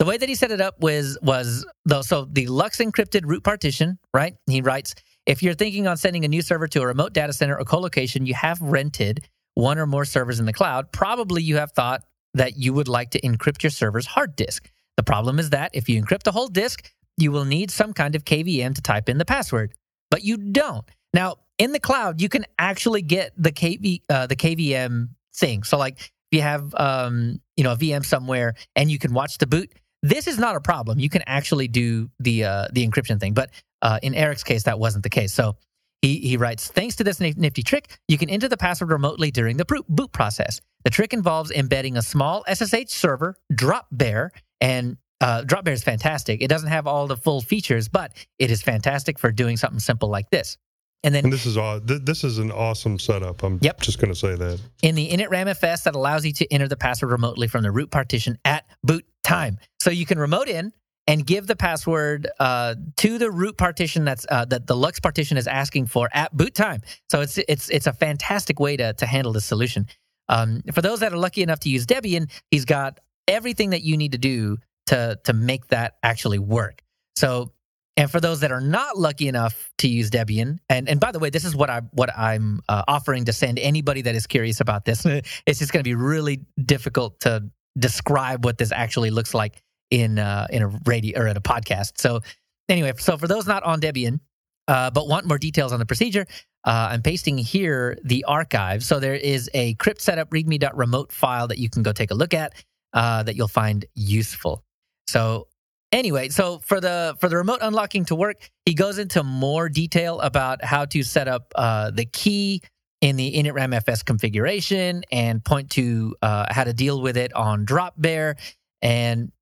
the 0.00 0.06
way 0.06 0.16
that 0.16 0.30
he 0.30 0.34
set 0.34 0.50
it 0.50 0.62
up 0.62 0.80
was 0.80 1.18
was 1.20 1.66
the 1.84 2.02
so 2.02 2.24
the 2.24 2.46
LUKS 2.46 2.78
encrypted 2.78 3.26
root 3.26 3.44
partition, 3.44 3.98
right? 4.14 4.34
He 4.46 4.62
writes, 4.62 4.94
if 5.26 5.42
you're 5.42 5.52
thinking 5.52 5.86
on 5.86 5.98
sending 5.98 6.24
a 6.24 6.28
new 6.28 6.40
server 6.40 6.66
to 6.68 6.80
a 6.80 6.86
remote 6.86 7.12
data 7.12 7.34
center 7.34 7.58
or 7.58 7.64
colocation, 7.66 8.24
you 8.24 8.32
have 8.32 8.58
rented 8.62 9.28
one 9.54 9.78
or 9.78 9.86
more 9.86 10.06
servers 10.06 10.40
in 10.40 10.46
the 10.46 10.54
cloud. 10.54 10.90
Probably 10.90 11.42
you 11.42 11.56
have 11.56 11.72
thought 11.72 12.02
that 12.32 12.56
you 12.56 12.72
would 12.72 12.88
like 12.88 13.10
to 13.10 13.20
encrypt 13.20 13.62
your 13.62 13.68
server's 13.68 14.06
hard 14.06 14.36
disk. 14.36 14.70
The 14.96 15.02
problem 15.02 15.38
is 15.38 15.50
that 15.50 15.70
if 15.74 15.86
you 15.86 16.02
encrypt 16.02 16.22
the 16.22 16.32
whole 16.32 16.48
disk, 16.48 16.90
you 17.18 17.30
will 17.30 17.44
need 17.44 17.70
some 17.70 17.92
kind 17.92 18.14
of 18.14 18.24
KVM 18.24 18.74
to 18.76 18.80
type 18.80 19.10
in 19.10 19.18
the 19.18 19.26
password, 19.26 19.74
but 20.10 20.24
you 20.24 20.38
don't. 20.38 20.88
Now, 21.12 21.36
in 21.58 21.72
the 21.72 21.78
cloud, 21.78 22.22
you 22.22 22.30
can 22.30 22.46
actually 22.58 23.02
get 23.02 23.32
the 23.36 23.52
KV 23.52 24.00
uh, 24.08 24.26
the 24.28 24.36
KVM 24.36 25.10
thing. 25.34 25.62
So, 25.62 25.76
like, 25.76 25.98
if 25.98 26.08
you 26.38 26.40
have 26.40 26.74
um, 26.74 27.42
you 27.54 27.64
know 27.64 27.72
a 27.72 27.76
VM 27.76 28.02
somewhere 28.02 28.54
and 28.74 28.90
you 28.90 28.98
can 28.98 29.12
watch 29.12 29.36
the 29.36 29.46
boot, 29.46 29.70
this 30.02 30.26
is 30.26 30.38
not 30.38 30.56
a 30.56 30.60
problem. 30.60 30.98
You 30.98 31.08
can 31.10 31.22
actually 31.26 31.68
do 31.68 32.10
the 32.18 32.44
uh, 32.44 32.68
the 32.72 32.86
encryption 32.86 33.20
thing. 33.20 33.34
But 33.34 33.50
uh, 33.82 33.98
in 34.02 34.14
Eric's 34.14 34.42
case, 34.44 34.64
that 34.64 34.78
wasn't 34.78 35.02
the 35.02 35.10
case. 35.10 35.32
So 35.32 35.56
he 36.02 36.18
he 36.18 36.36
writes, 36.36 36.68
thanks 36.68 36.96
to 36.96 37.04
this 37.04 37.20
nifty 37.20 37.62
trick, 37.62 37.98
you 38.08 38.16
can 38.18 38.30
enter 38.30 38.48
the 38.48 38.56
password 38.56 38.90
remotely 38.90 39.30
during 39.30 39.56
the 39.56 39.84
boot 39.88 40.12
process. 40.12 40.60
The 40.84 40.90
trick 40.90 41.12
involves 41.12 41.50
embedding 41.50 41.96
a 41.98 42.02
small 42.02 42.42
SSH 42.50 42.88
server, 42.88 43.36
Dropbear, 43.52 44.30
and 44.62 44.96
uh, 45.20 45.42
Dropbear 45.42 45.72
is 45.72 45.84
fantastic. 45.84 46.40
It 46.40 46.48
doesn't 46.48 46.70
have 46.70 46.86
all 46.86 47.06
the 47.06 47.16
full 47.18 47.42
features, 47.42 47.88
but 47.88 48.12
it 48.38 48.50
is 48.50 48.62
fantastic 48.62 49.18
for 49.18 49.30
doing 49.30 49.58
something 49.58 49.80
simple 49.80 50.08
like 50.08 50.30
this. 50.30 50.56
And 51.02 51.14
then 51.14 51.24
and 51.24 51.32
this 51.32 51.46
is 51.46 51.56
this 52.04 52.24
is 52.24 52.38
an 52.38 52.50
awesome 52.50 52.98
setup. 52.98 53.42
I'm 53.42 53.58
Yep. 53.62 53.80
just 53.80 53.98
going 53.98 54.12
to 54.12 54.18
say 54.18 54.34
that. 54.34 54.60
in 54.82 54.94
the 54.94 55.08
initramfs 55.10 55.82
that 55.84 55.94
allows 55.94 56.24
you 56.26 56.32
to 56.34 56.52
enter 56.52 56.68
the 56.68 56.76
password 56.76 57.10
remotely 57.10 57.48
from 57.48 57.62
the 57.62 57.70
root 57.70 57.90
partition 57.90 58.38
at 58.44 58.64
boot 58.84 59.04
time. 59.30 59.58
So 59.80 59.90
you 59.90 60.06
can 60.06 60.18
remote 60.18 60.48
in 60.48 60.72
and 61.06 61.26
give 61.26 61.46
the 61.46 61.56
password 61.56 62.28
uh, 62.38 62.74
to 62.98 63.18
the 63.18 63.30
root 63.30 63.56
partition 63.56 64.04
that's 64.04 64.26
uh, 64.28 64.44
that 64.46 64.66
the 64.66 64.76
LUKS 64.76 65.00
partition 65.00 65.36
is 65.36 65.46
asking 65.46 65.86
for 65.86 66.08
at 66.12 66.36
boot 66.36 66.54
time. 66.54 66.82
So 67.10 67.20
it's 67.20 67.38
it's 67.48 67.68
it's 67.70 67.86
a 67.86 67.92
fantastic 67.92 68.60
way 68.60 68.76
to 68.76 68.92
to 68.94 69.06
handle 69.06 69.32
this 69.32 69.44
solution. 69.44 69.86
Um, 70.28 70.62
for 70.72 70.82
those 70.82 71.00
that 71.00 71.12
are 71.12 71.18
lucky 71.18 71.42
enough 71.42 71.60
to 71.60 71.68
use 71.68 71.86
Debian, 71.86 72.30
he's 72.50 72.64
got 72.64 73.00
everything 73.26 73.70
that 73.70 73.82
you 73.82 73.96
need 73.96 74.12
to 74.12 74.18
do 74.18 74.58
to 74.86 75.18
to 75.24 75.32
make 75.32 75.68
that 75.68 75.94
actually 76.02 76.38
work. 76.38 76.82
So 77.16 77.52
and 77.96 78.10
for 78.10 78.20
those 78.20 78.40
that 78.40 78.52
are 78.52 78.60
not 78.60 78.96
lucky 78.96 79.28
enough 79.28 79.70
to 79.78 79.88
use 79.88 80.10
Debian, 80.10 80.58
and, 80.68 80.88
and 80.88 81.00
by 81.00 81.12
the 81.12 81.18
way, 81.18 81.28
this 81.28 81.44
is 81.44 81.54
what 81.54 81.70
I 81.70 81.80
what 81.92 82.10
I'm 82.16 82.60
uh, 82.68 82.82
offering 82.88 83.24
to 83.26 83.32
send 83.32 83.58
anybody 83.58 84.02
that 84.02 84.14
is 84.14 84.26
curious 84.26 84.60
about 84.60 84.84
this. 84.84 85.04
it's 85.46 85.58
just 85.58 85.72
going 85.72 85.80
to 85.80 85.88
be 85.88 85.94
really 85.94 86.40
difficult 86.64 87.20
to 87.20 87.50
describe 87.80 88.44
what 88.44 88.58
this 88.58 88.72
actually 88.72 89.10
looks 89.10 89.34
like 89.34 89.62
in 89.90 90.18
uh, 90.18 90.46
in 90.50 90.62
a 90.62 90.68
radio 90.84 91.20
or 91.20 91.28
at 91.28 91.36
a 91.36 91.40
podcast. 91.40 91.92
So 91.98 92.20
anyway, 92.68 92.92
so 92.98 93.16
for 93.16 93.26
those 93.26 93.46
not 93.46 93.62
on 93.62 93.80
Debian 93.80 94.20
uh, 94.68 94.90
but 94.90 95.08
want 95.08 95.26
more 95.26 95.38
details 95.38 95.72
on 95.72 95.78
the 95.78 95.86
procedure, 95.86 96.26
uh, 96.64 96.88
I'm 96.90 97.02
pasting 97.02 97.38
here 97.38 97.98
the 98.04 98.24
archive. 98.24 98.84
So 98.84 99.00
there 99.00 99.14
is 99.14 99.50
a 99.54 99.74
cryptsetup 99.76 100.26
readme.remote 100.26 101.12
file 101.12 101.48
that 101.48 101.58
you 101.58 101.68
can 101.68 101.82
go 101.82 101.92
take 101.92 102.10
a 102.10 102.14
look 102.14 102.34
at 102.34 102.52
uh, 102.92 103.22
that 103.24 103.36
you'll 103.36 103.48
find 103.48 103.84
useful. 103.94 104.64
So 105.08 105.48
anyway, 105.90 106.28
so 106.28 106.58
for 106.58 106.80
the 106.80 107.16
for 107.20 107.28
the 107.28 107.36
remote 107.36 107.58
unlocking 107.62 108.04
to 108.06 108.14
work, 108.14 108.50
he 108.64 108.74
goes 108.74 108.98
into 108.98 109.22
more 109.24 109.68
detail 109.68 110.20
about 110.20 110.64
how 110.64 110.84
to 110.86 111.02
set 111.02 111.28
up 111.28 111.52
uh, 111.56 111.90
the 111.90 112.04
key 112.04 112.62
in 113.00 113.16
the 113.16 113.34
initramfs 113.34 114.04
configuration 114.04 115.02
and 115.10 115.44
point 115.44 115.70
to 115.70 116.14
uh, 116.22 116.46
how 116.50 116.64
to 116.64 116.72
deal 116.72 117.00
with 117.00 117.16
it 117.16 117.32
on 117.32 117.64
Dropbear, 117.64 118.36
and 118.82 119.32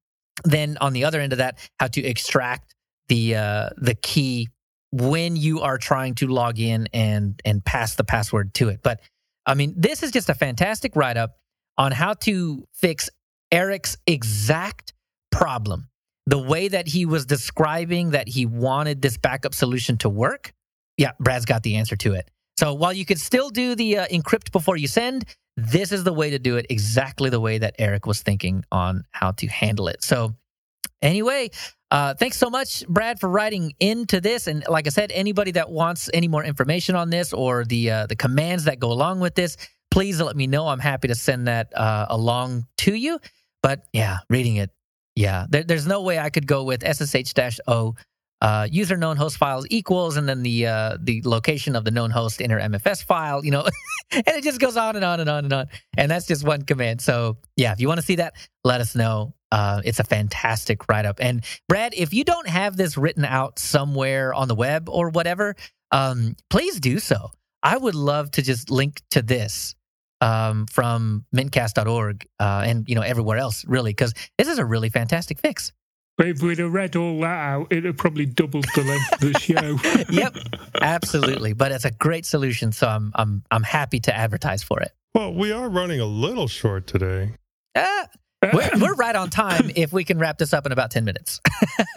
then 0.45 0.79
on 0.81 0.93
the 0.93 1.05
other 1.05 1.21
end 1.21 1.33
of 1.33 1.39
that, 1.39 1.59
how 1.81 1.89
to 1.89 2.05
extract 2.05 2.75
the 3.09 3.37
uh, 3.37 3.71
the 3.77 3.95
key 3.95 4.49
when 4.91 5.37
you 5.37 5.61
are 5.61 5.79
trying 5.79 6.15
to 6.17 6.29
log 6.29 6.59
in 6.59 6.89
and 6.93 7.41
and 7.45 7.65
pass 7.65 7.95
the 7.97 8.05
password 8.05 8.55
to 8.55 8.69
it. 8.69 8.81
But 8.83 9.01
I 9.47 9.55
mean, 9.55 9.75
this 9.77 10.03
is 10.03 10.11
just 10.11 10.29
a 10.29 10.35
fantastic 10.35 10.95
write 10.95 11.17
up 11.17 11.37
on 11.77 11.93
how 11.93 12.15
to 12.15 12.65
fix 12.75 13.11
Eric's 13.51 13.97
exact 14.07 14.93
problem. 15.31 15.89
The 16.27 16.39
way 16.39 16.69
that 16.69 16.87
he 16.87 17.07
was 17.07 17.25
describing 17.25 18.11
that 18.11 18.29
he 18.29 18.45
wanted 18.45 19.01
this 19.01 19.17
backup 19.17 19.55
solution 19.55 19.97
to 19.99 20.11
work, 20.11 20.53
yeah, 20.99 21.13
Brad's 21.19 21.47
got 21.47 21.63
the 21.63 21.77
answer 21.77 21.97
to 21.97 22.13
it. 22.13 22.31
So 22.59 22.75
while 22.75 22.93
you 22.93 23.05
could 23.05 23.21
still 23.21 23.51
do 23.51 23.77
the 23.77 23.99
uh, 23.99 24.07
encrypt 24.09 24.51
before 24.51 24.77
you 24.77 24.89
send, 24.89 25.25
this 25.57 25.93
is 25.93 26.03
the 26.03 26.13
way 26.13 26.31
to 26.31 26.41
do 26.41 26.57
it 26.57 26.67
exactly 26.69 27.31
the 27.31 27.39
way 27.39 27.59
that 27.59 27.77
Eric 27.79 28.05
was 28.05 28.21
thinking 28.23 28.65
on 28.73 29.05
how 29.13 29.31
to 29.31 29.47
handle 29.47 29.87
it. 29.87 30.03
So 30.03 30.35
anyway, 31.01 31.51
uh, 31.93 32.15
thanks 32.15 32.37
so 32.37 32.51
much, 32.51 32.85
Brad, 32.89 33.21
for 33.21 33.29
writing 33.29 33.75
into 33.79 34.21
this. 34.21 34.49
And 34.49 34.65
like 34.69 34.89
I 34.89 34.91
said, 34.91 35.13
anybody 35.13 35.53
that 35.53 35.71
wants 35.71 36.11
any 36.13 36.27
more 36.27 36.43
information 36.43 36.97
on 36.97 37.11
this 37.11 37.33
or 37.33 37.65
the 37.65 37.93
uh, 37.93 38.07
the 38.09 38.17
commands 38.17 38.65
that 38.65 38.81
go 38.81 38.91
along 38.91 39.21
with 39.21 39.37
this, 39.37 39.57
please 39.93 40.21
let 40.21 40.35
me 40.35 40.49
know. 40.49 40.67
I'm 40.67 40.81
happy 40.81 41.07
to 41.07 41.15
send 41.15 41.47
that 41.47 41.73
uh, 41.77 42.07
along 42.11 42.67
to 42.79 42.93
you. 42.93 43.21
But 43.63 43.85
yeah, 43.93 44.19
reading 44.29 44.57
it, 44.57 44.71
yeah, 45.15 45.47
there, 45.49 45.63
there's 45.63 45.87
no 45.87 46.03
way 46.03 46.19
I 46.19 46.29
could 46.31 46.49
go 46.49 46.65
with 46.65 46.83
SSH 46.83 47.61
O. 47.69 47.95
Uh, 48.41 48.69
user 48.71 48.97
known 48.97 49.17
host 49.17 49.37
files 49.37 49.67
equals 49.69 50.17
and 50.17 50.29
then 50.29 50.43
the 50.43 50.67
uh, 50.67 50.97
the 51.01 51.21
location 51.25 51.75
of 51.75 51.85
the 51.85 51.91
known 51.91 52.11
host 52.11 52.39
initramfs 52.39 53.03
file, 53.03 53.45
you 53.45 53.51
know, 53.51 53.67
and 54.13 54.29
it 54.29 54.45
just 54.45 54.61
goes 54.61 54.77
on 54.77 54.95
and 54.95 55.05
on 55.05 55.19
and 55.19 55.29
on 55.29 55.45
and 55.45 55.53
on. 55.53 55.67
And 55.97 56.11
that's 56.11 56.27
just 56.27 56.47
one 56.47 56.63
command. 56.63 57.01
So 57.01 57.39
yeah, 57.57 57.73
if 57.73 57.81
you 57.81 57.89
want 57.89 57.99
to 57.99 58.07
see 58.07 58.17
that, 58.17 58.35
let 58.63 58.81
us 58.81 58.95
know. 58.95 59.35
Uh, 59.51 59.81
it's 59.85 59.99
a 59.99 60.05
fantastic 60.05 60.89
write 60.89 61.05
up. 61.05 61.19
And 61.21 61.45
Brad, 61.69 61.95
if 61.97 62.13
you 62.13 62.23
don't 62.23 62.49
have 62.49 62.77
this 62.77 62.97
written 62.97 63.25
out 63.25 63.59
somewhere 63.59 64.33
on 64.35 64.47
the 64.47 64.55
web 64.55 64.89
or 64.89 65.09
whatever, 65.11 65.57
um, 65.91 66.37
please 66.51 66.79
do 66.79 66.99
so. 66.99 67.31
I 67.63 67.77
would 67.77 67.95
love 67.95 68.31
to 68.33 68.43
just 68.43 68.71
link 68.71 69.03
to 69.11 69.23
this 69.23 69.75
um, 70.21 70.67
from 70.67 71.25
mintcast.org 71.35 72.27
uh, 72.41 72.63
and 72.65 72.89
you 72.89 72.95
know 72.95 73.03
everywhere 73.03 73.39
else 73.39 73.65
really 73.67 73.91
because 73.91 74.15
this 74.37 74.49
is 74.49 74.59
a 74.59 74.65
really 74.65 74.91
fantastic 74.91 75.39
fix. 75.39 75.73
But 76.19 76.27
if 76.27 76.43
we'd 76.43 76.59
have 76.59 76.73
read 76.73 76.97
all 76.97 77.21
that 77.21 77.27
out, 77.27 77.69
it'd 77.71 77.85
have 77.85 77.97
probably 77.97 78.27
doubled 78.27 78.67
the 78.75 78.83
length 78.83 79.13
of 79.13 79.33
the 79.33 79.39
show. 79.39 80.13
yep, 80.13 80.37
absolutely. 80.83 81.53
But 81.53 81.71
it's 81.73 81.85
a 81.85 81.93
great 81.93 82.27
solution, 82.27 82.73
so 82.73 82.89
I'm 82.89 83.13
I'm 83.15 83.45
I'm 83.53 83.63
happy 83.63 84.01
to 84.01 84.15
advertise 84.15 84.63
for 84.63 84.81
it. 84.81 84.91
Well, 85.15 85.33
we 85.33 85.53
are 85.53 85.69
running 85.69 86.01
a 86.01 86.05
little 86.05 86.49
short 86.49 86.87
today. 86.89 87.31
Uh, 87.75 88.07
we're, 88.53 88.71
we're 88.81 88.95
right 88.95 89.15
on 89.17 89.31
time 89.31 89.71
if 89.77 89.93
we 89.93 90.03
can 90.05 90.19
wrap 90.19 90.39
this 90.39 90.53
up 90.53 90.67
in 90.67 90.73
about 90.73 90.91
ten 90.91 91.05
minutes. 91.05 91.41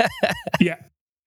yeah. 0.60 0.76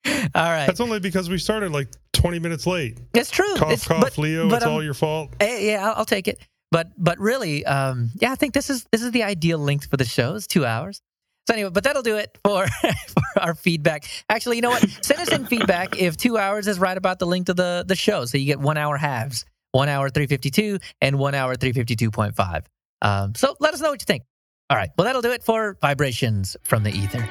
All 0.06 0.50
right. 0.50 0.66
That's 0.66 0.80
only 0.80 1.00
because 1.00 1.28
we 1.28 1.38
started 1.38 1.72
like 1.72 1.88
20 2.12 2.38
minutes 2.38 2.66
late. 2.66 2.98
It's 3.14 3.30
true. 3.30 3.56
Cough, 3.56 3.72
it's, 3.72 3.86
cough, 3.86 4.02
but, 4.02 4.18
Leo. 4.18 4.50
but, 4.50 4.56
it's 4.56 4.66
um, 4.66 4.72
all 4.72 4.84
your 4.84 4.92
fault. 4.94 5.30
eh, 5.40 5.70
yeah, 5.70 5.88
I'll, 5.88 5.94
I'll 5.98 6.04
take 6.04 6.28
it. 6.28 6.38
But 6.70 6.90
but 6.98 7.18
really, 7.18 7.64
um, 7.66 8.10
yeah, 8.20 8.32
I 8.32 8.34
think 8.34 8.54
this 8.54 8.68
is 8.70 8.86
this 8.92 9.02
is 9.02 9.10
the 9.12 9.22
ideal 9.22 9.58
length 9.58 9.86
for 9.90 9.96
the 9.96 10.04
show. 10.04 10.34
It's 10.34 10.46
two 10.46 10.64
hours. 10.66 11.00
So 11.46 11.52
anyway, 11.52 11.70
but 11.70 11.84
that'll 11.84 12.02
do 12.02 12.16
it 12.16 12.38
for, 12.44 12.66
for 13.08 13.40
our 13.40 13.54
feedback. 13.54 14.04
Actually, 14.30 14.56
you 14.56 14.62
know 14.62 14.70
what? 14.70 14.88
Send 15.02 15.20
us 15.20 15.30
in 15.30 15.44
feedback 15.46 16.00
if 16.00 16.16
two 16.16 16.38
hours 16.38 16.66
is 16.66 16.78
right 16.78 16.96
about 16.96 17.18
the 17.18 17.26
length 17.26 17.50
of 17.50 17.56
the 17.56 17.84
the 17.86 17.96
show. 17.96 18.24
So 18.24 18.38
you 18.38 18.46
get 18.46 18.60
one 18.60 18.78
hour 18.78 18.96
halves, 18.96 19.44
one 19.72 19.88
hour 19.88 20.08
three 20.08 20.26
fifty 20.26 20.50
two, 20.50 20.78
and 21.02 21.18
one 21.18 21.34
hour 21.34 21.54
three 21.54 21.72
fifty 21.72 21.96
two 21.96 22.10
point 22.10 22.34
five. 22.34 22.64
Um, 23.02 23.34
so 23.34 23.56
let 23.60 23.74
us 23.74 23.80
know 23.80 23.90
what 23.90 24.00
you 24.00 24.06
think. 24.06 24.22
All 24.70 24.76
right. 24.78 24.90
Well, 24.96 25.04
that'll 25.04 25.20
do 25.22 25.32
it 25.32 25.44
for 25.44 25.76
vibrations 25.82 26.56
from 26.62 26.82
the 26.82 26.90
ether. 26.90 27.28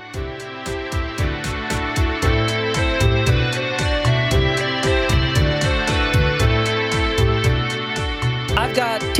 I've 8.55 8.76
got. 8.76 9.12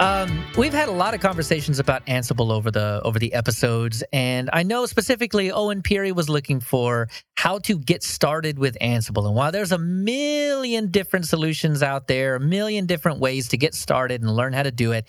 Um, 0.00 0.46
we've 0.56 0.72
had 0.72 0.88
a 0.88 0.92
lot 0.92 1.12
of 1.12 1.20
conversations 1.20 1.78
about 1.78 2.06
Ansible 2.06 2.50
over 2.50 2.70
the 2.70 3.02
over 3.04 3.18
the 3.18 3.34
episodes, 3.34 4.02
and 4.14 4.48
I 4.50 4.62
know 4.62 4.86
specifically 4.86 5.52
Owen 5.52 5.82
Peary 5.82 6.10
was 6.10 6.30
looking 6.30 6.60
for 6.60 7.10
how 7.36 7.58
to 7.58 7.78
get 7.78 8.02
started 8.02 8.58
with 8.58 8.78
Ansible. 8.80 9.26
And 9.26 9.34
while 9.34 9.52
there's 9.52 9.72
a 9.72 9.78
million 9.78 10.90
different 10.90 11.26
solutions 11.26 11.82
out 11.82 12.06
there, 12.06 12.34
a 12.34 12.40
million 12.40 12.86
different 12.86 13.20
ways 13.20 13.48
to 13.48 13.58
get 13.58 13.74
started 13.74 14.22
and 14.22 14.34
learn 14.34 14.54
how 14.54 14.62
to 14.62 14.70
do 14.70 14.92
it, 14.92 15.06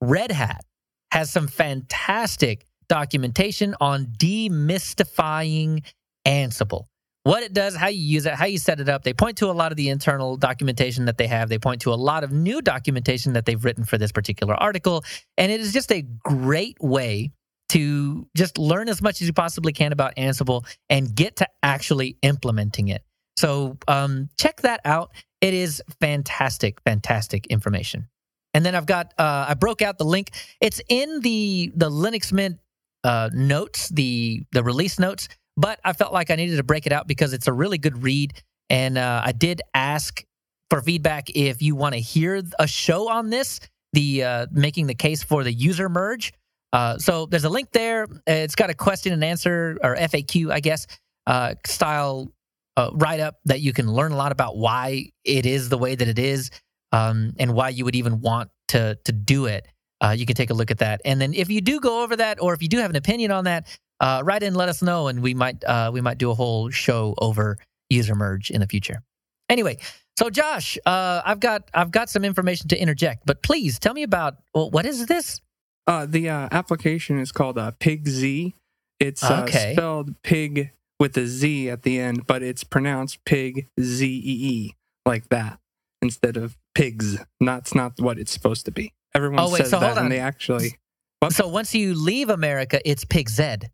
Red 0.00 0.32
Hat 0.32 0.64
has 1.10 1.30
some 1.30 1.46
fantastic 1.46 2.64
documentation 2.88 3.74
on 3.78 4.06
demystifying 4.06 5.84
Ansible. 6.26 6.86
What 7.22 7.42
it 7.42 7.52
does, 7.52 7.76
how 7.76 7.88
you 7.88 8.00
use 8.00 8.24
it, 8.24 8.34
how 8.34 8.46
you 8.46 8.56
set 8.56 8.80
it 8.80 8.88
up. 8.88 9.02
They 9.02 9.12
point 9.12 9.36
to 9.38 9.50
a 9.50 9.52
lot 9.52 9.72
of 9.72 9.76
the 9.76 9.90
internal 9.90 10.36
documentation 10.36 11.04
that 11.04 11.18
they 11.18 11.26
have. 11.26 11.50
They 11.50 11.58
point 11.58 11.82
to 11.82 11.92
a 11.92 11.94
lot 11.94 12.24
of 12.24 12.32
new 12.32 12.62
documentation 12.62 13.34
that 13.34 13.44
they've 13.44 13.62
written 13.62 13.84
for 13.84 13.98
this 13.98 14.10
particular 14.10 14.54
article. 14.54 15.04
And 15.36 15.52
it 15.52 15.60
is 15.60 15.72
just 15.72 15.92
a 15.92 16.00
great 16.00 16.78
way 16.80 17.32
to 17.70 18.26
just 18.36 18.58
learn 18.58 18.88
as 18.88 19.02
much 19.02 19.20
as 19.20 19.26
you 19.26 19.32
possibly 19.32 19.72
can 19.72 19.92
about 19.92 20.16
Ansible 20.16 20.66
and 20.88 21.14
get 21.14 21.36
to 21.36 21.46
actually 21.62 22.16
implementing 22.22 22.88
it. 22.88 23.02
So 23.36 23.78
um, 23.86 24.28
check 24.38 24.62
that 24.62 24.80
out. 24.84 25.12
It 25.40 25.54
is 25.54 25.82
fantastic, 26.00 26.80
fantastic 26.84 27.46
information. 27.46 28.08
And 28.54 28.66
then 28.66 28.74
I've 28.74 28.86
got 28.86 29.14
uh, 29.18 29.46
I 29.48 29.54
broke 29.54 29.82
out 29.82 29.98
the 29.98 30.04
link. 30.04 30.30
It's 30.60 30.80
in 30.88 31.20
the 31.20 31.70
the 31.74 31.90
Linux 31.90 32.32
Mint 32.32 32.58
uh, 33.04 33.30
notes, 33.32 33.88
the 33.90 34.42
the 34.52 34.62
release 34.62 34.98
notes. 34.98 35.28
But 35.60 35.78
I 35.84 35.92
felt 35.92 36.14
like 36.14 36.30
I 36.30 36.36
needed 36.36 36.56
to 36.56 36.62
break 36.62 36.86
it 36.86 36.92
out 36.92 37.06
because 37.06 37.34
it's 37.34 37.46
a 37.46 37.52
really 37.52 37.76
good 37.76 38.02
read. 38.02 38.32
And 38.70 38.96
uh, 38.96 39.20
I 39.22 39.32
did 39.32 39.60
ask 39.74 40.24
for 40.70 40.80
feedback 40.80 41.28
if 41.34 41.60
you 41.60 41.74
want 41.76 41.94
to 41.94 42.00
hear 42.00 42.42
a 42.58 42.66
show 42.66 43.10
on 43.10 43.28
this, 43.28 43.60
the 43.92 44.24
uh, 44.24 44.46
making 44.52 44.86
the 44.86 44.94
case 44.94 45.22
for 45.22 45.44
the 45.44 45.52
user 45.52 45.90
merge. 45.90 46.32
Uh, 46.72 46.96
so 46.96 47.26
there's 47.26 47.44
a 47.44 47.50
link 47.50 47.72
there. 47.72 48.06
It's 48.26 48.54
got 48.54 48.70
a 48.70 48.74
question 48.74 49.12
and 49.12 49.22
answer 49.22 49.76
or 49.82 49.96
FAQ, 49.96 50.50
I 50.50 50.60
guess, 50.60 50.86
uh, 51.26 51.56
style 51.66 52.32
uh, 52.78 52.90
write 52.94 53.20
up 53.20 53.40
that 53.44 53.60
you 53.60 53.74
can 53.74 53.92
learn 53.92 54.12
a 54.12 54.16
lot 54.16 54.32
about 54.32 54.56
why 54.56 55.10
it 55.24 55.44
is 55.44 55.68
the 55.68 55.76
way 55.76 55.94
that 55.94 56.08
it 56.08 56.18
is 56.18 56.50
um, 56.92 57.34
and 57.38 57.52
why 57.52 57.68
you 57.68 57.84
would 57.84 57.96
even 57.96 58.20
want 58.20 58.50
to 58.68 58.96
to 59.04 59.12
do 59.12 59.44
it. 59.44 59.66
Uh, 60.02 60.14
you 60.16 60.24
can 60.24 60.36
take 60.36 60.48
a 60.48 60.54
look 60.54 60.70
at 60.70 60.78
that. 60.78 61.02
And 61.04 61.20
then 61.20 61.34
if 61.34 61.50
you 61.50 61.60
do 61.60 61.80
go 61.80 62.02
over 62.02 62.16
that, 62.16 62.40
or 62.40 62.54
if 62.54 62.62
you 62.62 62.68
do 62.68 62.78
have 62.78 62.88
an 62.88 62.96
opinion 62.96 63.30
on 63.30 63.44
that, 63.44 63.66
uh, 64.00 64.22
write 64.24 64.42
in, 64.42 64.54
let 64.54 64.68
us 64.68 64.82
know, 64.82 65.08
and 65.08 65.22
we 65.22 65.34
might 65.34 65.62
uh, 65.64 65.90
we 65.92 66.00
might 66.00 66.18
do 66.18 66.30
a 66.30 66.34
whole 66.34 66.70
show 66.70 67.14
over 67.18 67.58
user 67.88 68.14
merge 68.14 68.50
in 68.50 68.60
the 68.60 68.66
future. 68.66 69.02
Anyway, 69.48 69.78
so 70.18 70.30
Josh, 70.30 70.78
uh, 70.86 71.22
I've 71.24 71.40
got 71.40 71.68
I've 71.74 71.90
got 71.90 72.08
some 72.08 72.24
information 72.24 72.68
to 72.68 72.78
interject, 72.80 73.24
but 73.26 73.42
please 73.42 73.78
tell 73.78 73.94
me 73.94 74.02
about 74.02 74.36
well, 74.54 74.70
what 74.70 74.86
is 74.86 75.06
this? 75.06 75.40
Uh, 75.86 76.06
the 76.06 76.28
uh, 76.28 76.48
application 76.52 77.18
is 77.18 77.32
called 77.32 77.58
uh, 77.58 77.72
Z. 78.06 78.54
It's 79.00 79.22
uh, 79.24 79.42
Okay. 79.44 79.72
spelled 79.74 80.14
pig 80.22 80.70
with 80.98 81.16
a 81.16 81.26
Z 81.26 81.70
at 81.70 81.82
the 81.82 81.98
end, 81.98 82.26
but 82.26 82.42
it's 82.42 82.62
pronounced 82.64 83.24
pig 83.24 83.68
Z 83.80 84.06
E 84.06 84.20
E 84.22 84.76
like 85.06 85.28
that 85.30 85.58
instead 86.02 86.36
of 86.36 86.56
pigs. 86.74 87.18
That's 87.40 87.74
not 87.74 87.98
what 87.98 88.18
it's 88.18 88.30
supposed 88.30 88.66
to 88.66 88.70
be. 88.70 88.92
Everyone 89.14 89.40
Oh, 89.40 89.50
wait, 89.50 89.58
says 89.58 89.70
so 89.70 89.80
that, 89.80 89.98
and 89.98 90.12
they 90.12 90.20
actually 90.20 90.78
What? 91.20 91.32
So 91.32 91.48
once 91.48 91.74
you 91.74 91.94
leave 91.94 92.30
America, 92.30 92.80
it's 92.88 93.04
Pig 93.04 93.28
Zed. 93.28 93.70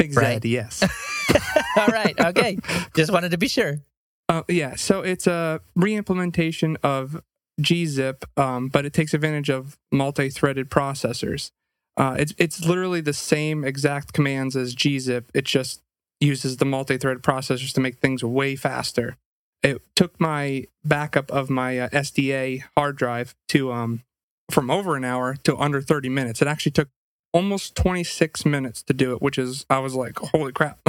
Big 0.00 0.16
Right. 0.16 0.42
Z, 0.42 0.48
yes. 0.48 0.82
All 1.76 1.88
right, 1.88 2.18
okay. 2.18 2.58
Just 2.94 3.12
wanted 3.12 3.30
to 3.30 3.38
be 3.38 3.48
sure. 3.48 3.80
Uh, 4.28 4.42
yeah, 4.48 4.76
so 4.76 5.00
it's 5.00 5.26
a 5.26 5.60
re-implementation 5.74 6.76
of 6.82 7.22
gzip, 7.60 8.24
um, 8.38 8.68
but 8.68 8.86
it 8.86 8.92
takes 8.92 9.12
advantage 9.12 9.50
of 9.50 9.76
multi-threaded 9.92 10.70
processors. 10.70 11.50
Uh, 11.96 12.16
it's 12.18 12.32
it's 12.38 12.64
literally 12.64 13.00
the 13.00 13.12
same 13.12 13.64
exact 13.64 14.12
commands 14.12 14.56
as 14.56 14.74
gzip. 14.74 15.24
It 15.34 15.44
just 15.44 15.82
uses 16.20 16.58
the 16.58 16.64
multi-threaded 16.64 17.22
processors 17.22 17.72
to 17.74 17.80
make 17.80 17.98
things 17.98 18.22
way 18.22 18.56
faster. 18.56 19.16
It 19.62 19.82
took 19.94 20.18
my 20.20 20.64
backup 20.84 21.30
of 21.30 21.50
my 21.50 21.78
uh, 21.78 21.88
SDA 21.90 22.62
hard 22.76 22.96
drive 22.96 23.34
to 23.48 23.72
um 23.72 24.02
from 24.50 24.70
over 24.70 24.96
an 24.96 25.04
hour 25.04 25.36
to 25.44 25.56
under 25.56 25.80
30 25.80 26.08
minutes. 26.08 26.40
It 26.42 26.48
actually 26.48 26.72
took 26.72 26.88
almost 27.32 27.74
26 27.76 28.44
minutes 28.44 28.82
to 28.84 28.92
do 28.92 29.12
it, 29.12 29.22
which 29.22 29.38
is 29.38 29.64
I 29.70 29.78
was 29.78 29.94
like, 29.94 30.18
holy 30.18 30.52
crap, 30.52 30.78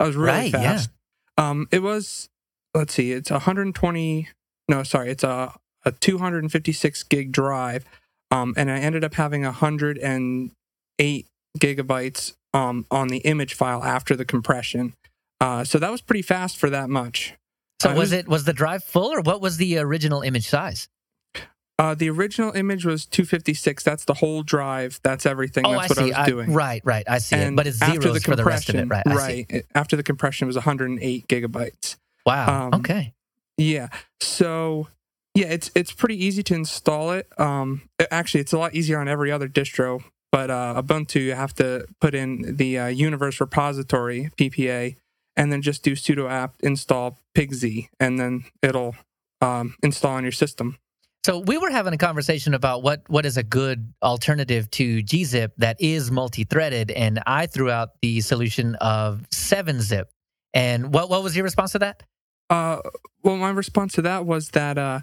I 0.00 0.04
was 0.06 0.16
really 0.16 0.26
Right, 0.38 0.52
yeah. 0.52 0.60
fast. 0.62 0.90
Um, 1.38 1.66
it 1.70 1.80
was 1.82 2.28
let's 2.74 2.94
see, 2.94 3.12
it's 3.12 3.30
120. 3.30 4.28
No, 4.68 4.82
sorry, 4.82 5.10
it's 5.10 5.24
a 5.24 5.54
a 5.84 5.92
256 5.92 7.02
gig 7.04 7.32
drive, 7.32 7.84
um, 8.30 8.54
and 8.56 8.70
I 8.70 8.78
ended 8.78 9.02
up 9.04 9.14
having 9.14 9.42
108 9.42 11.26
gigabytes 11.58 12.32
um 12.54 12.86
on 12.90 13.08
the 13.08 13.18
image 13.18 13.54
file 13.54 13.82
after 13.82 14.14
the 14.16 14.24
compression. 14.24 14.94
Uh, 15.40 15.64
so 15.64 15.78
that 15.78 15.90
was 15.90 16.00
pretty 16.00 16.22
fast 16.22 16.56
for 16.56 16.70
that 16.70 16.88
much. 16.88 17.34
So 17.80 17.90
Uh, 17.90 17.94
was 17.96 18.12
it 18.12 18.28
was 18.28 18.44
the 18.44 18.52
drive 18.52 18.84
full, 18.84 19.12
or 19.12 19.20
what 19.22 19.40
was 19.40 19.56
the 19.56 19.78
original 19.78 20.22
image 20.22 20.46
size? 20.48 20.88
Uh, 21.82 21.94
the 21.96 22.08
original 22.08 22.52
image 22.52 22.84
was 22.84 23.04
256. 23.06 23.82
That's 23.82 24.04
the 24.04 24.14
whole 24.14 24.44
drive. 24.44 25.00
That's 25.02 25.26
everything. 25.26 25.66
oh, 25.66 25.72
That's 25.72 25.98
I 25.98 26.02
what 26.02 26.08
see. 26.08 26.12
I 26.12 26.20
was 26.20 26.28
doing. 26.28 26.52
right, 26.52 26.80
right. 26.84 27.04
I 27.08 27.18
see 27.18 27.34
it. 27.34 27.56
But 27.56 27.66
it's 27.66 27.82
after 27.82 28.00
zeros 28.02 28.22
for 28.22 28.36
the 28.36 28.44
rest 28.44 28.68
of 28.68 28.76
it, 28.76 28.84
right? 28.86 29.02
I 29.04 29.14
right. 29.16 29.46
it- 29.48 29.66
After 29.74 29.96
the 29.96 30.04
compression 30.04 30.44
it 30.44 30.46
was 30.46 30.54
108 30.56 31.26
gigabytes. 31.26 31.96
Wow. 32.24 32.66
Um, 32.66 32.74
okay. 32.74 33.14
Yeah. 33.58 33.88
So 34.20 34.86
yeah, 35.34 35.46
it's 35.46 35.72
it's 35.74 35.92
pretty 35.92 36.24
easy 36.24 36.44
to 36.44 36.54
install 36.54 37.10
it. 37.10 37.26
Um, 37.36 37.82
actually, 38.12 38.42
it's 38.42 38.52
a 38.52 38.58
lot 38.58 38.74
easier 38.74 39.00
on 39.00 39.08
every 39.08 39.32
other 39.32 39.48
distro. 39.48 40.04
But 40.30 40.50
uh, 40.50 40.80
Ubuntu, 40.80 41.20
you 41.20 41.34
have 41.34 41.52
to 41.54 41.86
put 42.00 42.14
in 42.14 42.56
the 42.56 42.78
uh, 42.78 42.86
Universe 42.86 43.40
Repository 43.40 44.30
(PPA) 44.38 44.94
and 45.36 45.52
then 45.52 45.62
just 45.62 45.82
do 45.82 45.92
sudo 45.96 46.30
apt 46.30 46.60
install 46.62 47.18
pigz, 47.34 47.88
and 47.98 48.20
then 48.20 48.44
it'll 48.62 48.94
um, 49.40 49.74
install 49.82 50.12
on 50.12 50.22
your 50.22 50.32
system. 50.32 50.78
So 51.24 51.38
we 51.38 51.56
were 51.56 51.70
having 51.70 51.94
a 51.94 51.98
conversation 51.98 52.52
about 52.52 52.82
what 52.82 53.02
what 53.08 53.24
is 53.24 53.36
a 53.36 53.44
good 53.44 53.92
alternative 54.02 54.68
to 54.72 55.02
gzip 55.04 55.52
that 55.58 55.76
is 55.80 56.10
multi-threaded, 56.10 56.90
and 56.90 57.22
I 57.26 57.46
threw 57.46 57.70
out 57.70 57.90
the 58.02 58.20
solution 58.20 58.74
of 58.76 59.28
7-zip. 59.30 60.10
And 60.52 60.92
what 60.92 61.08
what 61.10 61.22
was 61.22 61.36
your 61.36 61.44
response 61.44 61.72
to 61.72 61.78
that? 61.78 62.02
Uh, 62.50 62.80
well, 63.22 63.36
my 63.36 63.50
response 63.50 63.92
to 63.94 64.02
that 64.02 64.26
was 64.26 64.50
that 64.50 64.76
uh, 64.76 65.00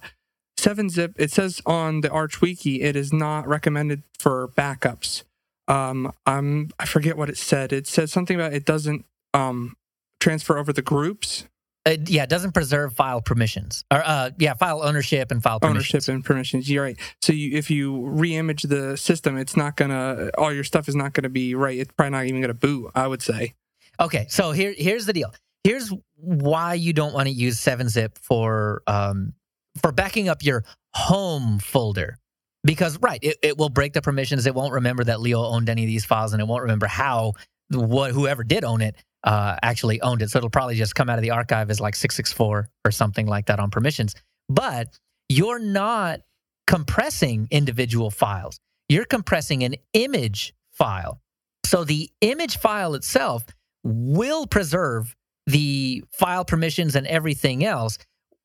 7-zip, 0.59 1.13
it 1.17 1.31
says 1.31 1.61
on 1.65 2.01
the 2.01 2.09
Arch 2.11 2.41
Wiki, 2.41 2.81
it 2.81 2.97
is 2.97 3.13
not 3.13 3.47
recommended 3.47 4.03
for 4.19 4.49
backups. 4.49 5.23
Um, 5.69 6.11
I'm, 6.25 6.71
I 6.77 6.85
forget 6.85 7.15
what 7.15 7.29
it 7.29 7.37
said. 7.37 7.71
It 7.71 7.87
said 7.87 8.09
something 8.09 8.35
about 8.35 8.53
it 8.53 8.65
doesn't 8.65 9.05
um, 9.33 9.75
transfer 10.19 10.57
over 10.57 10.73
the 10.73 10.81
groups, 10.81 11.45
Uh, 11.89 11.97
yeah, 12.05 12.23
it 12.23 12.29
doesn't 12.29 12.51
preserve 12.51 12.93
file 12.93 13.19
permissions, 13.19 13.83
or 13.91 14.03
uh, 14.05 14.29
yeah, 14.37 14.53
file 14.53 14.83
ownership 14.83 15.31
and 15.31 15.41
file 15.41 15.59
permissions. 15.59 15.95
ownership 15.95 16.13
and 16.13 16.23
permissions. 16.23 16.69
You're 16.69 16.83
right. 16.83 16.99
So 17.23 17.33
you, 17.33 17.57
if 17.57 17.71
you 17.71 18.05
re-image 18.05 18.63
the 18.63 18.95
system, 18.95 19.37
it's 19.37 19.57
not 19.57 19.75
gonna, 19.75 20.29
all 20.37 20.53
your 20.53 20.63
stuff 20.63 20.87
is 20.87 20.95
not 20.95 21.13
gonna 21.13 21.29
be 21.29 21.55
right. 21.55 21.79
It's 21.79 21.91
probably 21.97 22.11
not 22.11 22.25
even 22.25 22.41
gonna 22.41 22.53
boot. 22.53 22.91
I 22.93 23.07
would 23.07 23.23
say. 23.23 23.55
Okay, 23.99 24.27
so 24.29 24.51
here 24.51 24.73
here's 24.77 25.07
the 25.07 25.13
deal. 25.13 25.33
Here's 25.63 25.91
why 26.15 26.75
you 26.75 26.93
don't 26.93 27.13
want 27.13 27.27
to 27.27 27.33
use 27.33 27.59
7-zip 27.59 28.19
for 28.19 28.83
um, 28.85 29.33
for 29.81 29.91
backing 29.91 30.29
up 30.29 30.43
your 30.43 30.63
home 30.93 31.57
folder. 31.57 32.17
Because 32.63 32.99
right, 32.99 33.19
it, 33.23 33.37
it 33.41 33.57
will 33.57 33.69
break 33.69 33.93
the 33.93 34.01
permissions. 34.01 34.45
It 34.45 34.53
won't 34.53 34.73
remember 34.73 35.05
that 35.05 35.21
Leo 35.21 35.43
owned 35.43 35.69
any 35.69 35.83
of 35.83 35.87
these 35.87 36.05
files, 36.05 36.33
and 36.33 36.41
it 36.41 36.47
won't 36.47 36.61
remember 36.61 36.87
how 36.87 37.33
what 37.71 38.11
whoever 38.11 38.43
did 38.43 38.63
own 38.63 38.81
it 38.81 38.95
uh, 39.23 39.57
actually 39.61 40.01
owned 40.01 40.21
it. 40.21 40.29
So 40.29 40.37
it'll 40.37 40.49
probably 40.49 40.75
just 40.75 40.95
come 40.95 41.09
out 41.09 41.17
of 41.17 41.23
the 41.23 41.31
archive 41.31 41.69
as 41.69 41.79
like 41.79 41.95
664 41.95 42.69
or 42.85 42.91
something 42.91 43.27
like 43.27 43.47
that 43.47 43.59
on 43.59 43.69
permissions. 43.69 44.15
But 44.47 44.97
you're 45.27 45.59
not 45.59 46.21
compressing 46.67 47.47
individual 47.51 48.09
files. 48.09 48.59
You're 48.87 49.05
compressing 49.05 49.63
an 49.63 49.75
image 49.93 50.53
file. 50.71 51.21
So 51.65 51.83
the 51.83 52.09
image 52.21 52.57
file 52.57 52.95
itself 52.95 53.45
will 53.83 54.47
preserve 54.47 55.15
the 55.45 56.03
file 56.11 56.45
permissions 56.45 56.95
and 56.95 57.05
everything 57.07 57.63
else. 57.63 57.97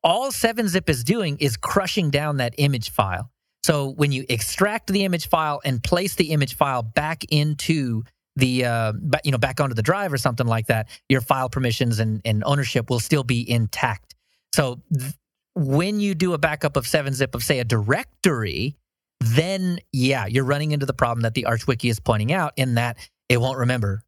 All 0.03 0.31
7-zip 0.31 0.89
is 0.89 1.03
doing 1.03 1.37
is 1.39 1.57
crushing 1.57 2.09
down 2.11 2.37
that 2.37 2.53
image 2.57 2.91
file. 2.91 3.31
So 3.63 3.89
when 3.89 4.11
you 4.11 4.25
extract 4.29 4.91
the 4.91 5.05
image 5.05 5.27
file 5.27 5.59
and 5.65 5.81
place 5.81 6.13
the 6.13 6.31
image 6.31 6.55
file 6.55 6.83
back 6.83 7.23
into 7.29 8.03
the 8.35 8.65
uh, 8.65 8.93
you 9.23 9.31
know 9.31 9.37
back 9.37 9.59
onto 9.59 9.75
the 9.75 9.81
drive 9.81 10.11
or 10.11 10.17
something 10.17 10.47
like 10.47 10.67
that, 10.67 10.89
your 11.09 11.21
file 11.21 11.49
permissions 11.49 11.99
and, 11.99 12.21
and 12.25 12.43
ownership 12.45 12.89
will 12.89 12.99
still 12.99 13.23
be 13.23 13.49
intact. 13.49 14.15
So 14.53 14.81
th- 14.97 15.13
when 15.55 15.99
you 15.99 16.15
do 16.15 16.33
a 16.33 16.37
backup 16.37 16.75
of 16.75 16.85
7-zip 16.85 17.33
of 17.33 17.43
say 17.43 17.59
a 17.59 17.63
directory, 17.63 18.75
then 19.21 19.79
yeah, 19.93 20.25
you're 20.25 20.43
running 20.43 20.71
into 20.71 20.85
the 20.85 20.93
problem 20.93 21.21
that 21.21 21.33
the 21.33 21.45
ArchWiki 21.47 21.89
is 21.89 21.99
pointing 21.99 22.33
out 22.33 22.53
in 22.57 22.75
that 22.75 22.97
it 23.29 23.39
won't 23.39 23.57
remember 23.57 24.01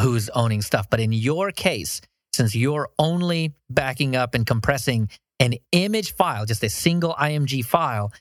who's 0.00 0.28
owning 0.30 0.62
stuff. 0.62 0.88
But 0.90 1.00
in 1.00 1.12
your 1.12 1.52
case, 1.52 2.00
since 2.32 2.54
you're 2.54 2.88
only 2.98 3.54
backing 3.70 4.16
up 4.16 4.34
and 4.34 4.46
compressing 4.46 5.10
an 5.38 5.54
image 5.72 6.14
file, 6.14 6.46
just 6.46 6.64
a 6.64 6.70
single 6.70 7.14
IMG 7.14 7.64
file, 7.64 8.12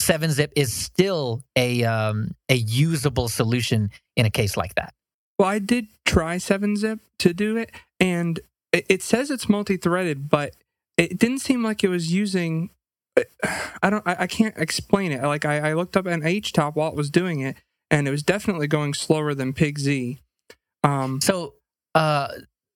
7-zip 0.00 0.52
is 0.54 0.72
still 0.72 1.42
a 1.56 1.84
um, 1.84 2.30
a 2.48 2.54
usable 2.54 3.28
solution 3.28 3.90
in 4.16 4.26
a 4.26 4.30
case 4.30 4.56
like 4.56 4.74
that. 4.76 4.94
Well, 5.38 5.48
I 5.48 5.58
did 5.60 5.86
try 6.04 6.36
7-zip 6.36 6.98
to 7.20 7.32
do 7.32 7.56
it, 7.56 7.70
and 8.00 8.40
it, 8.72 9.02
says 9.02 9.30
it's 9.30 9.48
multi-threaded, 9.48 10.28
but 10.28 10.54
it 10.96 11.18
didn't 11.18 11.38
seem 11.38 11.62
like 11.62 11.84
it 11.84 11.88
was 11.88 12.12
using. 12.12 12.70
I 13.82 13.90
don't. 13.90 14.06
I, 14.06 14.16
I 14.20 14.26
can't 14.26 14.56
explain 14.56 15.12
it. 15.12 15.22
Like 15.22 15.44
I, 15.44 15.70
I 15.70 15.72
looked 15.74 15.96
up 15.96 16.06
an 16.06 16.22
HTOP 16.22 16.74
while 16.74 16.88
it 16.88 16.96
was 16.96 17.10
doing 17.10 17.40
it, 17.40 17.56
and 17.90 18.08
it 18.08 18.10
was 18.10 18.22
definitely 18.22 18.66
going 18.66 18.94
slower 18.94 19.34
than 19.34 19.52
PigZ. 19.52 20.18
Um, 20.84 21.20
So, 21.20 21.54
uh, 21.94 22.28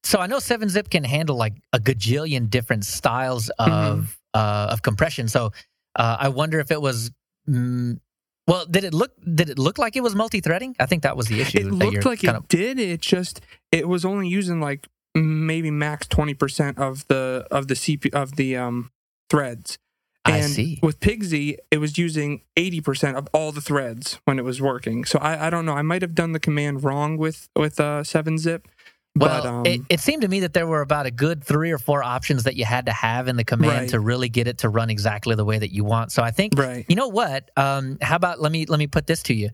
so 0.05 0.19
I 0.19 0.27
know 0.27 0.39
Seven 0.39 0.69
Zip 0.69 0.89
can 0.91 1.05
handle 1.05 1.37
like 1.37 1.55
a 1.73 1.79
gajillion 1.79 2.49
different 2.49 2.85
styles 2.85 3.51
of 3.59 4.19
uh, 4.35 4.69
of 4.71 4.83
compression. 4.83 5.29
So, 5.29 5.53
uh, 5.97 6.17
I 6.21 6.29
wonder 6.29 6.61
if 6.61 6.71
it 6.71 6.81
was. 6.81 7.11
Mm, 7.49 7.99
well, 8.47 8.66
did 8.66 8.84
it 8.84 8.93
look? 8.95 9.12
Did 9.22 9.49
it 9.51 9.59
look 9.59 9.78
like 9.78 9.97
it 9.97 10.03
was 10.03 10.14
multi-threading? 10.14 10.76
I 10.80 10.86
think 10.86 11.03
that 11.03 11.16
was 11.16 11.28
the 11.28 11.40
issue. 11.40 11.59
it 11.59 11.66
looked 11.66 12.05
like 12.05 12.22
kind 12.22 12.38
it 12.38 12.49
did. 12.49 12.78
It 12.78 13.01
just 13.01 13.40
it 13.70 13.88
was 13.88 14.05
only 14.05 14.28
using 14.28 14.61
like 14.61 14.88
maybe 15.14 15.70
max 15.70 16.07
twenty 16.07 16.34
percent 16.34 16.78
of 16.78 17.07
the 17.09 17.47
of 17.51 17.68
the 17.68 17.74
CP 17.74 18.12
of 18.12 18.36
the 18.36 18.57
um 18.57 18.90
threads. 19.30 19.78
I 20.24 20.38
And 20.38 20.53
see. 20.53 20.78
with 20.80 21.01
PigZ, 21.01 21.57
it 21.72 21.78
was 21.78 21.99
using 21.99 22.43
80% 22.57 23.16
of 23.16 23.26
all 23.32 23.51
the 23.51 23.61
threads 23.61 24.20
when 24.24 24.38
it 24.38 24.45
was 24.45 24.61
working. 24.62 25.05
So 25.05 25.18
I, 25.18 25.49
I 25.49 25.51
don't 25.51 25.66
know. 25.66 25.72
I 25.72 25.82
might 25.82 26.01
have 26.01 26.14
done 26.14 26.30
the 26.30 26.38
command 26.38 26.84
wrong 26.84 27.16
with 27.16 27.49
with 27.57 27.80
uh, 27.80 28.03
7-zip. 28.03 28.68
Well, 29.15 29.43
but 29.43 29.49
um, 29.49 29.67
it, 29.67 29.81
it 29.91 30.01
seemed 30.01 30.23
to 30.23 30.29
me 30.29 30.41
that 30.41 30.55
there 30.55 30.67
were 30.67 30.81
about 30.81 31.05
a 31.05 31.11
good 31.11 31.45
three 31.45 31.71
or 31.71 31.79
four 31.79 32.03
options 32.03 32.45
that 32.45 32.57
you 32.57 32.65
had 32.65 32.87
to 32.87 32.93
have 32.93 33.29
in 33.29 33.37
the 33.37 33.45
command 33.45 33.73
Right. 33.73 33.89
to 33.91 34.01
really 34.01 34.31
get 34.31 34.47
it 34.49 34.59
to 34.59 34.71
run 34.71 34.89
exactly 34.89 35.35
the 35.35 35.45
way 35.45 35.59
that 35.59 35.71
you 35.71 35.85
want. 35.85 36.13
So 36.13 36.23
I 36.23 36.31
think 36.31 36.55
right. 36.57 36.87
you 36.89 36.97
know 36.97 37.09
what? 37.09 37.51
Um, 37.57 37.99
how 38.01 38.17
about 38.17 38.41
let 38.41 38.51
me 38.51 38.65
let 38.67 38.79
me 38.79 38.87
put 38.87 39.07
this 39.07 39.23
to 39.25 39.35
you. 39.35 39.51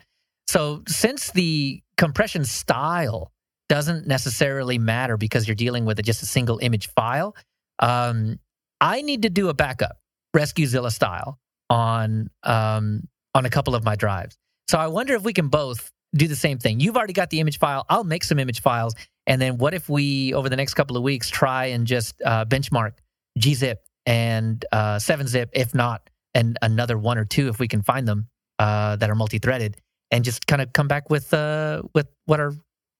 So 0.46 0.82
since 0.86 1.32
the 1.32 1.82
compression 1.96 2.44
style 2.44 3.32
doesn't 3.68 4.06
necessarily 4.06 4.78
matter 4.78 5.16
because 5.16 5.46
you're 5.48 5.54
dealing 5.54 5.84
with 5.84 6.02
just 6.02 6.22
a 6.22 6.26
single 6.26 6.58
image 6.62 6.88
file, 6.94 7.34
um, 7.80 8.38
I 8.80 9.02
need 9.02 9.22
to 9.22 9.30
do 9.30 9.48
a 9.48 9.54
backup, 9.54 9.98
RescueZilla 10.36 10.92
style, 10.92 11.38
on 11.68 12.30
um, 12.44 13.08
on 13.34 13.44
a 13.44 13.50
couple 13.50 13.74
of 13.74 13.84
my 13.84 13.96
drives. 13.96 14.36
So 14.68 14.78
I 14.78 14.86
wonder 14.86 15.14
if 15.14 15.22
we 15.22 15.32
can 15.32 15.48
both 15.48 15.90
do 16.14 16.28
the 16.28 16.36
same 16.36 16.58
thing. 16.58 16.80
You've 16.80 16.96
already 16.96 17.12
got 17.12 17.30
the 17.30 17.40
image 17.40 17.58
file. 17.58 17.84
I'll 17.88 18.04
make 18.04 18.24
some 18.24 18.38
image 18.38 18.62
files, 18.62 18.94
and 19.28 19.40
then 19.40 19.58
what 19.58 19.74
if 19.74 19.88
we 19.88 20.34
over 20.34 20.48
the 20.48 20.56
next 20.56 20.74
couple 20.74 20.96
of 20.96 21.04
weeks 21.04 21.28
try 21.28 21.66
and 21.66 21.86
just 21.86 22.20
uh, 22.24 22.44
benchmark 22.44 22.94
gzip 23.38 23.76
and 24.06 24.64
uh, 24.72 24.96
7zip, 24.96 25.50
if 25.52 25.74
not, 25.74 26.08
and 26.34 26.58
another 26.62 26.96
one 26.98 27.18
or 27.18 27.26
two 27.26 27.48
if 27.48 27.60
we 27.60 27.68
can 27.68 27.82
find 27.82 28.08
them 28.08 28.26
uh, 28.58 28.96
that 28.96 29.10
are 29.10 29.14
multi-threaded, 29.14 29.76
and 30.10 30.24
just 30.24 30.46
kind 30.46 30.62
of 30.62 30.72
come 30.72 30.88
back 30.88 31.10
with 31.10 31.32
uh, 31.34 31.82
with 31.94 32.08
what 32.24 32.40
our 32.40 32.54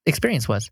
experience 0.07 0.47
was. 0.47 0.70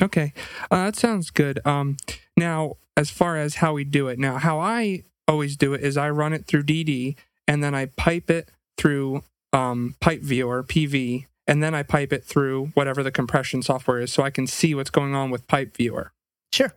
Okay, 0.00 0.34
uh, 0.70 0.84
that 0.84 0.96
sounds 0.96 1.30
good. 1.30 1.58
Um, 1.64 1.96
now, 2.36 2.74
as 2.96 3.10
far 3.10 3.38
as 3.38 3.56
how 3.56 3.72
we 3.72 3.84
do 3.84 4.08
it, 4.08 4.18
now 4.18 4.36
how 4.36 4.60
I 4.60 5.04
always 5.26 5.56
do 5.56 5.72
it 5.72 5.82
is 5.82 5.96
I 5.96 6.10
run 6.10 6.34
it 6.34 6.46
through 6.46 6.64
DD 6.64 7.16
and 7.48 7.64
then 7.64 7.74
I 7.74 7.86
pipe 7.86 8.30
it 8.30 8.50
through 8.76 9.22
um, 9.52 9.96
Pipe 10.00 10.20
Viewer 10.20 10.62
PV, 10.62 11.26
and 11.48 11.60
then 11.62 11.74
I 11.74 11.82
pipe 11.82 12.12
it 12.12 12.24
through 12.24 12.66
whatever 12.74 13.02
the 13.02 13.10
compression 13.10 13.62
software 13.62 13.98
is, 14.00 14.12
so 14.12 14.22
I 14.22 14.30
can 14.30 14.46
see 14.46 14.72
what's 14.76 14.90
going 14.90 15.14
on 15.16 15.30
with 15.30 15.48
Pipe 15.48 15.76
Viewer. 15.76 16.12
Sure. 16.52 16.72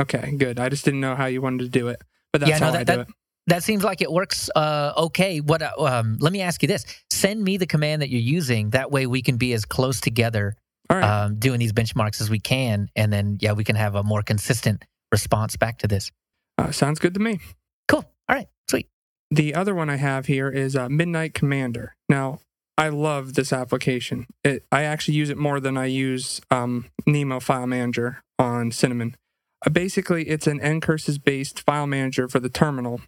Okay, 0.00 0.34
good. 0.36 0.58
I 0.58 0.68
just 0.70 0.84
didn't 0.84 1.00
know 1.00 1.14
how 1.14 1.26
you 1.26 1.40
wanted 1.42 1.64
to 1.64 1.68
do 1.68 1.86
it, 1.88 2.02
but 2.32 2.40
that's 2.40 2.50
Yeah, 2.50 2.58
no, 2.58 2.66
how 2.66 2.72
that- 2.72 2.80
I 2.80 2.84
do 2.84 2.96
that- 2.96 3.08
it. 3.10 3.14
That 3.46 3.62
seems 3.64 3.82
like 3.82 4.00
it 4.00 4.12
works 4.12 4.48
uh, 4.54 4.92
okay. 4.96 5.40
What? 5.40 5.60
uh, 5.62 5.72
Um, 5.78 6.18
let 6.20 6.32
me 6.32 6.40
ask 6.40 6.62
you 6.62 6.68
this: 6.68 6.84
Send 7.10 7.42
me 7.42 7.56
the 7.56 7.66
command 7.66 8.00
that 8.02 8.08
you're 8.08 8.20
using. 8.20 8.70
That 8.70 8.92
way, 8.92 9.06
we 9.06 9.22
can 9.22 9.38
be 9.38 9.52
as 9.54 9.64
close 9.64 10.00
together 10.00 10.54
right. 10.88 11.02
um, 11.02 11.36
doing 11.36 11.58
these 11.58 11.72
benchmarks 11.72 12.20
as 12.20 12.30
we 12.30 12.38
can, 12.38 12.90
and 12.94 13.12
then 13.12 13.38
yeah, 13.40 13.52
we 13.52 13.64
can 13.64 13.74
have 13.76 13.96
a 13.96 14.04
more 14.04 14.22
consistent 14.22 14.84
response 15.10 15.56
back 15.56 15.78
to 15.78 15.88
this. 15.88 16.12
Uh, 16.58 16.70
sounds 16.70 17.00
good 17.00 17.14
to 17.14 17.20
me. 17.20 17.40
Cool. 17.88 18.04
All 18.28 18.36
right. 18.36 18.46
Sweet. 18.68 18.88
The 19.32 19.54
other 19.54 19.74
one 19.74 19.90
I 19.90 19.96
have 19.96 20.26
here 20.26 20.48
is 20.48 20.76
uh, 20.76 20.88
Midnight 20.88 21.34
Commander. 21.34 21.96
Now, 22.08 22.38
I 22.80 22.88
love 22.88 23.34
this 23.34 23.52
application. 23.52 24.26
It, 24.42 24.64
I 24.72 24.84
actually 24.84 25.12
use 25.12 25.28
it 25.28 25.36
more 25.36 25.60
than 25.60 25.76
I 25.76 25.84
use 25.84 26.40
um, 26.50 26.86
Nemo 27.06 27.38
File 27.38 27.66
Manager 27.66 28.22
on 28.38 28.72
Cinnamon. 28.72 29.18
Uh, 29.66 29.68
basically, 29.68 30.30
it's 30.30 30.46
an 30.46 30.60
ncurses 30.60 31.22
based 31.22 31.60
file 31.60 31.86
manager 31.86 32.26
for 32.26 32.40
the 32.40 32.48
terminal, 32.48 33.02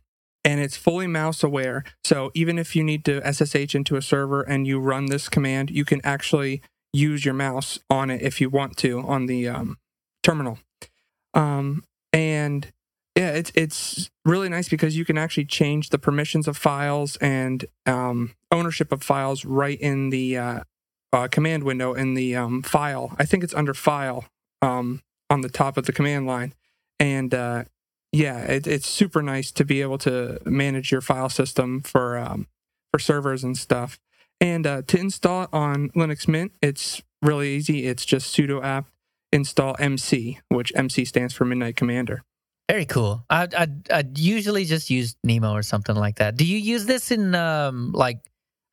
and 0.44 0.60
it's 0.60 0.76
fully 0.76 1.06
mouse 1.06 1.42
aware. 1.42 1.84
So 2.04 2.30
even 2.34 2.58
if 2.58 2.76
you 2.76 2.84
need 2.84 3.02
to 3.06 3.22
SSH 3.22 3.74
into 3.74 3.96
a 3.96 4.02
server 4.02 4.42
and 4.42 4.66
you 4.66 4.78
run 4.78 5.06
this 5.06 5.30
command, 5.30 5.70
you 5.70 5.86
can 5.86 6.02
actually 6.04 6.60
use 6.92 7.24
your 7.24 7.32
mouse 7.32 7.78
on 7.88 8.10
it 8.10 8.20
if 8.20 8.42
you 8.42 8.50
want 8.50 8.76
to 8.76 9.00
on 9.00 9.24
the 9.24 9.48
um, 9.48 9.78
terminal. 10.22 10.58
Um, 11.32 11.82
and 12.12 12.70
yeah, 13.16 13.30
it's 13.30 13.52
it's 13.54 14.10
really 14.24 14.48
nice 14.48 14.68
because 14.68 14.96
you 14.96 15.04
can 15.04 15.18
actually 15.18 15.44
change 15.44 15.90
the 15.90 15.98
permissions 15.98 16.48
of 16.48 16.56
files 16.56 17.16
and 17.18 17.66
um, 17.84 18.34
ownership 18.50 18.90
of 18.90 19.02
files 19.02 19.44
right 19.44 19.78
in 19.78 20.10
the 20.10 20.38
uh, 20.38 20.60
uh, 21.12 21.28
command 21.28 21.64
window 21.64 21.92
in 21.92 22.14
the 22.14 22.34
um, 22.34 22.62
file. 22.62 23.14
I 23.18 23.26
think 23.26 23.44
it's 23.44 23.54
under 23.54 23.74
File 23.74 24.24
um, 24.62 25.02
on 25.28 25.42
the 25.42 25.50
top 25.50 25.76
of 25.76 25.84
the 25.84 25.92
command 25.92 26.26
line, 26.26 26.54
and 26.98 27.34
uh, 27.34 27.64
yeah, 28.12 28.38
it, 28.44 28.66
it's 28.66 28.88
super 28.88 29.22
nice 29.22 29.52
to 29.52 29.64
be 29.64 29.82
able 29.82 29.98
to 29.98 30.40
manage 30.46 30.90
your 30.90 31.02
file 31.02 31.28
system 31.28 31.82
for 31.82 32.16
um, 32.16 32.46
for 32.92 32.98
servers 32.98 33.44
and 33.44 33.58
stuff. 33.58 33.98
And 34.40 34.66
uh, 34.66 34.82
to 34.86 34.98
install 34.98 35.44
it 35.44 35.50
on 35.52 35.90
Linux 35.90 36.26
Mint, 36.26 36.52
it's 36.62 37.02
really 37.20 37.50
easy. 37.54 37.86
It's 37.86 38.06
just 38.06 38.34
sudo 38.34 38.64
apt 38.64 38.90
install 39.32 39.76
MC, 39.78 40.40
which 40.48 40.72
MC 40.74 41.04
stands 41.04 41.34
for 41.34 41.44
Midnight 41.44 41.76
Commander. 41.76 42.22
Very 42.70 42.86
cool. 42.86 43.24
I 43.28 43.48
I 43.56 43.66
I 43.90 44.04
usually 44.14 44.64
just 44.64 44.90
use 44.90 45.16
Nemo 45.24 45.52
or 45.52 45.62
something 45.62 45.96
like 45.96 46.16
that. 46.16 46.36
Do 46.36 46.46
you 46.46 46.58
use 46.58 46.86
this 46.86 47.10
in 47.10 47.34
um 47.34 47.92
like? 47.92 48.18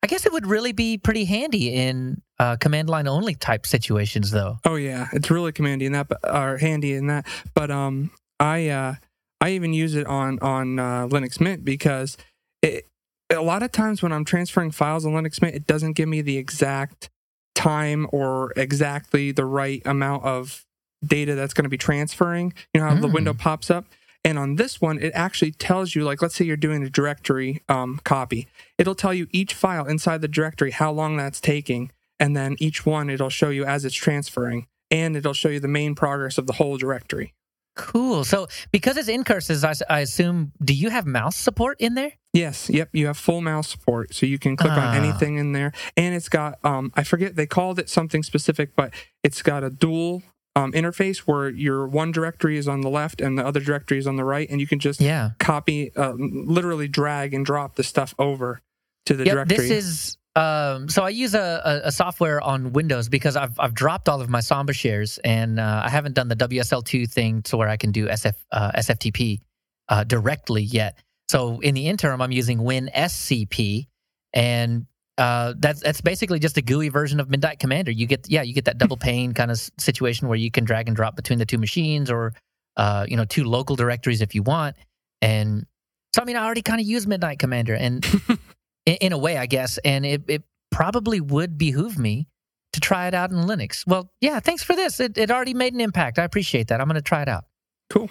I 0.02 0.06
guess 0.06 0.24
it 0.24 0.32
would 0.32 0.46
really 0.46 0.72
be 0.72 0.96
pretty 0.96 1.26
handy 1.26 1.74
in 1.74 2.22
uh, 2.38 2.56
command 2.56 2.88
line 2.88 3.06
only 3.06 3.34
type 3.34 3.66
situations, 3.66 4.30
though. 4.30 4.56
Oh 4.64 4.76
yeah, 4.76 5.08
it's 5.12 5.30
really 5.30 5.52
commandy 5.52 5.84
in 5.84 5.92
that, 5.92 6.10
or 6.24 6.56
handy 6.56 6.94
in 6.94 7.08
that. 7.08 7.26
But 7.54 7.70
um, 7.70 8.10
I 8.40 8.70
uh, 8.70 8.94
I 9.42 9.50
even 9.50 9.74
use 9.74 9.94
it 9.94 10.06
on 10.06 10.38
on 10.40 10.78
uh, 10.78 11.06
Linux 11.08 11.38
Mint 11.38 11.66
because 11.66 12.16
it 12.62 12.86
a 13.30 13.42
lot 13.42 13.62
of 13.62 13.72
times 13.72 14.02
when 14.02 14.12
I'm 14.12 14.24
transferring 14.24 14.70
files 14.70 15.04
on 15.04 15.12
Linux 15.12 15.40
Mint, 15.42 15.54
it 15.54 15.66
doesn't 15.66 15.92
give 15.92 16.08
me 16.08 16.22
the 16.22 16.38
exact 16.38 17.10
time 17.54 18.06
or 18.10 18.52
exactly 18.56 19.32
the 19.32 19.44
right 19.44 19.82
amount 19.84 20.24
of 20.24 20.64
data 21.04 21.34
that's 21.34 21.54
going 21.54 21.64
to 21.64 21.68
be 21.70 21.78
transferring. 21.78 22.52
You 22.74 22.80
know 22.80 22.88
how 22.88 22.94
the 22.94 23.08
Mm. 23.08 23.12
window 23.14 23.34
pops 23.34 23.70
up. 23.70 23.86
And 24.22 24.38
on 24.38 24.56
this 24.56 24.80
one, 24.82 24.98
it 24.98 25.12
actually 25.14 25.52
tells 25.52 25.94
you, 25.94 26.04
like, 26.04 26.20
let's 26.20 26.34
say 26.34 26.44
you're 26.44 26.56
doing 26.58 26.82
a 26.82 26.90
directory 26.90 27.62
um, 27.70 28.00
copy. 28.04 28.48
It'll 28.76 28.94
tell 28.94 29.14
you 29.14 29.26
each 29.32 29.54
file 29.54 29.86
inside 29.86 30.20
the 30.20 30.28
directory, 30.28 30.72
how 30.72 30.92
long 30.92 31.16
that's 31.16 31.40
taking. 31.40 31.90
And 32.18 32.36
then 32.36 32.56
each 32.58 32.84
one, 32.84 33.08
it'll 33.08 33.30
show 33.30 33.48
you 33.48 33.64
as 33.64 33.86
it's 33.86 33.94
transferring. 33.94 34.66
And 34.90 35.16
it'll 35.16 35.32
show 35.32 35.48
you 35.48 35.58
the 35.60 35.68
main 35.68 35.94
progress 35.94 36.36
of 36.36 36.46
the 36.46 36.52
whole 36.54 36.76
directory. 36.76 37.32
Cool. 37.76 38.24
So 38.24 38.46
because 38.72 38.98
it's 38.98 39.08
ncurses, 39.08 39.64
I 39.88 40.00
assume. 40.00 40.52
Do 40.62 40.74
you 40.74 40.90
have 40.90 41.06
mouse 41.06 41.36
support 41.36 41.80
in 41.80 41.94
there? 41.94 42.12
Yes, 42.34 42.68
yep, 42.68 42.90
you 42.92 43.06
have 43.06 43.16
full 43.16 43.40
mouse 43.40 43.68
support. 43.70 44.12
So 44.14 44.26
you 44.26 44.38
can 44.38 44.54
click 44.56 44.72
Ah. 44.74 44.90
on 44.90 44.96
anything 45.02 45.36
in 45.36 45.52
there. 45.52 45.72
And 45.96 46.14
it's 46.14 46.28
got, 46.28 46.58
um, 46.62 46.92
I 46.94 47.04
forget, 47.04 47.36
they 47.36 47.46
called 47.46 47.78
it 47.78 47.88
something 47.88 48.22
specific, 48.22 48.76
but 48.76 48.92
it's 49.22 49.40
got 49.40 49.64
a 49.64 49.70
dual 49.70 50.22
um, 50.56 50.72
interface 50.72 51.18
where 51.18 51.48
your 51.48 51.86
one 51.86 52.10
directory 52.12 52.56
is 52.58 52.66
on 52.68 52.80
the 52.80 52.90
left 52.90 53.20
and 53.20 53.38
the 53.38 53.46
other 53.46 53.60
directory 53.60 53.98
is 53.98 54.06
on 54.06 54.16
the 54.16 54.24
right. 54.24 54.48
And 54.50 54.60
you 54.60 54.66
can 54.66 54.78
just 54.80 55.00
Yeah. 55.00 55.30
copy, 55.38 55.94
uh, 55.96 56.12
literally 56.18 56.88
drag 56.88 57.32
and 57.34 57.46
drop 57.46 57.76
the 57.76 57.84
stuff 57.84 58.14
over 58.18 58.60
to 59.06 59.14
the 59.14 59.24
Yep. 59.24 59.34
directory. 59.34 59.56
This 59.68 59.70
is. 59.70 60.16
Um, 60.36 60.88
so 60.88 61.02
I 61.02 61.08
use 61.08 61.34
a, 61.34 61.60
a, 61.84 61.88
a 61.88 61.92
software 61.92 62.40
on 62.40 62.72
Windows 62.72 63.08
because 63.08 63.34
I've 63.36 63.58
I've 63.58 63.74
dropped 63.74 64.08
all 64.08 64.20
of 64.20 64.28
my 64.28 64.38
Samba 64.40 64.72
shares 64.72 65.18
and 65.24 65.58
uh, 65.58 65.82
I 65.84 65.90
haven't 65.90 66.14
done 66.14 66.28
the 66.28 66.36
WSL2 66.36 67.10
thing 67.10 67.42
to 67.42 67.56
where 67.56 67.68
I 67.68 67.76
can 67.76 67.90
do 67.90 68.06
SF 68.06 68.34
uh, 68.52 68.70
SFTP 68.76 69.40
uh, 69.88 70.04
directly 70.04 70.62
yet. 70.62 70.96
So 71.28 71.58
in 71.60 71.74
the 71.74 71.86
interim, 71.88 72.20
I'm 72.22 72.30
using 72.32 72.58
WinSCP, 72.58 73.86
and 74.32 74.86
uh, 75.18 75.54
that's 75.58 75.80
that's 75.80 76.00
basically 76.00 76.38
just 76.38 76.56
a 76.56 76.62
GUI 76.62 76.88
version 76.88 77.20
of 77.20 77.28
Midnight 77.28 77.58
Commander. 77.58 77.90
You 77.90 78.06
get 78.06 78.28
yeah, 78.28 78.42
you 78.42 78.54
get 78.54 78.64
that 78.64 78.78
double 78.78 78.96
pane 78.96 79.34
kind 79.34 79.50
of 79.50 79.58
situation 79.78 80.28
where 80.28 80.38
you 80.38 80.50
can 80.50 80.64
drag 80.64 80.88
and 80.88 80.96
drop 80.96 81.16
between 81.16 81.38
the 81.38 81.46
two 81.46 81.58
machines 81.58 82.10
or 82.10 82.32
uh, 82.76 83.04
you 83.08 83.16
know 83.16 83.24
two 83.24 83.44
local 83.44 83.76
directories 83.76 84.22
if 84.22 84.34
you 84.34 84.42
want. 84.42 84.76
And 85.20 85.66
so 86.14 86.22
I 86.22 86.24
mean, 86.24 86.36
I 86.36 86.44
already 86.44 86.62
kind 86.62 86.80
of 86.80 86.86
use 86.86 87.06
Midnight 87.06 87.38
Commander, 87.38 87.74
and 87.74 88.04
in, 88.86 88.94
in 88.96 89.12
a 89.12 89.18
way, 89.18 89.36
I 89.36 89.46
guess, 89.46 89.78
and 89.78 90.06
it, 90.06 90.22
it 90.28 90.42
probably 90.70 91.20
would 91.20 91.58
behoove 91.58 91.98
me 91.98 92.26
to 92.72 92.80
try 92.80 93.06
it 93.06 93.14
out 93.14 93.30
in 93.30 93.36
Linux. 93.38 93.86
Well, 93.86 94.10
yeah, 94.20 94.40
thanks 94.40 94.62
for 94.62 94.74
this. 94.74 95.00
It, 95.00 95.18
it 95.18 95.30
already 95.30 95.54
made 95.54 95.74
an 95.74 95.80
impact. 95.80 96.18
I 96.18 96.24
appreciate 96.24 96.68
that. 96.68 96.80
I'm 96.80 96.86
going 96.86 96.94
to 96.94 97.02
try 97.02 97.22
it 97.22 97.28
out. 97.28 97.44
cool. 97.88 98.10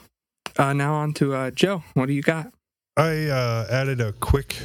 Uh, 0.58 0.74
now 0.74 0.96
on 0.96 1.14
to 1.14 1.34
uh, 1.34 1.52
Joe. 1.52 1.84
What 1.94 2.08
do 2.08 2.14
you 2.14 2.22
got? 2.22 2.52
I 2.98 3.28
uh, 3.28 3.66
added 3.70 4.02
a 4.02 4.12
quick 4.12 4.56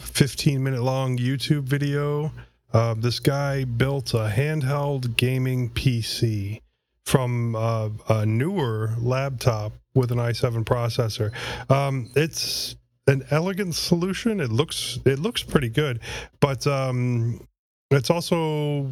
15 0.00 0.62
minute 0.62 0.82
long 0.82 1.16
YouTube 1.16 1.62
video. 1.62 2.32
Uh, 2.72 2.94
this 2.94 3.18
guy 3.18 3.64
built 3.64 4.14
a 4.14 4.28
handheld 4.28 5.16
gaming 5.16 5.70
PC 5.70 6.60
from 7.04 7.56
uh, 7.56 7.88
a 8.08 8.24
newer 8.24 8.94
laptop 8.98 9.72
with 9.94 10.12
an 10.12 10.18
i7 10.18 10.64
processor. 10.64 11.32
Um, 11.70 12.10
it's 12.14 12.76
an 13.06 13.24
elegant 13.30 13.74
solution. 13.74 14.40
It 14.40 14.52
looks 14.52 14.98
it 15.04 15.18
looks 15.18 15.42
pretty 15.42 15.68
good, 15.68 16.00
but 16.38 16.66
um, 16.66 17.46
it's 17.90 18.10
also 18.10 18.88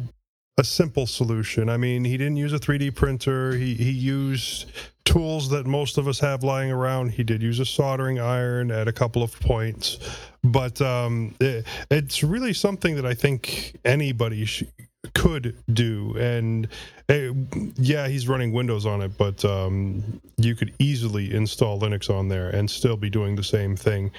a 0.59 0.63
simple 0.63 1.07
solution. 1.07 1.69
I 1.69 1.77
mean, 1.77 2.03
he 2.03 2.17
didn't 2.17 2.35
use 2.35 2.51
a 2.51 2.59
3D 2.59 2.93
printer. 2.93 3.53
He 3.53 3.75
he 3.75 3.91
used 3.91 4.65
tools 5.05 5.49
that 5.49 5.65
most 5.65 5.97
of 5.97 6.07
us 6.07 6.19
have 6.19 6.43
lying 6.43 6.69
around. 6.69 7.11
He 7.11 7.23
did 7.23 7.41
use 7.41 7.59
a 7.59 7.65
soldering 7.65 8.19
iron 8.19 8.69
at 8.69 8.87
a 8.87 8.91
couple 8.91 9.23
of 9.23 9.39
points, 9.39 9.97
but 10.43 10.79
um, 10.81 11.33
it, 11.39 11.65
it's 11.89 12.23
really 12.23 12.53
something 12.53 12.95
that 12.95 13.05
I 13.05 13.13
think 13.13 13.79
anybody 13.85 14.43
sh- 14.43 14.65
could 15.13 15.57
do. 15.71 16.13
And 16.19 16.67
it, 17.07 17.33
yeah, 17.77 18.09
he's 18.09 18.27
running 18.27 18.51
Windows 18.51 18.85
on 18.85 19.01
it, 19.01 19.17
but 19.17 19.43
um, 19.45 20.03
you 20.35 20.55
could 20.55 20.73
easily 20.77 21.33
install 21.33 21.79
Linux 21.79 22.13
on 22.13 22.27
there 22.27 22.49
and 22.49 22.69
still 22.69 22.97
be 22.97 23.09
doing 23.09 23.35
the 23.37 23.43
same 23.43 23.77
thing. 23.77 24.11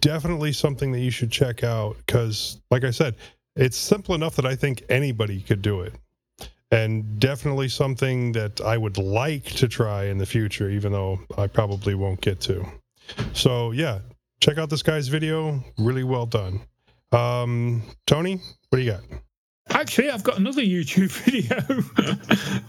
Definitely 0.00 0.52
something 0.52 0.90
that 0.92 1.00
you 1.00 1.12
should 1.12 1.30
check 1.30 1.62
out 1.62 1.96
because, 2.04 2.60
like 2.72 2.82
I 2.82 2.90
said, 2.90 3.14
it's 3.56 3.76
simple 3.76 4.14
enough 4.14 4.36
that 4.36 4.46
I 4.46 4.54
think 4.54 4.82
anybody 4.88 5.40
could 5.40 5.62
do 5.62 5.80
it 5.82 5.94
and 6.70 7.18
definitely 7.18 7.68
something 7.68 8.32
that 8.32 8.60
I 8.60 8.76
would 8.76 8.96
like 8.96 9.44
to 9.44 9.68
try 9.68 10.04
in 10.04 10.18
the 10.18 10.26
future, 10.26 10.70
even 10.70 10.92
though 10.92 11.18
I 11.36 11.46
probably 11.46 11.94
won't 11.94 12.20
get 12.20 12.40
to. 12.42 12.64
So, 13.32 13.72
yeah, 13.72 13.98
check 14.40 14.58
out 14.58 14.70
this 14.70 14.82
guy's 14.82 15.08
video. 15.08 15.64
Really 15.78 16.04
well 16.04 16.26
done. 16.26 16.60
Um, 17.12 17.82
Tony, 18.06 18.36
what 18.68 18.78
do 18.78 18.84
you 18.84 18.92
got? 18.92 19.02
Actually, 19.72 20.10
I've 20.10 20.22
got 20.22 20.38
another 20.38 20.62
YouTube 20.62 21.10
video. 21.24 21.56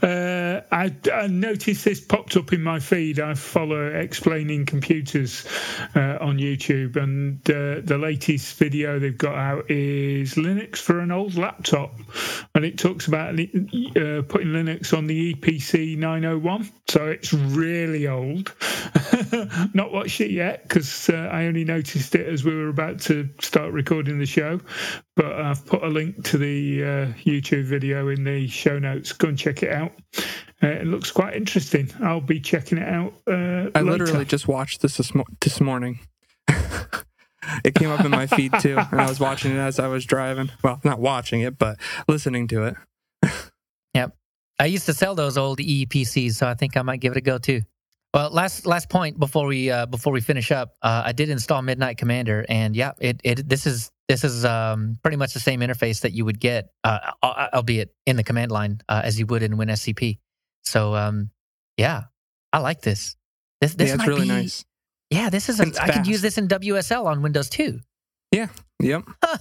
uh, 0.02 0.62
I, 0.72 0.96
I, 1.12 1.28
noticed 1.28 1.84
this 1.84 2.00
popped 2.00 2.38
up 2.38 2.54
in 2.54 2.62
my 2.62 2.80
feed. 2.80 3.20
I 3.20 3.34
follow 3.34 3.88
explaining 3.88 4.66
computers 4.66 5.46
uh, 5.96 6.18
on 6.22 6.38
YouTube, 6.38 6.96
and 6.96 7.38
uh, 7.50 7.82
the 7.84 7.98
latest 7.98 8.58
video 8.58 9.00
they've 9.00 9.18
got 9.18 9.36
out 9.36 9.70
is 9.72 10.36
Linux 10.36 10.78
for 10.78 11.00
an 11.00 11.12
old 11.12 11.36
laptop, 11.36 12.00
and 12.56 12.64
it 12.64 12.78
talks 12.78 13.08
about 13.08 13.34
uh, 13.34 14.22
putting 14.28 14.50
Linux 14.50 14.96
on 14.96 15.08
the 15.08 15.16
Eee 15.16 15.36
PC 15.36 15.98
901. 15.98 16.70
So 16.88 17.08
it's 17.08 17.34
really 17.34 18.08
old. 18.08 18.54
Not 19.74 19.92
watched 19.92 20.22
it 20.22 20.32
yet 20.32 20.64
because 20.64 21.10
uh, 21.10 21.30
I 21.32 21.46
only 21.46 21.64
noticed 21.64 22.16
it 22.16 22.28
as 22.28 22.44
we 22.44 22.56
were 22.56 22.70
about 22.70 23.00
to 23.02 23.30
start 23.40 23.72
recording 23.72 24.20
the 24.20 24.26
show. 24.26 24.60
But 25.16 25.34
I've 25.34 25.66
put 25.66 25.84
a 25.84 25.88
link 25.88 26.24
to 26.26 26.38
the 26.38 26.84
uh, 26.92 27.14
YouTube 27.24 27.64
video 27.66 28.10
in 28.10 28.24
the 28.24 28.48
show 28.48 28.80
notes. 28.80 29.14
Go 29.14 29.30
and 29.30 29.38
check 29.38 29.64
it 29.64 29.72
out. 29.72 29.92
Uh, 30.64 30.68
it 30.68 30.88
looks 30.88 31.12
quite 31.12 31.36
interesting. 31.36 31.92
I'll 32.02 32.22
be 32.22 32.40
checking 32.40 32.78
it 32.78 32.88
out. 32.88 33.14
Uh, 33.28 33.70
I 33.74 33.82
literally 33.82 34.26
just 34.26 34.48
watched 34.48 34.82
this 34.82 34.98
this, 34.98 35.16
mo- 35.16 35.26
this 35.40 35.60
morning. 35.60 36.00
it 37.64 37.76
came 37.76 37.90
up 37.90 38.06
in 38.06 38.12
my 38.12 38.28
feed 38.28 38.54
too, 38.60 38.78
and 38.92 39.02
I 39.02 39.08
was 39.08 39.20
watching 39.20 39.52
it 39.52 39.60
as 39.60 39.80
I 39.80 39.88
was 39.88 40.06
driving. 40.06 40.52
Well, 40.64 40.80
not 40.84 41.00
watching 41.00 41.42
it, 41.42 41.58
but 41.58 41.78
listening 42.08 42.48
to 42.50 42.64
it. 42.66 42.76
yep. 43.94 44.16
I 44.60 44.66
used 44.66 44.86
to 44.86 44.94
sell 44.94 45.16
those 45.16 45.38
old 45.38 45.60
Eee 45.60 45.88
PCs, 45.88 46.34
so 46.34 46.48
I 46.48 46.54
think 46.54 46.78
I 46.78 46.84
might 46.84 47.00
give 47.00 47.14
it 47.14 47.18
a 47.18 47.22
go 47.22 47.38
too. 47.38 47.62
Well, 48.14 48.30
last 48.30 48.66
last 48.66 48.90
point 48.90 49.18
before 49.18 49.48
we 49.48 49.72
uh, 49.72 49.86
before 49.86 50.12
we 50.12 50.22
finish 50.22 50.52
up, 50.52 50.76
uh, 50.82 51.04
I 51.06 51.14
did 51.14 51.30
install 51.30 51.62
Midnight 51.62 51.98
Commander, 51.98 52.46
and 52.50 52.76
yeah, 52.76 52.92
it, 53.00 53.22
it 53.24 53.48
this 53.48 53.66
is 53.66 53.90
this 54.12 54.24
is 54.26 54.44
um, 54.44 54.98
pretty 55.02 55.18
much 55.18 55.34
the 55.34 55.40
same 55.40 55.62
interface 55.62 56.02
that 56.02 56.12
you 56.12 56.26
would 56.26 56.40
get, 56.40 56.74
uh, 56.84 57.00
albeit 57.24 57.96
in 58.06 58.18
the 58.18 58.24
command 58.24 58.52
line 58.52 58.82
uh, 58.90 59.02
as 59.04 59.18
you 59.18 59.26
would 59.28 59.42
in 59.42 59.54
WinSCP. 59.54 60.20
So 60.64 60.96
um, 60.96 61.30
yeah, 61.78 62.04
I 62.52 62.60
like 62.60 62.82
this. 62.82 63.16
This 63.62 63.76
this 63.76 63.90
yeah, 63.90 63.96
might 63.96 64.08
really 64.08 64.24
be, 64.24 64.28
nice. 64.28 64.66
Yeah, 65.10 65.30
this 65.30 65.48
is 65.50 65.60
a, 65.60 65.72
I 65.82 65.92
could 65.92 66.08
use 66.08 66.22
this 66.22 66.38
in 66.38 66.48
WSL 66.48 67.06
on 67.06 67.22
Windows 67.22 67.50
too. 67.50 67.80
Yeah. 68.32 68.48
Yep. 68.82 69.04
Huh. 69.24 69.38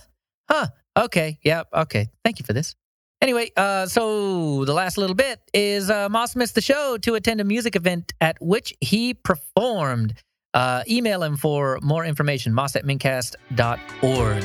Huh. 0.51 0.67
Okay. 0.97 1.39
Yep. 1.43 1.69
Okay. 1.75 2.09
Thank 2.25 2.39
you 2.39 2.45
for 2.45 2.53
this. 2.53 2.77
Anyway, 3.23 3.51
uh, 3.57 3.87
so 3.87 4.65
the 4.65 4.73
last 4.73 4.99
little 4.99 5.15
bit 5.15 5.41
is 5.53 5.91
uh, 5.91 6.09
Moss 6.09 6.35
missed 6.37 6.55
the 6.55 6.61
show 6.61 6.97
to 6.99 7.15
attend 7.17 7.41
a 7.41 7.45
music 7.45 7.77
event 7.77 8.13
at 8.21 8.37
which 8.41 8.75
he 8.81 9.15
performed. 9.15 10.15
Uh, 10.53 10.83
email 10.89 11.23
him 11.23 11.37
for 11.37 11.79
more 11.83 12.05
information, 12.05 12.53
moss 12.53 12.77
at 12.77 12.85
mintcast.org. 12.85 14.45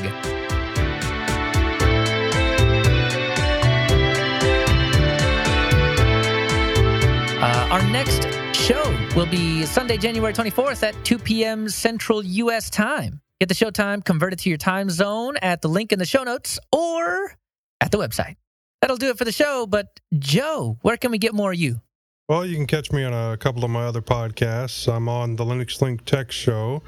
Uh, 7.38 7.68
our 7.70 7.82
next 7.90 8.26
show 8.56 8.82
will 9.14 9.26
be 9.26 9.64
Sunday, 9.66 9.96
January 9.98 10.32
24th 10.32 10.82
at 10.82 11.04
2 11.04 11.18
p.m. 11.18 11.68
Central 11.68 12.24
U.S. 12.24 12.70
time. 12.70 13.20
Get 13.40 13.48
the 13.48 13.54
show 13.54 13.70
time 13.70 14.00
converted 14.00 14.38
to 14.40 14.48
your 14.48 14.58
time 14.58 14.88
zone 14.88 15.36
at 15.42 15.60
the 15.60 15.68
link 15.68 15.92
in 15.92 15.98
the 15.98 16.06
show 16.06 16.22
notes 16.22 16.58
or 16.72 17.36
at 17.80 17.90
the 17.90 17.98
website. 17.98 18.36
That'll 18.80 18.96
do 18.96 19.10
it 19.10 19.18
for 19.18 19.24
the 19.24 19.32
show. 19.32 19.66
But 19.66 20.00
Joe, 20.18 20.78
where 20.80 20.96
can 20.96 21.10
we 21.10 21.18
get 21.18 21.34
more 21.34 21.52
of 21.52 21.58
you? 21.58 21.80
Well, 22.28 22.44
you 22.44 22.56
can 22.56 22.66
catch 22.66 22.90
me 22.90 23.04
on 23.04 23.12
a 23.12 23.36
couple 23.36 23.64
of 23.64 23.70
my 23.70 23.84
other 23.84 24.02
podcasts. 24.02 24.92
I'm 24.92 25.08
on 25.08 25.36
the 25.36 25.44
Linux 25.44 25.80
Link 25.80 26.04
Tech 26.04 26.32
Show, 26.32 26.82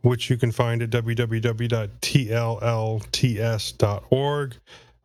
which 0.00 0.28
you 0.28 0.36
can 0.36 0.50
find 0.50 0.82
at 0.82 0.90
www.tllts.org. 0.90 1.86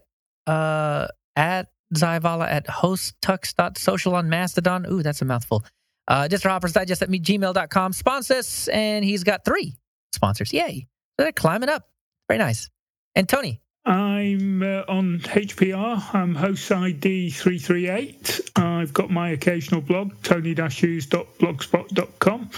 uh, 0.47 1.09
at 1.37 1.69
Zyvala 1.95 2.51
at 2.51 2.67
hostux.social 2.67 4.15
on 4.15 4.29
Mastodon. 4.29 4.87
Ooh, 4.91 5.03
that's 5.03 5.23
a 5.23 5.25
mouthful. 5.25 5.65
Uh, 6.09 6.29
Distro 6.31 6.51
Hoppers 6.51 6.73
Digest 6.73 7.03
at 7.03 7.11
me, 7.11 7.21
gmail.com. 7.21 7.93
Sponsors, 7.93 8.69
and 8.69 9.05
he's 9.05 9.25
got 9.25 9.45
three 9.45 9.77
sponsors. 10.13 10.53
Yay. 10.53 10.87
They're 11.19 11.33
climbing 11.33 11.69
up. 11.69 11.89
Very 12.29 12.39
nice. 12.39 12.69
And 13.15 13.29
Tony. 13.29 13.61
I'm 13.87 14.63
uh, 14.63 14.83
on 14.89 15.21
HPR. 15.21 16.13
I'm 16.13 16.35
host 16.35 16.73
ID 16.73 17.31
338. 17.31 18.51
I've 18.57 18.93
got 18.93 19.11
my 19.11 19.31
occasional 19.31 19.81
blog, 19.81 20.13
tony-hughes.blogspot.com. 20.25 22.51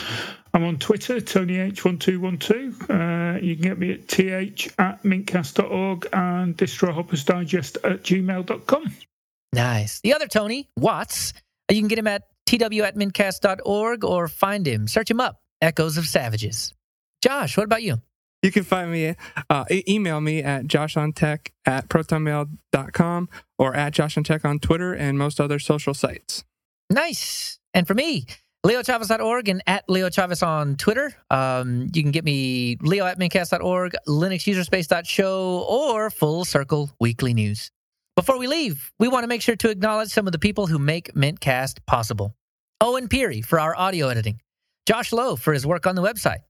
I'm 0.55 0.65
on 0.65 0.79
Twitter, 0.79 1.17
TonyH1212. 1.17 2.89
Uh, 2.89 3.37
you 3.41 3.57
can 3.57 3.63
get 3.63 3.79
me 3.79 3.93
at 3.93 4.09
th 4.09 4.73
at 4.79 5.03
mintcast.org 5.03 6.09
and 6.15 6.57
distrohoppersdigest 6.57 7.77
at 7.85 8.03
gmail.com. 8.03 8.95
Nice. 9.53 10.01
The 10.01 10.15
other 10.15 10.29
Tony, 10.29 10.71
Watts, 10.79 11.35
you 11.71 11.79
can 11.79 11.89
get 11.89 11.99
him 11.99 12.07
at 12.07 12.23
tw 12.47 12.81
at 12.81 12.97
mintcast.org 12.97 14.03
or 14.03 14.29
find 14.29 14.67
him. 14.67 14.89
Search 14.89 15.11
him 15.11 15.21
up. 15.21 15.43
Echoes 15.61 15.99
of 15.99 16.07
Savages. 16.07 16.73
Josh, 17.21 17.59
what 17.59 17.65
about 17.65 17.83
you? 17.83 18.01
You 18.43 18.53
can 18.53 18.63
find 18.63 18.93
me, 18.93 19.17
uh, 19.51 19.65
email 19.71 20.21
me 20.21 20.43
at 20.43 20.67
joshontech 20.67 21.49
at 21.67 21.89
protonmail.com 21.89 23.29
or 23.59 23.75
at 23.75 23.93
joshontech 23.95 24.45
on 24.45 24.61
Twitter 24.61 24.93
and 24.95 25.19
most 25.19 25.41
other 25.41 25.59
social 25.59 25.93
sites. 25.93 26.45
Nice. 26.89 27.59
And 27.75 27.87
for 27.87 27.95
me, 27.95 28.27
leochavez.org 28.65 29.49
and 29.49 29.63
at 29.67 29.87
leochavez 29.89 30.47
on 30.47 30.77
Twitter. 30.77 31.15
Um, 31.31 31.89
you 31.93 32.03
can 32.03 32.13
get 32.13 32.25
me 32.25 32.77
leo 32.81 33.07
at 33.07 33.19
mintcast.org, 33.19 33.97
linuxuserspace.show, 34.07 35.67
or 35.69 36.11
Full 36.11 36.45
Circle 36.45 36.91
Weekly 37.01 37.35
News. 37.35 37.71
Before 38.17 38.39
we 38.39 38.49
leave, 38.49 38.93
we 38.99 39.07
want 39.07 39.23
to 39.23 39.29
make 39.29 39.43
sure 39.43 39.55
to 39.57 39.71
acknowledge 39.71 40.11
some 40.11 40.27
of 40.27 40.33
the 40.33 40.41
people 40.41 40.67
who 40.67 40.79
make 40.79 41.15
Mintcast 41.15 41.87
possible. 41.87 42.35
Owen 42.81 43.07
Peery 43.07 43.43
for 43.43 43.61
our 43.61 43.77
audio 43.77 44.09
editing, 44.09 44.41
Josh 44.87 45.13
Lowe 45.13 45.37
for 45.37 45.53
his 45.53 45.65
work 45.65 45.87
on 45.87 45.95
the 45.95 46.03
website, 46.03 46.41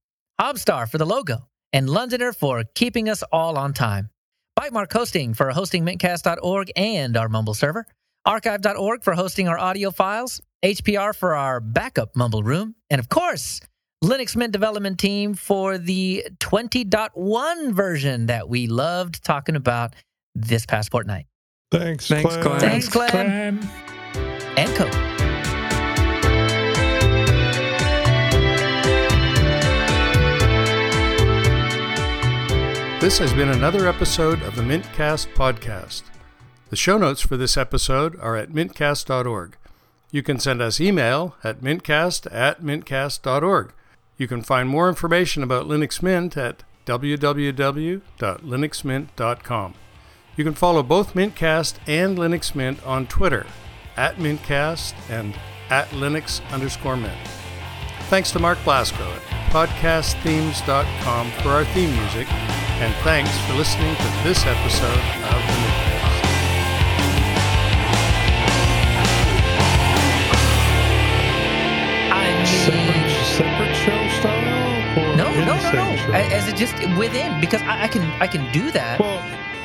Hobstar 0.40 0.88
for 0.88 0.96
the 0.96 1.04
logo, 1.04 1.46
and 1.72 1.88
Londoner 1.88 2.32
for 2.32 2.64
keeping 2.74 3.08
us 3.08 3.22
all 3.32 3.58
on 3.58 3.72
time. 3.72 4.10
Bytemark 4.58 4.92
Hosting 4.92 5.34
for 5.34 5.50
hosting 5.50 5.84
mintcast.org 5.84 6.72
and 6.76 7.16
our 7.16 7.28
Mumble 7.28 7.54
server. 7.54 7.86
Archive.org 8.24 9.02
for 9.04 9.14
hosting 9.14 9.48
our 9.48 9.58
audio 9.58 9.90
files. 9.90 10.40
HPR 10.64 11.14
for 11.14 11.36
our 11.36 11.60
backup 11.60 12.16
Mumble 12.16 12.42
room. 12.42 12.74
And 12.90 12.98
of 12.98 13.08
course, 13.08 13.60
Linux 14.02 14.36
Mint 14.36 14.52
development 14.52 14.98
team 14.98 15.34
for 15.34 15.78
the 15.78 16.26
20.1 16.38 17.72
version 17.72 18.26
that 18.26 18.48
we 18.48 18.66
loved 18.66 19.24
talking 19.24 19.56
about 19.56 19.94
this 20.34 20.66
past 20.66 20.90
fortnight. 20.90 21.26
Thanks, 21.70 22.08
Thanks, 22.08 22.36
Clem. 22.36 22.42
Clem. 22.42 22.60
Thanks, 22.60 22.88
Clem. 22.88 23.10
Clem. 23.10 23.60
And 24.56 24.76
Coke. 24.76 25.17
This 33.08 33.20
has 33.20 33.32
been 33.32 33.48
another 33.48 33.88
episode 33.88 34.42
of 34.42 34.54
the 34.54 34.60
Mintcast 34.60 35.32
podcast. 35.32 36.02
The 36.68 36.76
show 36.76 36.98
notes 36.98 37.22
for 37.22 37.38
this 37.38 37.56
episode 37.56 38.20
are 38.20 38.36
at 38.36 38.50
mintcast.org. 38.50 39.56
You 40.10 40.22
can 40.22 40.38
send 40.38 40.60
us 40.60 40.78
email 40.78 41.34
at 41.42 41.62
mintcast 41.62 42.30
at 42.30 42.60
mintcast.org. 42.60 43.72
You 44.18 44.28
can 44.28 44.42
find 44.42 44.68
more 44.68 44.90
information 44.90 45.42
about 45.42 45.66
Linux 45.66 46.02
Mint 46.02 46.36
at 46.36 46.64
www.linuxmint.com. 46.84 49.74
You 50.36 50.44
can 50.44 50.54
follow 50.54 50.82
both 50.82 51.14
Mintcast 51.14 51.74
and 51.86 52.18
Linux 52.18 52.54
Mint 52.54 52.86
on 52.86 53.06
Twitter 53.06 53.46
at 53.96 54.16
Mintcast 54.16 54.92
and 55.08 55.34
at 55.70 55.88
Linux 55.92 56.42
underscore 56.52 56.98
Mint. 56.98 57.16
Thanks 58.08 58.30
to 58.30 58.38
Mark 58.38 58.56
Blasco 58.64 59.04
at 59.04 59.20
podcastthemes.com 59.52 61.30
for 61.42 61.50
our 61.50 61.66
theme 61.66 61.94
music, 61.94 62.26
and 62.80 62.94
thanks 63.04 63.30
for 63.40 63.52
listening 63.52 63.94
to 63.96 64.02
this 64.24 64.46
episode 64.46 64.88
of 64.88 65.40
the 65.44 65.56
Mintcast. 65.60 66.24
I 72.10 72.44
Separate, 72.64 73.10
separate 73.36 73.76
show 73.76 74.08
style? 74.20 74.98
Or 74.98 75.14
no, 75.14 75.30
no, 75.34 75.44
no, 75.44 75.54
no. 75.54 75.96
show? 75.96 76.12
As 76.14 76.48
it 76.48 76.56
just 76.56 76.74
within, 76.98 77.38
because 77.42 77.60
I, 77.60 77.84
I 77.84 77.88
can, 77.88 78.02
I 78.22 78.26
can 78.26 78.50
do 78.52 78.70
that. 78.70 78.98
Well, 79.00 79.22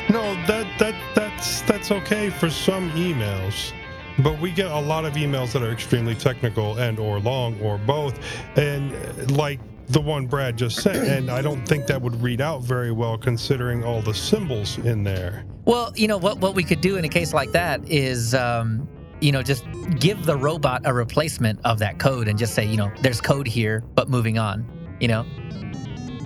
no, 0.09 0.35
that 0.47 0.67
that 0.79 0.95
that's 1.15 1.61
that's 1.61 1.91
okay 1.91 2.29
for 2.29 2.49
some 2.49 2.91
emails. 2.91 3.71
But 4.19 4.39
we 4.39 4.51
get 4.51 4.67
a 4.67 4.79
lot 4.79 5.05
of 5.05 5.13
emails 5.13 5.53
that 5.53 5.63
are 5.63 5.71
extremely 5.71 6.15
technical 6.15 6.77
and 6.77 6.99
or 6.99 7.19
long 7.19 7.59
or 7.61 7.77
both. 7.79 8.19
And 8.57 8.93
uh, 8.93 9.33
like 9.33 9.59
the 9.87 10.01
one 10.01 10.27
Brad 10.27 10.57
just 10.57 10.81
sent, 10.81 10.97
and 11.07 11.29
I 11.29 11.41
don't 11.41 11.65
think 11.67 11.87
that 11.87 12.01
would 12.01 12.21
read 12.21 12.41
out 12.41 12.61
very 12.61 12.91
well 12.91 13.17
considering 13.17 13.83
all 13.83 14.01
the 14.01 14.13
symbols 14.13 14.77
in 14.79 15.03
there. 15.03 15.45
Well, 15.65 15.93
you 15.95 16.07
know 16.07 16.17
what 16.17 16.39
what 16.39 16.55
we 16.55 16.63
could 16.63 16.81
do 16.81 16.97
in 16.97 17.05
a 17.05 17.09
case 17.09 17.33
like 17.33 17.51
that 17.53 17.87
is 17.89 18.35
um, 18.35 18.87
you 19.23 19.31
know, 19.31 19.41
just 19.41 19.63
give 19.99 20.25
the 20.25 20.35
robot 20.35 20.81
a 20.83 20.93
replacement 20.93 21.57
of 21.63 21.79
that 21.79 21.97
code 21.97 22.27
and 22.27 22.37
just 22.37 22.53
say, 22.53 22.65
you 22.65 22.75
know, 22.75 22.91
there's 23.01 23.21
code 23.21 23.47
here, 23.47 23.81
but 23.95 24.09
moving 24.09 24.37
on, 24.37 24.65
you 24.99 25.07
know. 25.07 25.25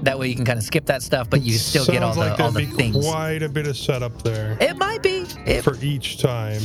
That 0.02 0.18
way 0.18 0.30
you 0.30 0.36
can 0.36 0.46
kind 0.46 0.58
of 0.58 0.64
skip 0.64 0.86
that 0.86 1.02
stuff, 1.02 1.30
but 1.30 1.42
you 1.42 1.54
still 1.54 1.86
get 1.86 2.02
all 2.02 2.14
sounds 2.14 2.26
the 2.26 2.32
like 2.32 2.40
all 2.40 2.52
the 2.52 2.60
be 2.60 2.66
things. 2.66 3.06
Quite 3.06 3.44
a 3.44 3.50
bit 3.50 3.68
of 3.68 3.76
setup 3.76 4.22
there 4.22 4.58
It 4.62 4.78
might 4.78 5.02
be. 5.02 5.26
It, 5.46 5.64
for 5.64 5.76
each 5.82 6.20
time. 6.20 6.62